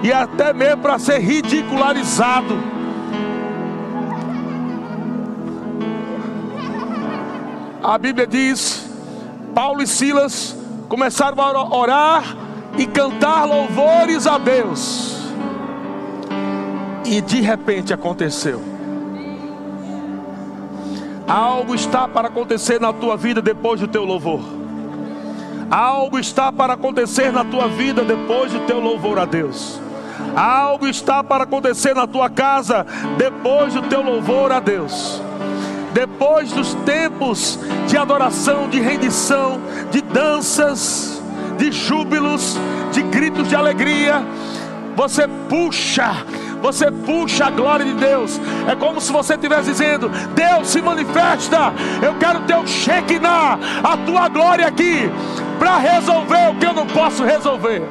e 0.02 0.12
até 0.12 0.52
mesmo 0.52 0.82
para 0.82 0.98
ser 0.98 1.20
ridicularizado, 1.20 2.58
a 7.80 7.96
Bíblia 7.98 8.26
diz: 8.26 8.90
Paulo 9.54 9.80
e 9.80 9.86
Silas 9.86 10.56
começaram 10.88 11.40
a 11.40 11.76
orar 11.76 12.36
e 12.76 12.84
cantar 12.84 13.44
louvores 13.44 14.26
a 14.26 14.38
Deus. 14.38 15.21
E 17.04 17.20
de 17.20 17.40
repente 17.40 17.92
aconteceu. 17.92 18.62
Algo 21.26 21.74
está 21.74 22.06
para 22.06 22.28
acontecer 22.28 22.80
na 22.80 22.92
tua 22.92 23.16
vida 23.16 23.40
depois 23.40 23.80
do 23.80 23.88
teu 23.88 24.04
louvor. 24.04 24.40
Algo 25.70 26.18
está 26.18 26.52
para 26.52 26.74
acontecer 26.74 27.32
na 27.32 27.44
tua 27.44 27.68
vida 27.68 28.04
depois 28.04 28.52
do 28.52 28.60
teu 28.60 28.78
louvor 28.78 29.18
a 29.18 29.24
Deus. 29.24 29.80
Algo 30.36 30.86
está 30.86 31.24
para 31.24 31.44
acontecer 31.44 31.94
na 31.94 32.06
tua 32.06 32.28
casa 32.28 32.86
depois 33.16 33.72
do 33.74 33.82
teu 33.82 34.02
louvor 34.02 34.52
a 34.52 34.60
Deus. 34.60 35.22
Depois 35.92 36.52
dos 36.52 36.74
tempos 36.86 37.58
de 37.86 37.96
adoração, 37.96 38.68
de 38.68 38.80
rendição, 38.80 39.60
de 39.90 40.00
danças, 40.02 41.22
de 41.58 41.70
júbilos, 41.70 42.58
de 42.92 43.02
gritos 43.02 43.48
de 43.48 43.56
alegria. 43.56 44.22
Você 44.96 45.26
puxa, 45.48 46.24
você 46.62 46.90
puxa 46.90 47.46
a 47.46 47.50
glória 47.50 47.84
de 47.84 47.94
Deus. 47.94 48.40
É 48.70 48.76
como 48.76 49.00
se 49.00 49.12
você 49.12 49.34
estivesse 49.34 49.70
dizendo: 49.72 50.08
Deus 50.34 50.68
se 50.68 50.80
manifesta. 50.80 51.72
Eu 52.00 52.14
quero 52.14 52.40
ter 52.42 52.56
o 52.56 52.66
Shekinah, 52.66 53.58
a 53.82 53.96
tua 53.98 54.28
glória 54.28 54.66
aqui, 54.66 55.10
para 55.58 55.76
resolver 55.78 56.50
o 56.50 56.54
que 56.54 56.66
eu 56.66 56.72
não 56.72 56.86
posso 56.86 57.24
resolver. 57.24 57.82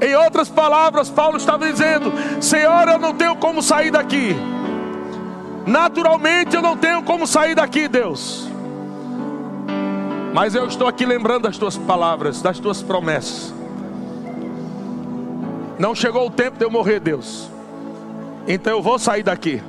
Em 0.00 0.14
outras 0.14 0.48
palavras, 0.48 1.10
Paulo 1.10 1.36
estava 1.36 1.66
dizendo: 1.66 2.12
Senhor, 2.40 2.88
eu 2.88 2.98
não 2.98 3.12
tenho 3.14 3.34
como 3.34 3.60
sair 3.60 3.90
daqui. 3.90 4.36
Naturalmente 5.66 6.54
eu 6.54 6.62
não 6.62 6.76
tenho 6.76 7.02
como 7.02 7.26
sair 7.26 7.56
daqui, 7.56 7.88
Deus. 7.88 8.46
Mas 10.32 10.54
eu 10.54 10.66
estou 10.66 10.86
aqui 10.86 11.04
lembrando 11.04 11.44
das 11.44 11.58
tuas 11.58 11.76
palavras, 11.76 12.40
das 12.40 12.60
tuas 12.60 12.82
promessas. 12.82 13.55
Não 15.78 15.94
chegou 15.94 16.26
o 16.26 16.30
tempo 16.30 16.58
de 16.58 16.64
eu 16.64 16.70
morrer, 16.70 17.00
Deus. 17.00 17.50
Então 18.48 18.72
eu 18.72 18.82
vou 18.82 18.98
sair 18.98 19.22
daqui. 19.22 19.62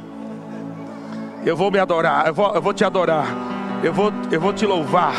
Eu 1.45 1.55
vou 1.55 1.71
me 1.71 1.79
adorar, 1.79 2.27
eu 2.27 2.33
vou, 2.33 2.53
eu 2.53 2.61
vou 2.61 2.73
te 2.73 2.83
adorar. 2.83 3.27
Eu 3.83 3.93
vou, 3.93 4.11
eu 4.31 4.39
vou 4.39 4.53
te 4.53 4.65
louvar. 4.65 5.15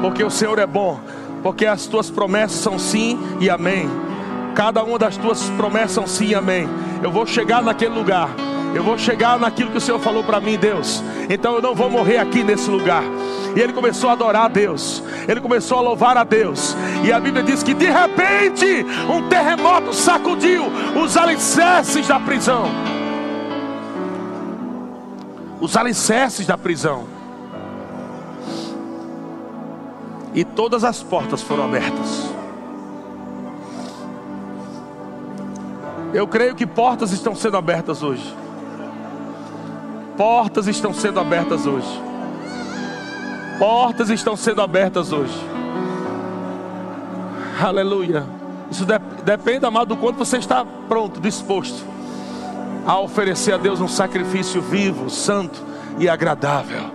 Porque 0.00 0.22
o 0.22 0.30
Senhor 0.30 0.58
é 0.58 0.66
bom. 0.66 1.00
Porque 1.42 1.66
as 1.66 1.86
tuas 1.86 2.10
promessas 2.10 2.58
são 2.58 2.78
sim 2.78 3.18
e 3.40 3.50
amém. 3.50 3.88
Cada 4.54 4.82
uma 4.82 4.98
das 4.98 5.16
tuas 5.16 5.50
promessas 5.50 5.92
são 5.92 6.06
sim 6.06 6.28
e 6.28 6.34
amém. 6.34 6.68
Eu 7.02 7.10
vou 7.10 7.26
chegar 7.26 7.62
naquele 7.62 7.94
lugar. 7.94 8.30
Eu 8.74 8.82
vou 8.82 8.98
chegar 8.98 9.38
naquilo 9.38 9.70
que 9.70 9.78
o 9.78 9.80
Senhor 9.80 10.00
falou 10.00 10.24
para 10.24 10.40
mim, 10.40 10.56
Deus. 10.56 11.02
Então 11.28 11.54
eu 11.54 11.62
não 11.62 11.74
vou 11.74 11.90
morrer 11.90 12.18
aqui 12.18 12.42
nesse 12.42 12.70
lugar. 12.70 13.04
E 13.56 13.60
ele 13.60 13.72
começou 13.72 14.10
a 14.10 14.14
adorar 14.14 14.46
a 14.46 14.48
Deus. 14.48 15.02
Ele 15.28 15.40
começou 15.40 15.78
a 15.78 15.80
louvar 15.80 16.16
a 16.16 16.24
Deus. 16.24 16.76
E 17.04 17.12
a 17.12 17.20
Bíblia 17.20 17.42
diz 17.42 17.62
que 17.62 17.72
de 17.72 17.86
repente 17.86 18.84
um 19.08 19.28
terremoto 19.28 19.92
sacudiu 19.92 20.64
os 21.00 21.16
alicerces 21.16 22.06
da 22.08 22.18
prisão. 22.18 22.64
Os 25.60 25.76
alicerces 25.76 26.46
da 26.46 26.58
prisão. 26.58 27.04
E 30.34 30.44
todas 30.44 30.82
as 30.82 31.00
portas 31.02 31.40
foram 31.40 31.64
abertas. 31.64 32.28
Eu 36.12 36.26
creio 36.26 36.54
que 36.54 36.66
portas 36.66 37.12
estão 37.12 37.34
sendo 37.34 37.56
abertas 37.56 38.02
hoje. 38.02 38.34
Portas 40.16 40.66
estão 40.66 40.92
sendo 40.92 41.20
abertas 41.20 41.66
hoje. 41.66 42.13
Portas 43.58 44.10
estão 44.10 44.36
sendo 44.36 44.60
abertas 44.62 45.12
hoje. 45.12 45.38
Aleluia. 47.62 48.24
Isso 48.70 48.84
de, 48.84 48.98
depende, 49.24 49.64
amado, 49.64 49.94
do 49.94 49.96
quanto 49.96 50.16
você 50.18 50.38
está 50.38 50.64
pronto, 50.88 51.20
disposto 51.20 51.94
a 52.86 52.98
oferecer 53.00 53.52
a 53.52 53.56
Deus 53.56 53.80
um 53.80 53.88
sacrifício 53.88 54.60
vivo, 54.60 55.08
santo 55.08 55.62
e 55.98 56.08
agradável. 56.08 56.90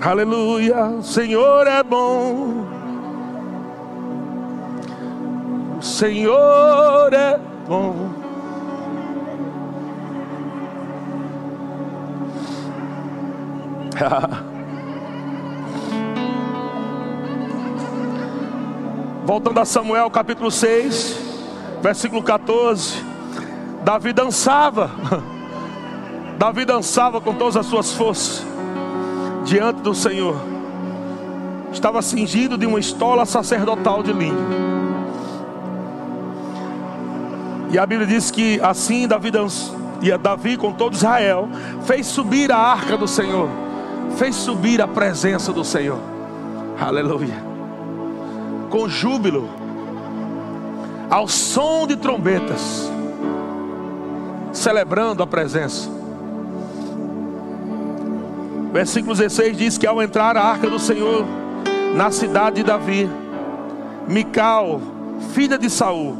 Aleluia. 0.00 0.86
O 0.86 1.02
Senhor 1.02 1.66
é 1.66 1.82
bom. 1.82 2.66
O 5.78 5.82
Senhor 5.82 7.12
é 7.12 7.40
bom. 7.66 8.10
Voltando 19.26 19.58
a 19.58 19.64
Samuel 19.64 20.08
capítulo 20.08 20.50
6, 20.50 21.18
versículo 21.82 22.22
14. 22.22 23.04
Davi 23.84 24.12
dançava. 24.12 24.90
Davi 26.38 26.64
dançava 26.64 27.20
com 27.20 27.34
todas 27.34 27.56
as 27.56 27.66
suas 27.66 27.92
forças 27.92 28.46
diante 29.44 29.82
do 29.82 29.94
Senhor. 29.94 30.36
Estava 31.72 32.00
cingido 32.00 32.56
de 32.56 32.66
uma 32.66 32.78
estola 32.78 33.26
sacerdotal 33.26 34.02
de 34.02 34.12
linho. 34.12 34.46
E 37.72 37.78
a 37.78 37.84
Bíblia 37.84 38.06
diz 38.06 38.30
que 38.30 38.60
assim 38.60 39.08
Davi, 39.08 39.32
e 40.00 40.16
Davi 40.16 40.56
com 40.56 40.72
todo 40.72 40.94
Israel 40.94 41.48
fez 41.82 42.06
subir 42.06 42.50
a 42.52 42.56
arca 42.56 42.96
do 42.96 43.08
Senhor 43.08 43.66
fez 44.16 44.34
subir 44.34 44.80
a 44.80 44.88
presença 44.88 45.52
do 45.52 45.64
Senhor. 45.64 45.98
Aleluia. 46.80 47.45
Com 48.70 48.88
júbilo, 48.88 49.48
ao 51.08 51.28
som 51.28 51.86
de 51.86 51.96
trombetas, 51.96 52.90
celebrando 54.52 55.22
a 55.22 55.26
presença. 55.26 55.88
Versículo 58.72 59.14
16 59.14 59.56
diz 59.56 59.78
que 59.78 59.86
ao 59.86 60.02
entrar 60.02 60.36
a 60.36 60.42
arca 60.42 60.68
do 60.68 60.78
Senhor 60.78 61.24
na 61.94 62.10
cidade 62.10 62.56
de 62.56 62.62
Davi, 62.62 63.08
Mical, 64.06 64.80
filha 65.32 65.58
de 65.58 65.70
Saul, 65.70 66.16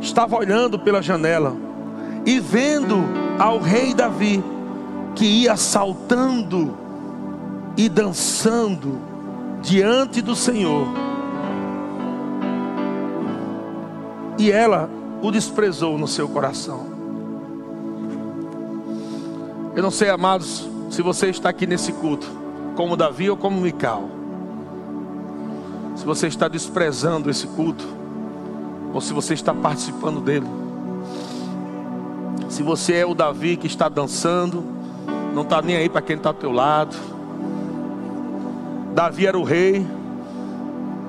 estava 0.00 0.36
olhando 0.36 0.78
pela 0.78 1.00
janela 1.00 1.56
e 2.26 2.38
vendo 2.38 2.96
ao 3.38 3.58
rei 3.58 3.94
Davi 3.94 4.42
que 5.14 5.24
ia 5.24 5.56
saltando 5.56 6.76
e 7.76 7.88
dançando 7.88 9.00
diante 9.62 10.20
do 10.20 10.36
Senhor. 10.36 11.07
E 14.38 14.52
ela 14.52 14.88
o 15.20 15.30
desprezou 15.30 15.98
no 15.98 16.06
seu 16.06 16.28
coração. 16.28 16.86
Eu 19.74 19.82
não 19.82 19.90
sei, 19.90 20.08
amados, 20.08 20.68
se 20.90 21.02
você 21.02 21.28
está 21.28 21.48
aqui 21.48 21.66
nesse 21.66 21.92
culto, 21.92 22.26
como 22.76 22.96
Davi 22.96 23.28
ou 23.28 23.36
como 23.36 23.60
Mical. 23.60 24.08
Se 25.96 26.04
você 26.04 26.28
está 26.28 26.46
desprezando 26.46 27.28
esse 27.28 27.48
culto, 27.48 27.84
ou 28.94 29.00
se 29.00 29.12
você 29.12 29.34
está 29.34 29.52
participando 29.52 30.20
dele. 30.20 30.46
Se 32.48 32.62
você 32.62 32.94
é 32.94 33.06
o 33.06 33.14
Davi 33.14 33.56
que 33.56 33.66
está 33.66 33.88
dançando, 33.88 34.64
não 35.34 35.42
está 35.42 35.60
nem 35.60 35.76
aí 35.76 35.88
para 35.88 36.00
quem 36.00 36.16
está 36.16 36.30
ao 36.30 36.34
teu 36.34 36.50
lado. 36.50 36.96
Davi 38.94 39.26
era 39.26 39.38
o 39.38 39.44
rei. 39.44 39.86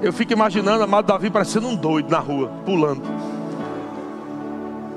Eu 0.01 0.13
fico 0.13 0.31
imaginando, 0.31 0.83
amado 0.83 1.07
Davi 1.07 1.29
parecendo 1.29 1.67
um 1.67 1.75
doido 1.75 2.09
na 2.09 2.19
rua, 2.19 2.49
pulando. 2.65 3.03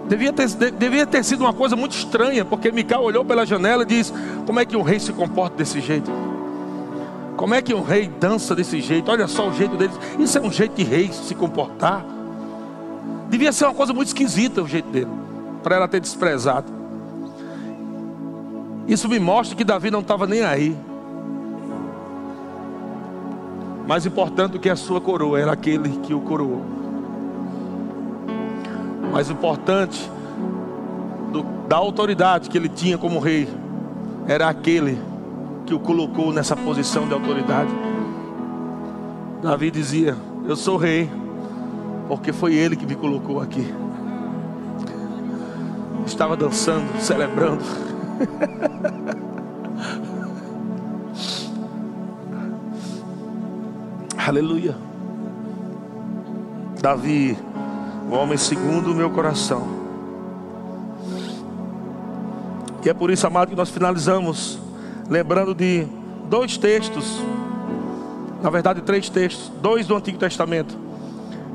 Devia 0.08 0.32
ter, 0.32 0.48
devia 0.72 1.06
ter 1.06 1.24
sido 1.24 1.40
uma 1.40 1.52
coisa 1.52 1.74
muito 1.74 1.96
estranha, 1.96 2.44
porque 2.44 2.70
Micael 2.70 3.02
olhou 3.02 3.24
pela 3.24 3.46
janela 3.46 3.82
e 3.82 3.86
disse: 3.86 4.12
Como 4.46 4.60
é 4.60 4.64
que 4.64 4.76
um 4.76 4.82
rei 4.82 5.00
se 5.00 5.12
comporta 5.12 5.56
desse 5.56 5.80
jeito? 5.80 6.10
Como 7.36 7.54
é 7.54 7.62
que 7.62 7.74
um 7.74 7.82
rei 7.82 8.08
dança 8.08 8.54
desse 8.54 8.80
jeito? 8.80 9.10
Olha 9.10 9.26
só 9.26 9.48
o 9.48 9.52
jeito 9.52 9.76
dele. 9.76 9.92
Isso 10.18 10.38
é 10.38 10.40
um 10.40 10.52
jeito 10.52 10.74
de 10.76 10.84
rei 10.84 11.10
se 11.12 11.34
comportar. 11.34 12.04
Devia 13.28 13.52
ser 13.52 13.64
uma 13.64 13.74
coisa 13.74 13.92
muito 13.92 14.08
esquisita 14.08 14.62
o 14.62 14.68
jeito 14.68 14.88
dele, 14.90 15.10
para 15.62 15.76
ela 15.76 15.88
ter 15.88 16.00
desprezado. 16.00 16.70
Isso 18.86 19.08
me 19.08 19.18
mostra 19.18 19.56
que 19.56 19.64
Davi 19.64 19.90
não 19.90 20.00
estava 20.00 20.26
nem 20.26 20.42
aí. 20.42 20.76
Mais 23.86 24.06
importante 24.06 24.52
do 24.52 24.60
que 24.60 24.70
a 24.70 24.76
sua 24.76 25.00
coroa 25.00 25.40
era 25.40 25.52
aquele 25.52 25.88
que 26.00 26.14
o 26.14 26.20
coroou. 26.20 26.62
Mais 29.12 29.28
importante 29.28 30.10
do, 31.32 31.42
da 31.68 31.76
autoridade 31.76 32.48
que 32.48 32.56
ele 32.56 32.68
tinha 32.68 32.96
como 32.96 33.18
rei 33.18 33.48
era 34.26 34.48
aquele 34.48 34.98
que 35.66 35.74
o 35.74 35.80
colocou 35.80 36.32
nessa 36.32 36.56
posição 36.56 37.06
de 37.06 37.14
autoridade. 37.14 37.70
Davi 39.42 39.70
dizia: 39.70 40.16
Eu 40.46 40.56
sou 40.56 40.76
rei, 40.76 41.10
porque 42.08 42.32
foi 42.32 42.54
ele 42.54 42.76
que 42.76 42.86
me 42.86 42.94
colocou 42.94 43.40
aqui. 43.40 43.66
Estava 46.06 46.36
dançando, 46.36 47.00
celebrando. 47.00 47.62
Aleluia. 54.32 54.74
Davi, 56.80 57.36
o 58.10 58.14
homem 58.14 58.38
segundo 58.38 58.90
o 58.90 58.94
meu 58.94 59.10
coração. 59.10 59.68
E 62.82 62.88
é 62.88 62.94
por 62.94 63.10
isso, 63.10 63.26
amado, 63.26 63.50
que 63.50 63.54
nós 63.54 63.68
finalizamos 63.68 64.58
lembrando 65.10 65.54
de 65.54 65.86
dois 66.30 66.56
textos, 66.56 67.20
na 68.42 68.48
verdade, 68.48 68.80
três 68.80 69.10
textos, 69.10 69.52
dois 69.60 69.86
do 69.86 69.94
Antigo 69.94 70.16
Testamento. 70.16 70.78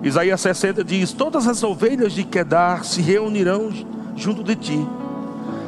Isaías 0.04 0.40
60 0.40 0.84
diz: 0.84 1.12
Todas 1.14 1.48
as 1.48 1.64
ovelhas 1.64 2.14
de 2.14 2.24
Quedar 2.24 2.86
se 2.86 3.02
reunirão 3.02 3.72
junto 4.16 4.44
de 4.44 4.56
ti, 4.56 4.88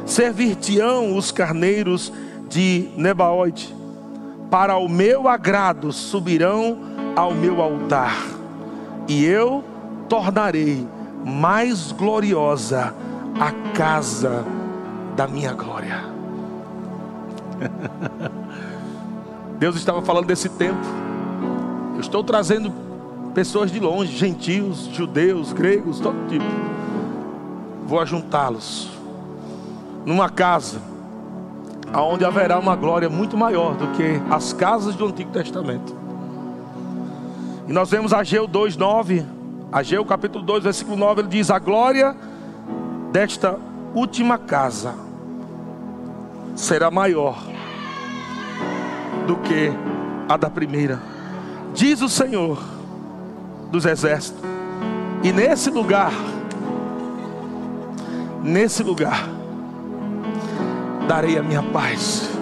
servir-te-ão 0.06 1.16
os 1.16 1.32
carneiros 1.32 2.12
de 2.48 2.88
Nebaoide, 2.96 3.74
para 4.48 4.76
o 4.76 4.88
meu 4.88 5.26
agrado 5.26 5.92
subirão 5.92 6.89
ao 7.16 7.34
meu 7.34 7.60
altar, 7.60 8.16
e 9.08 9.24
eu 9.24 9.64
tornarei 10.08 10.86
mais 11.24 11.92
gloriosa 11.92 12.94
a 13.38 13.52
casa 13.72 14.44
da 15.16 15.26
minha 15.26 15.52
glória. 15.52 16.04
Deus 19.58 19.76
estava 19.76 20.00
falando 20.00 20.26
desse 20.26 20.48
tempo. 20.48 20.80
Eu 21.94 22.00
estou 22.00 22.24
trazendo 22.24 22.72
pessoas 23.34 23.70
de 23.70 23.78
longe, 23.78 24.16
gentios, 24.16 24.86
judeus, 24.92 25.52
gregos, 25.52 26.00
todo 26.00 26.16
tipo. 26.28 26.44
Vou 27.86 28.00
ajuntá-los 28.00 28.90
numa 30.06 30.30
casa 30.30 30.80
aonde 31.92 32.24
haverá 32.24 32.58
uma 32.58 32.76
glória 32.76 33.08
muito 33.08 33.36
maior 33.36 33.74
do 33.74 33.88
que 33.88 34.20
as 34.30 34.52
casas 34.52 34.94
do 34.94 35.06
Antigo 35.06 35.30
Testamento. 35.30 35.94
E 37.70 37.72
nós 37.72 37.88
vemos 37.88 38.12
Ageu 38.12 38.48
2:9, 38.48 39.24
Ageu 39.70 40.04
capítulo 40.04 40.44
2, 40.44 40.64
versículo 40.64 40.96
9, 40.96 41.20
ele 41.20 41.28
diz: 41.28 41.52
"A 41.52 41.58
glória 41.60 42.16
desta 43.12 43.56
última 43.94 44.36
casa 44.36 44.92
será 46.56 46.90
maior 46.90 47.38
do 49.24 49.36
que 49.36 49.70
a 50.28 50.36
da 50.36 50.50
primeira", 50.50 51.00
diz 51.72 52.02
o 52.02 52.08
Senhor 52.08 52.60
dos 53.70 53.84
exércitos. 53.84 54.42
E 55.22 55.30
nesse 55.30 55.70
lugar, 55.70 56.12
nesse 58.42 58.82
lugar, 58.82 59.28
darei 61.06 61.38
a 61.38 61.42
minha 61.44 61.62
paz. 61.62 62.32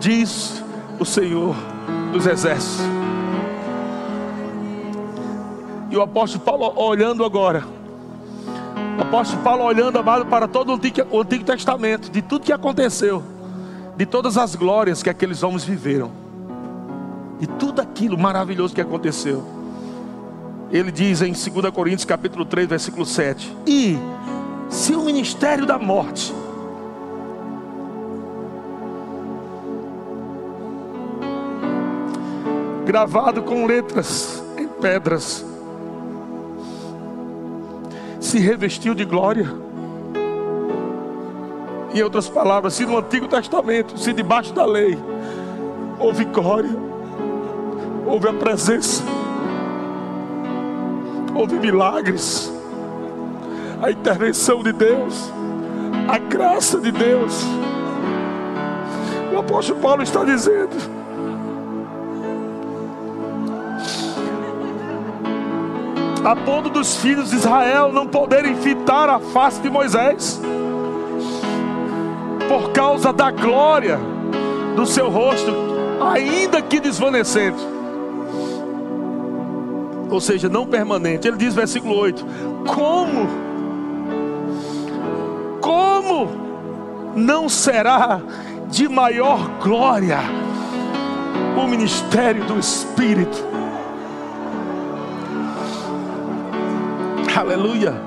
Diz 0.00 0.64
o 0.98 1.04
Senhor 1.04 1.71
dos 2.12 2.26
exércitos. 2.26 2.80
E 5.90 5.96
o 5.96 6.02
apóstolo 6.02 6.44
Paulo 6.44 6.72
olhando 6.76 7.24
agora. 7.24 7.64
O 8.98 9.02
apóstolo 9.02 9.42
Paulo 9.42 9.64
olhando, 9.64 9.98
amado, 9.98 10.26
para 10.26 10.46
todo 10.46 10.70
o 10.70 10.74
Antigo, 10.74 11.06
o 11.10 11.20
Antigo 11.20 11.44
Testamento, 11.44 12.10
de 12.10 12.22
tudo 12.22 12.44
que 12.44 12.52
aconteceu, 12.52 13.22
de 13.96 14.06
todas 14.06 14.36
as 14.36 14.54
glórias 14.54 15.02
que 15.02 15.10
aqueles 15.10 15.42
homens 15.42 15.64
viveram, 15.64 16.10
de 17.40 17.46
tudo 17.46 17.80
aquilo 17.80 18.18
maravilhoso 18.18 18.74
que 18.74 18.80
aconteceu. 18.80 19.44
Ele 20.70 20.90
diz 20.90 21.20
em 21.20 21.32
2 21.32 21.70
Coríntios 21.74 22.04
capítulo 22.04 22.44
3, 22.44 22.68
versículo 22.68 23.04
7: 23.04 23.54
E 23.66 23.98
se 24.68 24.94
o 24.94 25.02
ministério 25.02 25.66
da 25.66 25.78
morte 25.78 26.34
gravado 32.92 33.40
com 33.40 33.64
letras 33.64 34.44
em 34.58 34.68
pedras, 34.68 35.42
se 38.20 38.38
revestiu 38.38 38.94
de 38.94 39.02
glória. 39.06 39.48
Em 41.94 42.02
outras 42.02 42.28
palavras, 42.28 42.74
se 42.74 42.84
no 42.84 42.98
Antigo 42.98 43.26
Testamento, 43.26 43.98
se 43.98 44.12
debaixo 44.12 44.52
da 44.52 44.66
lei, 44.66 44.98
houve 45.98 46.26
glória, 46.26 46.68
houve 48.06 48.28
a 48.28 48.32
presença, 48.34 49.02
houve 51.34 51.58
milagres, 51.58 52.52
a 53.82 53.90
intervenção 53.90 54.62
de 54.62 54.72
Deus, 54.74 55.32
a 56.08 56.18
graça 56.18 56.78
de 56.78 56.92
Deus. 56.92 57.42
O 59.32 59.38
apóstolo 59.38 59.80
Paulo 59.80 60.02
está 60.02 60.22
dizendo: 60.24 61.01
a 66.24 66.36
ponto 66.36 66.70
dos 66.70 66.96
filhos 66.96 67.30
de 67.30 67.36
Israel 67.36 67.92
não 67.92 68.06
poderem 68.06 68.54
fitar 68.56 69.08
a 69.08 69.18
face 69.18 69.60
de 69.60 69.68
Moisés, 69.68 70.40
por 72.48 72.70
causa 72.72 73.12
da 73.12 73.30
glória 73.30 73.98
do 74.76 74.86
seu 74.86 75.08
rosto, 75.10 75.52
ainda 76.12 76.62
que 76.62 76.78
desvanecente, 76.78 77.60
ou 80.10 80.20
seja, 80.20 80.48
não 80.48 80.66
permanente. 80.66 81.26
Ele 81.26 81.36
diz, 81.36 81.54
versículo 81.54 81.96
8: 81.96 82.24
Como, 82.66 83.28
como 85.60 86.28
não 87.16 87.48
será 87.48 88.20
de 88.68 88.88
maior 88.88 89.48
glória 89.62 90.18
o 91.56 91.66
ministério 91.66 92.44
do 92.44 92.58
Espírito? 92.58 93.51
Aleluia. 97.42 98.00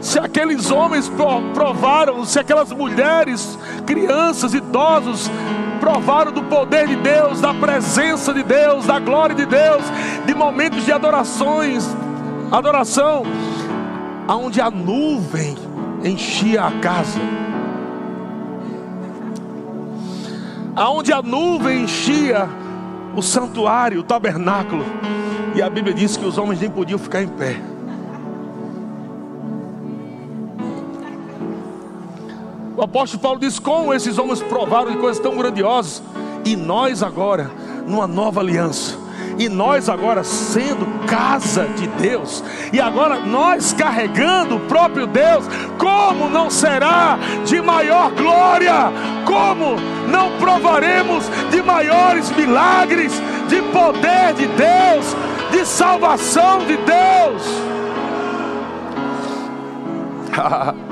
Se 0.00 0.18
aqueles 0.18 0.70
homens 0.70 1.12
provaram, 1.52 2.24
se 2.24 2.38
aquelas 2.38 2.72
mulheres, 2.72 3.58
crianças, 3.84 4.54
idosos 4.54 5.30
provaram 5.78 6.32
do 6.32 6.42
poder 6.44 6.88
de 6.88 6.96
Deus, 6.96 7.42
da 7.42 7.52
presença 7.52 8.32
de 8.32 8.42
Deus, 8.42 8.86
da 8.86 8.98
glória 8.98 9.36
de 9.36 9.44
Deus, 9.44 9.82
de 10.24 10.34
momentos 10.34 10.86
de 10.86 10.90
adorações, 10.90 11.86
adoração, 12.50 13.24
aonde 14.26 14.62
a 14.62 14.70
nuvem 14.70 15.54
enchia 16.02 16.62
a 16.62 16.72
casa, 16.80 17.20
aonde 20.74 21.12
a 21.12 21.20
nuvem 21.20 21.82
enchia 21.82 22.48
o 23.14 23.20
santuário, 23.20 24.00
o 24.00 24.02
tabernáculo. 24.02 24.86
E 25.58 25.62
a 25.62 25.68
Bíblia 25.68 25.92
diz 25.92 26.16
que 26.16 26.24
os 26.24 26.38
homens 26.38 26.60
nem 26.60 26.70
podiam 26.70 27.00
ficar 27.00 27.20
em 27.20 27.26
pé. 27.26 27.56
O 32.76 32.80
apóstolo 32.80 33.20
Paulo 33.20 33.40
diz: 33.40 33.58
Como 33.58 33.92
esses 33.92 34.18
homens 34.18 34.40
provaram 34.40 34.92
de 34.92 34.98
coisas 34.98 35.20
tão 35.20 35.36
grandiosas, 35.36 36.00
e 36.44 36.54
nós 36.54 37.02
agora, 37.02 37.50
numa 37.88 38.06
nova 38.06 38.38
aliança, 38.38 38.96
e 39.36 39.48
nós 39.48 39.88
agora 39.88 40.22
sendo 40.22 40.86
casa 41.08 41.64
de 41.76 41.88
Deus, 41.88 42.44
e 42.72 42.80
agora 42.80 43.18
nós 43.18 43.72
carregando 43.72 44.58
o 44.58 44.60
próprio 44.60 45.08
Deus, 45.08 45.44
como 45.76 46.28
não 46.28 46.50
será 46.50 47.18
de 47.44 47.60
maior 47.60 48.12
glória? 48.12 48.92
Como 49.26 49.74
não 50.08 50.38
provaremos 50.38 51.24
de 51.50 51.60
maiores 51.62 52.30
milagres, 52.30 53.12
de 53.48 53.60
poder 53.72 54.34
de 54.34 54.46
Deus, 54.46 55.16
de 55.50 55.64
salvação 55.64 56.58
de 56.60 56.76
Deus? 56.76 57.42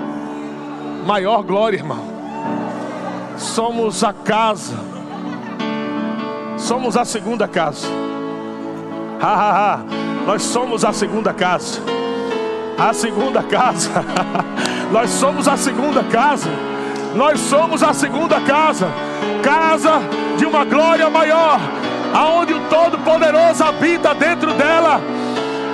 maior 1.06 1.42
glória, 1.42 1.76
irmão. 1.76 2.16
Somos 3.38 4.02
a 4.02 4.12
casa, 4.12 4.74
somos 6.58 6.96
a 6.96 7.04
segunda 7.04 7.46
casa. 7.46 7.86
Nós 10.26 10.42
somos 10.42 10.84
a 10.84 10.92
segunda 10.92 11.32
casa. 11.32 11.80
A 12.78 12.92
segunda 12.92 13.42
casa. 13.42 13.90
Nós 14.92 15.10
somos 15.10 15.48
a 15.48 15.56
segunda 15.56 16.02
casa. 16.04 16.50
Nós 17.14 17.40
somos 17.40 17.82
a 17.82 17.94
segunda 17.94 18.40
casa. 18.40 18.88
Casa 19.42 20.00
de 20.36 20.44
uma 20.44 20.64
glória 20.64 21.08
maior. 21.08 21.58
Aonde 22.16 22.54
o 22.54 22.60
Todo-Poderoso 22.68 23.62
habita 23.62 24.14
dentro 24.14 24.52
dela 24.54 25.00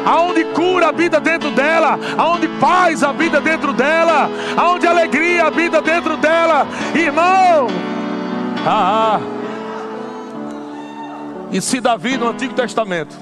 aonde 0.04 0.44
cura 0.46 0.88
habita 0.88 1.20
dentro 1.20 1.50
dela, 1.50 1.98
aonde 2.18 2.48
paz 2.60 3.02
habita 3.02 3.40
dentro 3.40 3.72
dela, 3.72 4.28
aonde 4.56 4.86
alegria 4.86 5.46
habita 5.46 5.80
dentro 5.80 6.16
dela, 6.16 6.66
irmão. 6.94 7.68
Ah, 8.66 9.16
ah. 9.16 9.20
E 11.50 11.60
se 11.60 11.80
Davi 11.80 12.16
no 12.16 12.30
Antigo 12.30 12.54
Testamento 12.54 13.14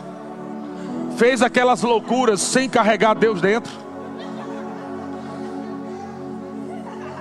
fez 1.17 1.43
aquelas 1.43 1.83
loucuras 1.83 2.41
sem 2.41 2.69
carregar 2.69 3.15
Deus 3.15 3.41
dentro, 3.41 3.73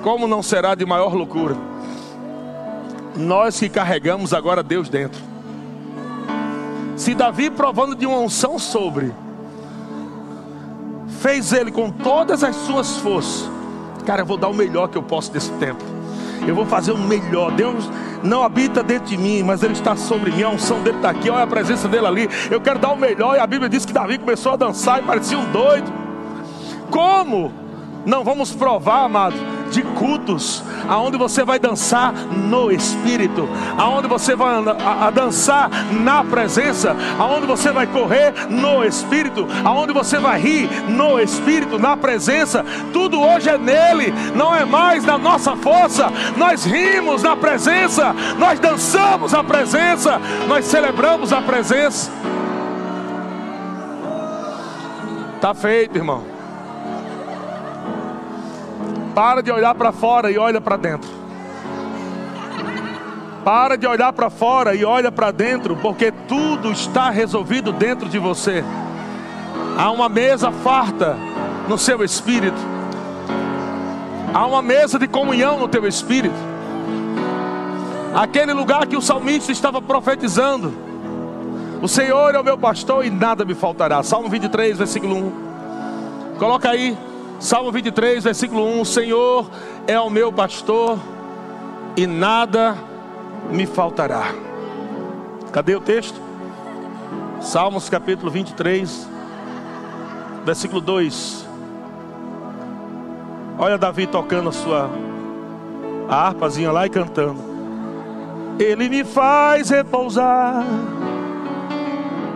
como 0.03 0.27
não 0.27 0.41
será 0.41 0.75
de 0.75 0.85
maior 0.85 1.13
loucura? 1.13 1.57
Nós 3.15 3.59
que 3.59 3.67
carregamos 3.67 4.33
agora 4.33 4.63
Deus 4.63 4.87
dentro. 4.87 5.28
Se 6.99 7.15
Davi 7.15 7.49
provando 7.49 7.95
de 7.95 8.05
uma 8.05 8.17
unção 8.17 8.59
sobre, 8.59 9.13
fez 11.21 11.53
ele 11.53 11.71
com 11.71 11.89
todas 11.89 12.43
as 12.43 12.53
suas 12.57 12.97
forças. 12.97 13.49
Cara, 14.05 14.23
eu 14.23 14.25
vou 14.25 14.35
dar 14.35 14.49
o 14.49 14.53
melhor 14.53 14.89
que 14.89 14.97
eu 14.97 15.01
posso 15.01 15.31
desse 15.31 15.49
tempo. 15.53 15.81
Eu 16.45 16.53
vou 16.53 16.65
fazer 16.65 16.91
o 16.91 16.97
melhor. 16.97 17.53
Deus 17.53 17.89
não 18.21 18.43
habita 18.43 18.83
dentro 18.83 19.05
de 19.05 19.17
mim, 19.17 19.41
mas 19.43 19.63
Ele 19.63 19.71
está 19.71 19.95
sobre 19.95 20.29
mim. 20.29 20.43
A 20.43 20.49
unção 20.49 20.81
dele 20.83 20.97
está 20.97 21.11
aqui, 21.11 21.29
olha 21.29 21.43
a 21.43 21.47
presença 21.47 21.87
dele 21.87 22.05
ali. 22.05 22.29
Eu 22.51 22.59
quero 22.59 22.79
dar 22.79 22.91
o 22.91 22.97
melhor. 22.97 23.37
E 23.37 23.39
a 23.39 23.47
Bíblia 23.47 23.69
diz 23.69 23.85
que 23.85 23.93
Davi 23.93 24.17
começou 24.17 24.51
a 24.51 24.55
dançar 24.57 25.01
e 25.01 25.05
parecia 25.05 25.37
um 25.37 25.49
doido. 25.53 25.89
Como? 26.91 27.49
Não 28.05 28.25
vamos 28.25 28.51
provar, 28.51 29.05
amado 29.05 29.48
de 29.69 29.83
cultos, 29.83 30.63
aonde 30.87 31.17
você 31.17 31.43
vai 31.43 31.59
dançar 31.59 32.13
no 32.13 32.71
Espírito, 32.71 33.47
aonde 33.77 34.07
você 34.07 34.35
vai 34.35 34.55
a, 34.55 35.07
a 35.07 35.09
dançar 35.09 35.69
na 35.91 36.23
presença, 36.23 36.95
aonde 37.17 37.45
você 37.45 37.71
vai 37.71 37.87
correr 37.87 38.33
no 38.49 38.83
Espírito, 38.83 39.47
aonde 39.63 39.93
você 39.93 40.17
vai 40.17 40.39
rir 40.39 40.69
no 40.89 41.19
Espírito, 41.19 41.77
na 41.77 41.95
presença. 41.95 42.65
Tudo 42.91 43.21
hoje 43.21 43.49
é 43.49 43.57
nele, 43.57 44.13
não 44.35 44.55
é 44.55 44.65
mais 44.65 45.03
na 45.05 45.17
nossa 45.17 45.55
força. 45.55 46.11
Nós 46.37 46.65
rimos 46.65 47.23
na 47.23 47.35
presença, 47.35 48.15
nós 48.37 48.59
dançamos 48.59 49.33
a 49.33 49.43
presença, 49.43 50.19
nós 50.47 50.65
celebramos 50.65 51.31
a 51.31 51.41
presença. 51.41 52.11
Tá 55.39 55.53
feito, 55.53 55.95
irmão. 55.97 56.28
Para 59.19 59.43
de 59.43 59.51
olhar 59.51 59.75
para 59.75 59.91
fora 59.91 60.31
e 60.31 60.37
olha 60.37 60.61
para 60.61 60.77
dentro. 60.77 61.09
Para 63.43 63.77
de 63.77 63.85
olhar 63.85 64.13
para 64.13 64.29
fora 64.29 64.73
e 64.73 64.85
olha 64.85 65.11
para 65.11 65.29
dentro, 65.29 65.75
porque 65.75 66.09
tudo 66.09 66.71
está 66.71 67.09
resolvido 67.09 67.73
dentro 67.73 68.07
de 68.07 68.17
você. 68.17 68.63
Há 69.77 69.91
uma 69.91 70.07
mesa 70.07 70.53
farta 70.53 71.17
no 71.67 71.77
seu 71.77 72.01
espírito. 72.01 72.55
Há 74.33 74.45
uma 74.45 74.61
mesa 74.61 74.97
de 74.97 75.05
comunhão 75.05 75.59
no 75.59 75.67
teu 75.67 75.85
espírito. 75.85 76.39
Aquele 78.15 78.53
lugar 78.53 78.87
que 78.87 78.95
o 78.95 79.01
salmista 79.01 79.51
estava 79.51 79.81
profetizando. 79.81 80.73
O 81.81 81.89
Senhor 81.89 82.35
é 82.35 82.39
o 82.39 82.43
meu 82.43 82.57
pastor 82.57 83.05
e 83.05 83.09
nada 83.09 83.43
me 83.43 83.53
faltará. 83.53 84.01
Salmo 84.01 84.29
23, 84.29 84.77
versículo 84.77 85.13
1. 85.17 85.33
Coloca 86.39 86.69
aí. 86.69 87.08
Salmo 87.39 87.71
23, 87.71 88.25
versículo 88.25 88.65
1: 88.65 88.81
O 88.81 88.85
Senhor 88.85 89.49
é 89.87 89.97
o 89.97 90.09
meu 90.09 90.31
pastor 90.31 90.99
e 91.95 92.05
nada 92.05 92.75
me 93.49 93.65
faltará. 93.65 94.33
Cadê 95.51 95.73
o 95.73 95.79
texto? 95.79 96.19
Salmos 97.39 97.89
capítulo 97.89 98.29
23, 98.29 99.07
versículo 100.45 100.81
2. 100.81 101.47
Olha 103.57 103.77
Davi 103.77 104.05
tocando 104.05 104.49
a 104.49 104.53
sua 104.53 104.89
harpazinha 106.09 106.73
lá 106.73 106.85
e 106.85 106.89
cantando. 106.89 107.39
Ele 108.59 108.89
me 108.89 109.05
faz 109.05 109.69
repousar 109.69 110.65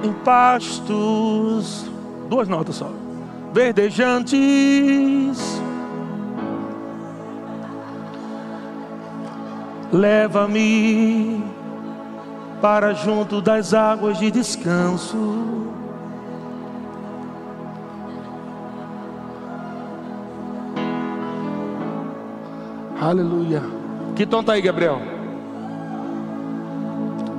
em 0.02 0.14
pastos. 0.14 1.92
Duas 2.30 2.48
notas 2.48 2.78
só 2.78 3.03
verdejantes. 3.54 4.34
Leva-me 9.92 11.44
para 12.60 12.94
junto 12.94 13.42
das 13.42 13.74
águas 13.74 14.18
de 14.18 14.32
descanso. 14.32 15.68
Aleluia. 23.00 23.62
Que 24.16 24.26
tom 24.26 24.44
tá 24.44 24.54
aí, 24.54 24.62
Gabriel? 24.62 25.00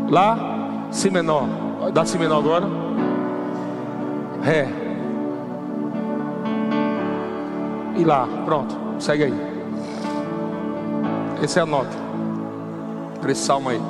Lá, 0.09 0.89
Si 0.91 1.11
menor. 1.11 1.49
Dá 1.93 2.05
Si 2.05 2.17
menor 2.19 2.39
agora. 2.39 2.67
Ré. 4.43 4.84
E 7.97 8.05
lá. 8.05 8.29
Pronto, 8.45 8.77
segue 8.99 9.25
aí. 9.25 9.35
Essa 11.43 11.61
é 11.61 11.63
a 11.63 11.67
nota. 11.67 11.97
Esse 13.29 13.43
salmo 13.43 13.71
aí. 13.71 13.81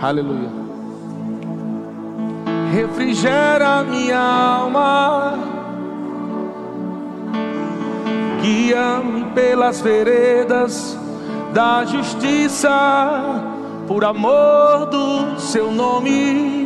Aleluia. 0.00 0.48
Refrigera 2.72 3.82
minha 3.84 4.18
alma. 4.18 5.34
Guia-me 8.42 9.24
pelas 9.34 9.80
veredas 9.80 10.96
da 11.52 11.84
justiça, 11.84 12.70
por 13.88 14.04
amor 14.04 14.86
do 14.86 15.40
seu 15.40 15.72
nome. 15.72 16.65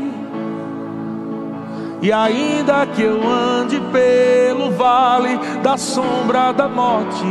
E 2.03 2.11
ainda 2.11 2.87
que 2.87 3.03
eu 3.03 3.21
ande 3.29 3.79
pelo 3.93 4.71
vale 4.71 5.39
da 5.63 5.77
sombra 5.77 6.51
da 6.51 6.67
morte, 6.67 7.27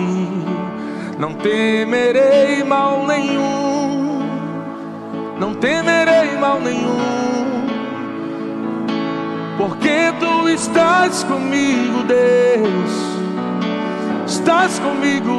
não 1.18 1.34
temerei 1.34 2.64
mal 2.64 3.08
nenhum, 3.08 4.22
não 5.40 5.56
temerei 5.56 6.38
mal 6.38 6.60
nenhum, 6.60 7.66
porque 9.58 10.14
tu 10.20 10.48
estás 10.48 11.24
comigo, 11.24 12.04
Deus, 12.04 12.92
estás 14.28 14.78
comigo, 14.78 15.34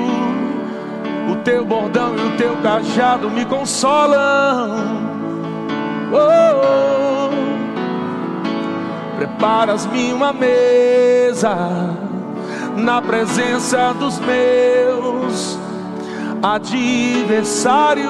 o 1.30 1.36
teu 1.44 1.64
bordão 1.64 2.16
e 2.16 2.20
o 2.20 2.36
teu 2.36 2.56
cajado 2.56 3.30
me 3.30 3.44
consolam. 3.44 5.08
Oh, 6.12 7.06
oh 7.06 7.09
preparas-me 9.20 10.14
uma 10.14 10.32
mesa 10.32 11.54
na 12.74 13.02
presença 13.02 13.92
dos 13.92 14.18
meus 14.18 15.58
adversários. 16.42 18.08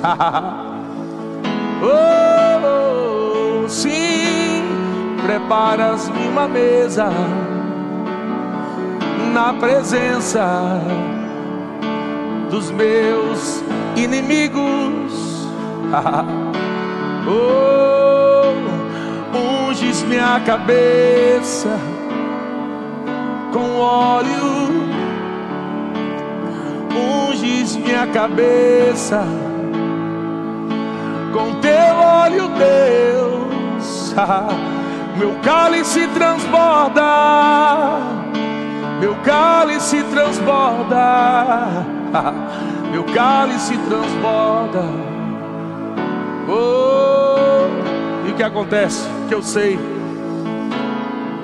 oh, 1.84 3.68
sim, 3.68 4.64
preparas-me 5.22 6.28
uma 6.28 6.48
mesa 6.48 7.10
dos 12.50 12.70
meus 12.70 13.62
inimigos. 13.94 15.12
oh, 17.28 18.07
unges 19.78 20.02
minha 20.02 20.40
cabeça 20.40 21.78
com 23.52 23.78
óleo, 23.78 24.90
unges 27.30 27.76
minha 27.76 28.06
cabeça 28.08 29.22
com 31.32 31.60
teu 31.60 31.94
óleo, 31.96 32.48
Deus. 32.58 34.14
Meu 35.16 35.34
cálice 35.42 36.06
transborda, 36.14 37.02
meu 39.00 39.16
cálice 39.24 40.00
transborda, 40.04 41.66
meu 42.92 43.02
cálice 43.02 43.76
transborda. 43.78 44.84
Oh, 46.48 46.87
que 48.38 48.42
acontece? 48.44 49.04
Que 49.28 49.34
eu 49.34 49.42
sei, 49.42 49.76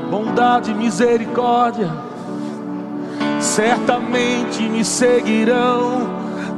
bondade 0.08 0.72
misericórdia 0.72 1.90
certamente 3.40 4.62
me 4.62 4.84
seguirão 4.84 6.08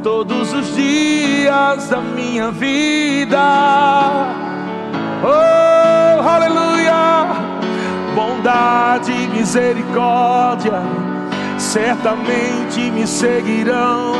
todos 0.03 0.53
os 0.53 0.77
dias 0.77 1.89
da 1.89 2.03
minha 2.03 2.51
vida. 2.51 3.39
Oh, 5.25 6.21
aleluia! 6.29 7.29
Bondade 8.15 9.13
e 9.13 9.29
misericórdia 9.29 10.83
certamente 11.57 12.91
me 12.91 13.07
seguirão 13.07 14.13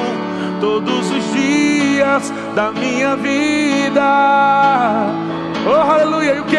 todos 0.63 1.11
os 1.11 1.33
dias 1.35 2.33
da 2.55 2.73
minha 2.73 3.17
vida. 3.17 4.57
Oh, 5.69 5.73
aleluia! 5.73 6.37
E 6.37 6.41
o 6.41 6.45
que? 6.45 6.57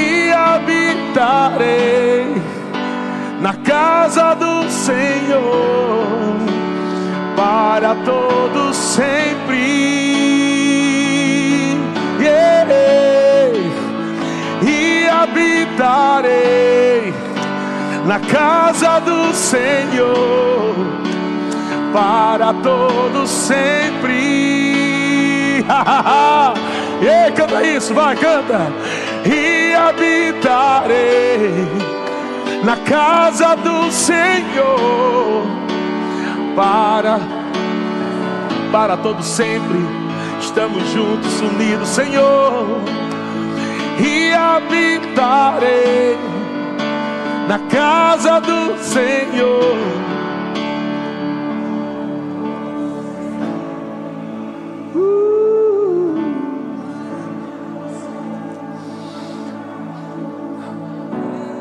E 0.00 0.32
habitarei 0.32 2.26
na 3.40 3.52
casa 3.54 4.34
do 4.34 4.68
Senhor 4.68 6.34
para 7.36 7.94
todos 8.04 8.74
sempre. 8.74 9.54
Yeah. 12.18 12.66
E 14.60 15.06
habitarei 15.08 16.34
na 18.06 18.18
casa 18.18 18.98
do 18.98 19.32
Senhor 19.32 20.74
para 21.92 22.52
todos 22.54 23.30
sempre. 23.30 24.16
e 27.00 27.32
canta 27.32 27.62
isso, 27.62 27.92
vai, 27.94 28.16
canta. 28.16 28.72
E 29.24 29.74
habitarei 29.74 31.50
na 32.64 32.76
casa 32.78 33.54
do 33.56 33.90
Senhor 33.90 35.46
para, 36.54 37.20
para 38.72 38.96
todo 38.96 39.22
sempre. 39.22 39.78
Estamos 40.40 40.88
juntos, 40.90 41.40
unidos, 41.40 41.88
Senhor, 41.88 42.80
e 43.98 44.32
habitarei 44.32 46.16
na 47.48 47.58
casa 47.58 48.40
do 48.40 48.78
Senhor. 48.78 50.15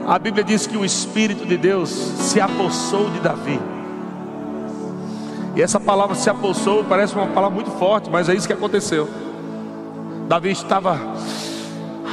A 0.07 0.19
Bíblia 0.19 0.43
diz 0.43 0.67
que 0.67 0.77
o 0.77 0.85
Espírito 0.85 1.47
de 1.47 1.57
Deus 1.57 1.89
se 1.89 2.39
apossou 2.39 3.09
de 3.09 3.19
Davi. 3.19 3.59
E 5.55 5.61
essa 5.61 5.79
palavra 5.79 6.15
se 6.15 6.29
apossou, 6.29 6.83
parece 6.83 7.15
uma 7.15 7.27
palavra 7.27 7.55
muito 7.55 7.71
forte, 7.71 8.07
mas 8.09 8.29
é 8.29 8.35
isso 8.35 8.45
que 8.45 8.53
aconteceu. 8.53 9.09
Davi 10.27 10.51
estava 10.51 10.99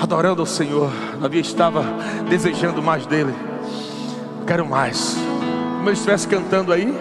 adorando 0.01 0.41
ao 0.41 0.47
Senhor, 0.47 0.91
Davi 1.21 1.41
estava 1.41 1.85
desejando 2.31 2.83
mais 2.83 3.05
dele. 3.05 3.35
Quero 4.47 4.65
mais. 4.65 5.17
Como 5.77 5.89
ele 5.89 5.93
estivesse 5.93 6.27
cantando 6.27 6.73
aí, 6.73 6.97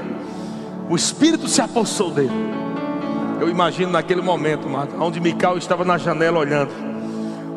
o 0.90 0.96
Espírito 0.96 1.48
se 1.48 1.62
apossou 1.62 2.12
dele. 2.12 2.52
Eu 3.40 3.50
imagino 3.50 3.94
naquele 3.94 4.22
momento, 4.22 4.68
onde 5.00 5.22
Mical 5.22 5.58
estava 5.58 5.86
na 5.86 5.98
janela 5.98 6.38
olhando. 6.38 6.72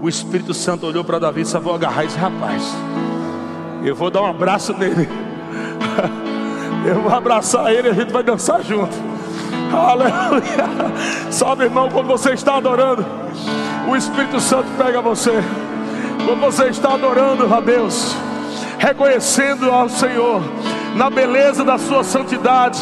O 0.01 0.09
Espírito 0.09 0.55
Santo 0.55 0.87
olhou 0.87 1.03
para 1.03 1.19
Davi 1.19 1.41
e 1.41 1.43
disse: 1.45 1.59
Vou 1.59 1.75
agarrar 1.75 2.05
esse 2.05 2.17
rapaz. 2.17 2.63
Eu 3.85 3.95
vou 3.95 4.11
dar 4.11 4.23
um 4.23 4.27
abraço 4.27 4.73
nele. 4.73 5.07
Eu 6.87 7.03
vou 7.03 7.15
abraçar 7.15 7.71
ele 7.71 7.89
e 7.89 7.91
a 7.91 7.95
gente 7.95 8.11
vai 8.11 8.23
dançar 8.23 8.63
junto. 8.63 8.95
Aleluia. 9.71 11.31
Sabe, 11.31 11.65
irmão, 11.65 11.91
quando 11.91 12.07
você 12.07 12.33
está 12.33 12.57
adorando, 12.57 13.05
o 13.87 13.95
Espírito 13.95 14.41
Santo 14.41 14.69
pega 14.79 15.03
você. 15.03 15.33
Quando 16.25 16.41
você 16.41 16.69
está 16.69 16.95
adorando 16.95 17.55
a 17.55 17.61
Deus, 17.61 18.17
reconhecendo 18.79 19.71
ao 19.71 19.89
Senhor 19.91 20.43
na 20.95 21.11
beleza 21.11 21.63
da 21.63 21.77
sua 21.77 22.03
santidade, 22.03 22.81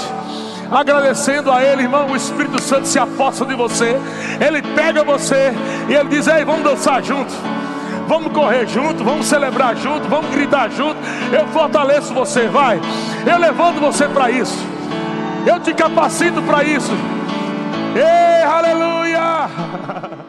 agradecendo 0.70 1.50
a 1.50 1.64
Ele, 1.64 1.82
irmão, 1.82 2.10
o 2.10 2.16
Espírito 2.16 2.62
Santo 2.62 2.86
se 2.86 2.98
aposta 3.00 3.44
de 3.44 3.56
você. 3.56 4.00
Ele 4.40 4.62
pega 4.62 5.02
você 5.02 5.52
e 5.88 5.94
ele 5.94 6.10
diz: 6.10 6.28
Ei, 6.28 6.44
vamos 6.44 6.62
dançar 6.62 7.02
junto. 7.02 7.32
Vamos 8.12 8.30
correr 8.34 8.68
junto, 8.68 9.02
vamos 9.02 9.24
celebrar 9.24 9.74
junto, 9.74 10.06
vamos 10.06 10.30
gritar 10.34 10.70
junto. 10.70 10.98
Eu 11.32 11.48
fortaleço 11.48 12.12
você, 12.12 12.46
vai. 12.46 12.78
Eu 13.26 13.38
levanto 13.38 13.80
você 13.80 14.06
para 14.06 14.30
isso. 14.30 14.58
Eu 15.46 15.58
te 15.58 15.72
capacito 15.72 16.42
para 16.42 16.62
isso. 16.62 16.92
Ei, 17.96 18.42
aleluia! 18.42 19.48